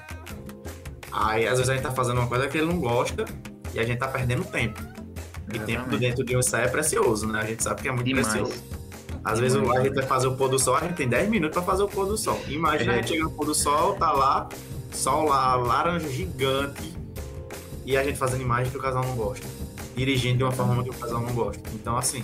Aí 1.17 1.47
às 1.47 1.57
vezes 1.57 1.71
a 1.71 1.75
gente 1.75 1.83
tá 1.83 1.91
fazendo 1.91 2.19
uma 2.19 2.27
coisa 2.27 2.47
que 2.47 2.59
ele 2.59 2.67
não 2.67 2.79
gosta 2.79 3.25
e 3.73 3.81
a 3.81 3.85
gente 3.85 3.99
tá 3.99 4.07
perdendo 4.07 4.45
tempo. 4.45 4.81
E 4.83 5.57
Exatamente. 5.57 5.65
tempo 5.65 5.97
dentro 5.97 6.25
de 6.25 6.37
um 6.37 6.41
ensaio 6.41 6.67
é 6.67 6.69
precioso, 6.69 7.27
né? 7.27 7.41
A 7.41 7.45
gente 7.47 7.63
sabe 7.63 7.81
que 7.81 7.89
é 7.89 7.93
muito 7.93 8.07
Demais. 8.07 8.29
precioso. 8.29 8.63
Às 9.25 9.41
vezes 9.41 9.57
a 9.57 9.83
gente 9.83 9.95
vai 9.95 10.05
fazer 10.05 10.27
o 10.29 10.37
pôr 10.37 10.49
do 10.49 10.59
sol, 10.59 10.77
a 10.77 10.81
gente 10.81 10.95
tem 10.95 11.09
10 11.09 11.31
minutos 11.31 11.55
para 11.55 11.65
fazer 11.65 11.83
o 11.83 11.89
pôr 11.89 12.07
do 12.07 12.19
sol. 12.19 12.39
Imagina 12.49 12.93
é. 12.93 12.95
a 12.95 12.99
gente 12.99 13.09
chega 13.09 13.25
no 13.25 13.31
pôr 13.31 13.47
do 13.47 13.55
sol, 13.55 13.95
tá 13.95 14.13
lá, 14.13 14.49
sol 14.93 15.25
lá, 15.29 15.57
laranja 15.57 16.09
gigante, 16.09 16.95
e 17.85 17.97
a 17.97 18.05
gente 18.05 18.19
fazendo 18.19 18.43
imagem 18.43 18.71
que 18.71 18.77
o 18.77 18.81
casal 18.81 19.05
não 19.05 19.17
gosta. 19.17 19.47
Dirigindo 19.97 20.39
de 20.39 20.45
uma 20.45 20.53
forma 20.53 20.85
que 20.85 20.91
o 20.91 20.95
casal 20.95 21.21
não 21.21 21.33
gosta. 21.33 21.63
Então, 21.75 21.97
assim, 21.97 22.23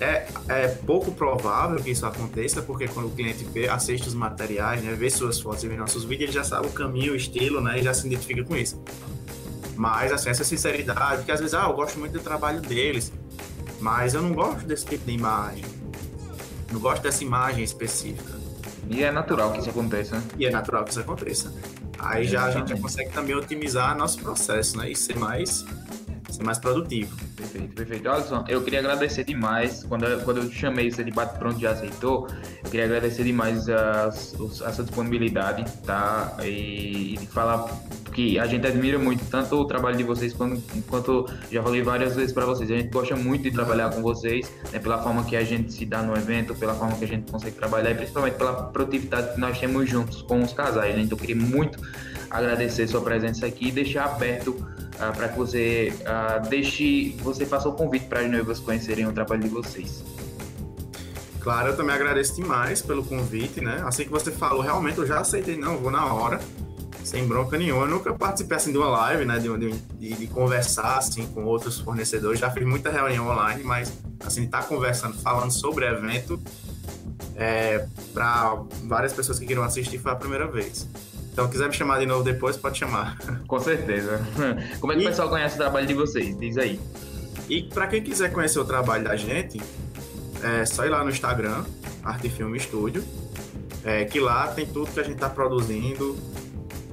é, 0.00 0.26
é 0.48 0.68
pouco 0.68 1.12
provável 1.12 1.82
que 1.82 1.90
isso 1.90 2.04
aconteça, 2.04 2.62
porque 2.62 2.88
quando 2.88 3.06
o 3.06 3.10
cliente 3.10 3.44
vê, 3.44 3.68
assiste 3.68 4.08
os 4.08 4.14
materiais, 4.14 4.82
né, 4.82 4.92
vê 4.92 5.08
suas 5.08 5.40
fotos 5.40 5.62
e 5.64 5.68
vê 5.68 5.76
nossos 5.76 6.04
vídeos, 6.04 6.30
ele 6.30 6.32
já 6.32 6.44
sabe 6.44 6.66
o 6.66 6.70
caminho, 6.70 7.12
o 7.12 7.16
estilo, 7.16 7.60
né, 7.60 7.78
e 7.78 7.82
já 7.82 7.94
se 7.94 8.06
identifica 8.06 8.44
com 8.44 8.56
isso. 8.56 8.82
Mas, 9.76 10.12
assim, 10.12 10.30
essa 10.30 10.44
sinceridade, 10.44 11.18
porque 11.18 11.32
às 11.32 11.40
vezes, 11.40 11.54
ah, 11.54 11.66
eu 11.66 11.74
gosto 11.74 11.98
muito 11.98 12.12
do 12.12 12.20
trabalho 12.20 12.60
deles, 12.60 13.12
mas 13.80 14.14
eu 14.14 14.22
não 14.22 14.32
gosto 14.32 14.66
desse 14.66 14.84
tipo 14.86 15.04
de 15.06 15.12
imagem. 15.12 15.64
Não 16.70 16.80
gosto 16.80 17.02
dessa 17.02 17.22
imagem 17.22 17.64
específica. 17.64 18.32
E 18.88 19.02
é 19.02 19.10
natural 19.10 19.52
que 19.52 19.60
isso 19.60 19.70
aconteça, 19.70 20.16
né? 20.16 20.22
E 20.38 20.46
é 20.46 20.50
natural 20.50 20.84
que 20.84 20.90
isso 20.90 21.00
aconteça. 21.00 21.52
Aí 21.98 22.24
já 22.24 22.44
a 22.44 22.50
gente 22.50 22.70
já 22.70 22.76
consegue 22.76 23.10
também 23.12 23.34
otimizar 23.34 23.96
nosso 23.96 24.18
processo, 24.18 24.76
né? 24.76 24.90
E 24.90 24.96
ser 24.96 25.16
mais, 25.16 25.64
ser 26.32 26.44
mais 26.44 26.58
produtivo. 26.58 27.16
Perfeito, 27.36 27.74
perfeito. 27.74 28.08
Alisson, 28.08 28.44
eu 28.48 28.62
queria 28.62 28.80
agradecer 28.80 29.24
demais. 29.24 29.84
Quando 29.84 30.04
eu, 30.04 30.20
quando 30.20 30.38
eu 30.38 30.50
chamei 30.50 30.90
você 30.90 31.04
de 31.04 31.10
bate 31.10 31.38
pronto 31.38 31.58
já 31.60 31.72
aceitou, 31.72 32.28
eu 32.64 32.70
queria 32.70 32.86
agradecer 32.86 33.24
demais 33.24 33.68
a, 33.68 34.06
a 34.06 34.12
sua 34.12 34.84
disponibilidade, 34.84 35.64
tá? 35.82 36.36
E, 36.42 37.14
e 37.14 37.26
falar 37.26 37.66
que 38.12 38.38
a 38.38 38.46
gente 38.46 38.66
admira 38.66 38.98
muito, 38.98 39.24
tanto 39.30 39.56
o 39.56 39.64
trabalho 39.64 39.96
de 39.96 40.04
vocês 40.04 40.32
quanto, 40.32 40.62
quanto 40.88 41.26
já 41.50 41.62
falei 41.62 41.82
várias 41.82 42.14
vezes 42.14 42.32
para 42.32 42.44
vocês. 42.44 42.70
A 42.70 42.76
gente 42.76 42.90
gosta 42.90 43.16
muito 43.16 43.44
de 43.44 43.50
trabalhar 43.50 43.90
com 43.90 44.02
vocês, 44.02 44.50
né, 44.70 44.78
pela 44.78 45.02
forma 45.02 45.24
que 45.24 45.34
a 45.34 45.42
gente 45.42 45.72
se 45.72 45.86
dá 45.86 46.02
no 46.02 46.14
evento, 46.14 46.54
pela 46.54 46.74
forma 46.74 46.96
que 46.96 47.04
a 47.04 47.08
gente 47.08 47.30
consegue 47.30 47.56
trabalhar 47.56 47.90
e 47.90 47.94
principalmente 47.94 48.34
pela 48.34 48.52
produtividade 48.64 49.34
que 49.34 49.40
nós 49.40 49.58
temos 49.58 49.88
juntos 49.88 50.22
com 50.22 50.42
os 50.42 50.52
casais. 50.52 50.94
Né? 50.94 51.02
Então, 51.02 51.16
eu 51.16 51.20
queria 51.20 51.36
muito 51.36 51.80
agradecer 52.30 52.86
sua 52.86 53.00
presença 53.00 53.46
aqui 53.46 53.68
e 53.68 53.72
deixar 53.72 54.04
aberto 54.04 54.66
uh, 55.02 55.16
para 55.16 55.28
que 55.28 55.36
você 55.36 55.92
uh, 56.00 56.48
deixe, 56.48 57.16
você 57.22 57.44
faça 57.44 57.68
o 57.68 57.72
convite 57.72 58.06
para 58.06 58.20
as 58.20 58.30
noivas 58.30 58.60
conhecerem 58.60 59.06
o 59.06 59.12
trabalho 59.12 59.42
de 59.42 59.48
vocês. 59.48 60.04
Claro, 61.40 61.70
eu 61.70 61.76
também 61.76 61.94
agradeço 61.94 62.36
demais 62.36 62.80
pelo 62.80 63.04
convite, 63.04 63.60
né? 63.60 63.82
Assim 63.84 64.04
que 64.04 64.10
você 64.10 64.30
falou, 64.30 64.60
realmente 64.60 64.98
eu 64.98 65.06
já 65.06 65.20
aceitei, 65.20 65.56
não, 65.56 65.76
vou 65.78 65.90
na 65.90 66.06
hora, 66.06 66.40
sem 67.02 67.26
bronca 67.26 67.58
nenhuma. 67.58 67.84
Eu 67.84 67.88
nunca 67.88 68.14
participei 68.14 68.56
assim 68.56 68.70
de 68.70 68.78
uma 68.78 68.88
live, 68.88 69.24
né? 69.24 69.40
De, 69.40 69.48
de, 69.98 70.14
de 70.14 70.26
conversar 70.28 70.98
assim 70.98 71.26
com 71.26 71.44
outros 71.44 71.80
fornecedores. 71.80 72.38
Já 72.38 72.48
fiz 72.48 72.64
muita 72.64 72.90
reunião 72.90 73.28
online, 73.28 73.64
mas 73.64 73.92
assim, 74.24 74.44
estar 74.44 74.62
tá 74.62 74.68
conversando, 74.68 75.18
falando 75.18 75.50
sobre 75.50 75.84
evento, 75.84 76.40
é, 77.34 77.86
para 78.14 78.62
várias 78.84 79.12
pessoas 79.12 79.38
que 79.38 79.46
queriam 79.46 79.64
assistir 79.64 79.98
foi 79.98 80.12
a 80.12 80.16
primeira 80.16 80.46
vez. 80.46 80.86
Então, 81.32 81.48
quiser 81.48 81.66
me 81.66 81.74
chamar 81.74 81.98
de 81.98 82.06
novo 82.06 82.22
depois, 82.22 82.56
pode 82.56 82.78
chamar. 82.78 83.16
Com 83.48 83.58
certeza. 83.58 84.20
Como 84.78 84.92
é 84.92 84.96
que 84.96 85.02
e... 85.02 85.06
o 85.06 85.08
pessoal 85.08 85.28
conhece 85.30 85.54
o 85.54 85.58
trabalho 85.58 85.86
de 85.86 85.94
vocês? 85.94 86.38
Diz 86.38 86.58
aí. 86.58 86.78
E 87.48 87.62
para 87.62 87.86
quem 87.86 88.02
quiser 88.02 88.32
conhecer 88.32 88.58
o 88.58 88.64
trabalho 88.64 89.04
da 89.04 89.16
gente, 89.16 89.60
é 90.42 90.64
só 90.64 90.84
ir 90.84 90.90
lá 90.90 91.02
no 91.02 91.10
Instagram, 91.10 91.64
Arte 92.02 92.28
Filme 92.28 92.58
Estúdio, 92.58 93.02
é, 93.84 94.04
que 94.04 94.20
lá 94.20 94.48
tem 94.48 94.66
tudo 94.66 94.90
que 94.90 95.00
a 95.00 95.02
gente 95.02 95.14
está 95.14 95.30
produzindo, 95.30 96.16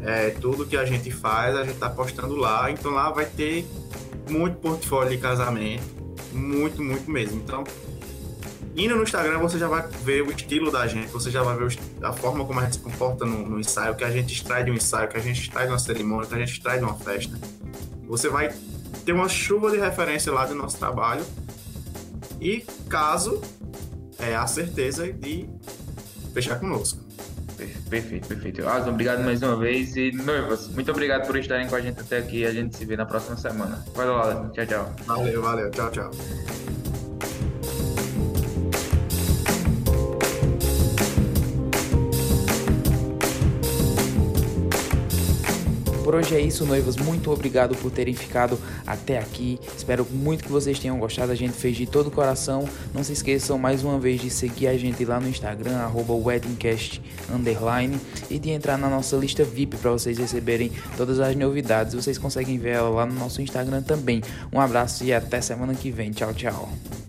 é, 0.02 0.30
tudo 0.32 0.66
que 0.66 0.78
a 0.78 0.86
gente 0.86 1.12
faz, 1.12 1.56
a 1.56 1.64
gente 1.64 1.74
está 1.74 1.90
postando 1.90 2.36
lá. 2.36 2.72
Então 2.72 2.92
lá 2.92 3.12
vai 3.12 3.26
ter 3.26 3.66
muito 4.30 4.58
portfólio 4.58 5.12
de 5.12 5.18
casamento, 5.18 5.84
muito, 6.32 6.82
muito 6.82 7.10
mesmo. 7.10 7.42
Então, 7.42 7.64
indo 8.84 8.96
no 8.96 9.04
Instagram, 9.04 9.40
você 9.40 9.58
já 9.58 9.68
vai 9.68 9.86
ver 10.04 10.22
o 10.22 10.32
estilo 10.32 10.72
da 10.72 10.88
gente, 10.88 11.08
você 11.08 11.30
já 11.30 11.44
vai 11.44 11.58
ver 11.58 11.78
a 12.02 12.14
forma 12.14 12.46
como 12.46 12.60
a 12.60 12.64
gente 12.64 12.74
se 12.74 12.80
comporta 12.80 13.26
no, 13.26 13.50
no 13.50 13.60
ensaio, 13.60 13.96
que 13.96 14.04
a 14.04 14.12
gente 14.12 14.34
extrai 14.34 14.64
de 14.64 14.72
um 14.72 14.74
ensaio, 14.74 15.10
que 15.10 15.18
a 15.18 15.20
gente 15.20 15.42
extrai 15.42 15.66
de 15.66 15.72
uma 15.72 15.80
cerimônia, 15.80 16.28
que 16.28 16.36
a 16.36 16.40
gente 16.40 16.54
extrai 16.54 16.78
de 16.78 16.84
uma 16.84 16.96
festa. 16.96 17.38
Você 18.08 18.30
vai 18.30 18.54
ter 19.06 19.14
uma 19.14 19.30
chuva 19.30 19.72
de 19.72 19.78
referência 19.78 20.32
lá 20.32 20.46
do 20.46 20.56
nosso 20.56 20.78
trabalho 20.78 21.26
e 22.40 22.66
caso 22.88 23.42
é 24.18 24.36
a 24.36 24.48
certeza 24.48 25.12
de 25.12 25.48
fechar 26.34 26.60
conosco. 26.60 27.10
Perfeito, 27.90 28.28
perfeito. 28.28 28.68
Alisson, 28.68 28.92
obrigado 28.92 29.24
mais 29.24 29.42
uma 29.42 29.56
vez. 29.56 29.96
E 29.96 30.12
noivas, 30.12 30.68
muito 30.70 30.90
obrigado 30.92 31.26
por 31.26 31.36
estarem 31.36 31.68
com 31.68 31.76
a 31.76 31.82
gente 31.82 32.00
até 32.00 32.20
aqui. 32.20 32.46
A 32.46 32.52
gente 32.52 32.78
se 32.78 32.86
vê 32.86 32.96
na 32.96 33.06
próxima 33.06 33.36
semana. 33.36 33.84
Valeu, 33.94 34.18
Alisson. 34.18 34.50
Tchau, 34.50 34.66
tchau. 34.66 34.96
Valeu, 35.06 35.42
valeu. 35.42 35.72
Tchau, 35.72 35.92
tchau. 35.92 36.49
Hoje 46.20 46.36
é 46.36 46.42
isso, 46.42 46.66
noivas. 46.66 46.98
Muito 46.98 47.32
obrigado 47.32 47.76
por 47.76 47.90
terem 47.90 48.14
ficado 48.14 48.60
até 48.86 49.18
aqui. 49.18 49.58
Espero 49.76 50.06
muito 50.12 50.44
que 50.44 50.52
vocês 50.52 50.78
tenham 50.78 51.00
gostado. 51.00 51.32
A 51.32 51.36
gente 51.36 51.54
fez 51.54 51.78
de 51.78 51.86
todo 51.86 52.08
o 52.08 52.12
coração. 52.12 52.68
Não 52.94 53.04
se 53.04 53.14
esqueçam 53.14 53.58
mais 53.58 53.84
uma 53.84 53.98
vez 53.98 54.20
de 54.20 54.30
seguir 54.30 54.68
a 54.68 54.78
gente 54.78 55.04
lá 55.06 55.20
no 55.20 55.30
Instagram, 55.30 55.90
weddingcast 55.96 57.02
underline, 57.34 57.98
e 58.30 58.38
de 58.38 58.50
entrar 58.50 58.78
na 58.78 58.90
nossa 58.90 59.16
lista 59.16 59.44
VIP 59.44 59.78
para 59.78 59.92
vocês 59.92 60.18
receberem 60.18 60.72
todas 60.98 61.20
as 61.20 61.36
novidades. 61.36 61.94
Vocês 61.94 62.18
conseguem 62.18 62.58
ver 62.58 62.72
ela 62.72 62.90
lá 62.90 63.06
no 63.06 63.14
nosso 63.14 63.42
Instagram 63.42 63.82
também. 63.82 64.22
Um 64.52 64.60
abraço 64.60 65.04
e 65.06 65.14
até 65.14 65.40
semana 65.40 65.74
que 65.74 65.90
vem. 65.90 66.12
Tchau, 66.12 66.34
tchau. 66.34 67.09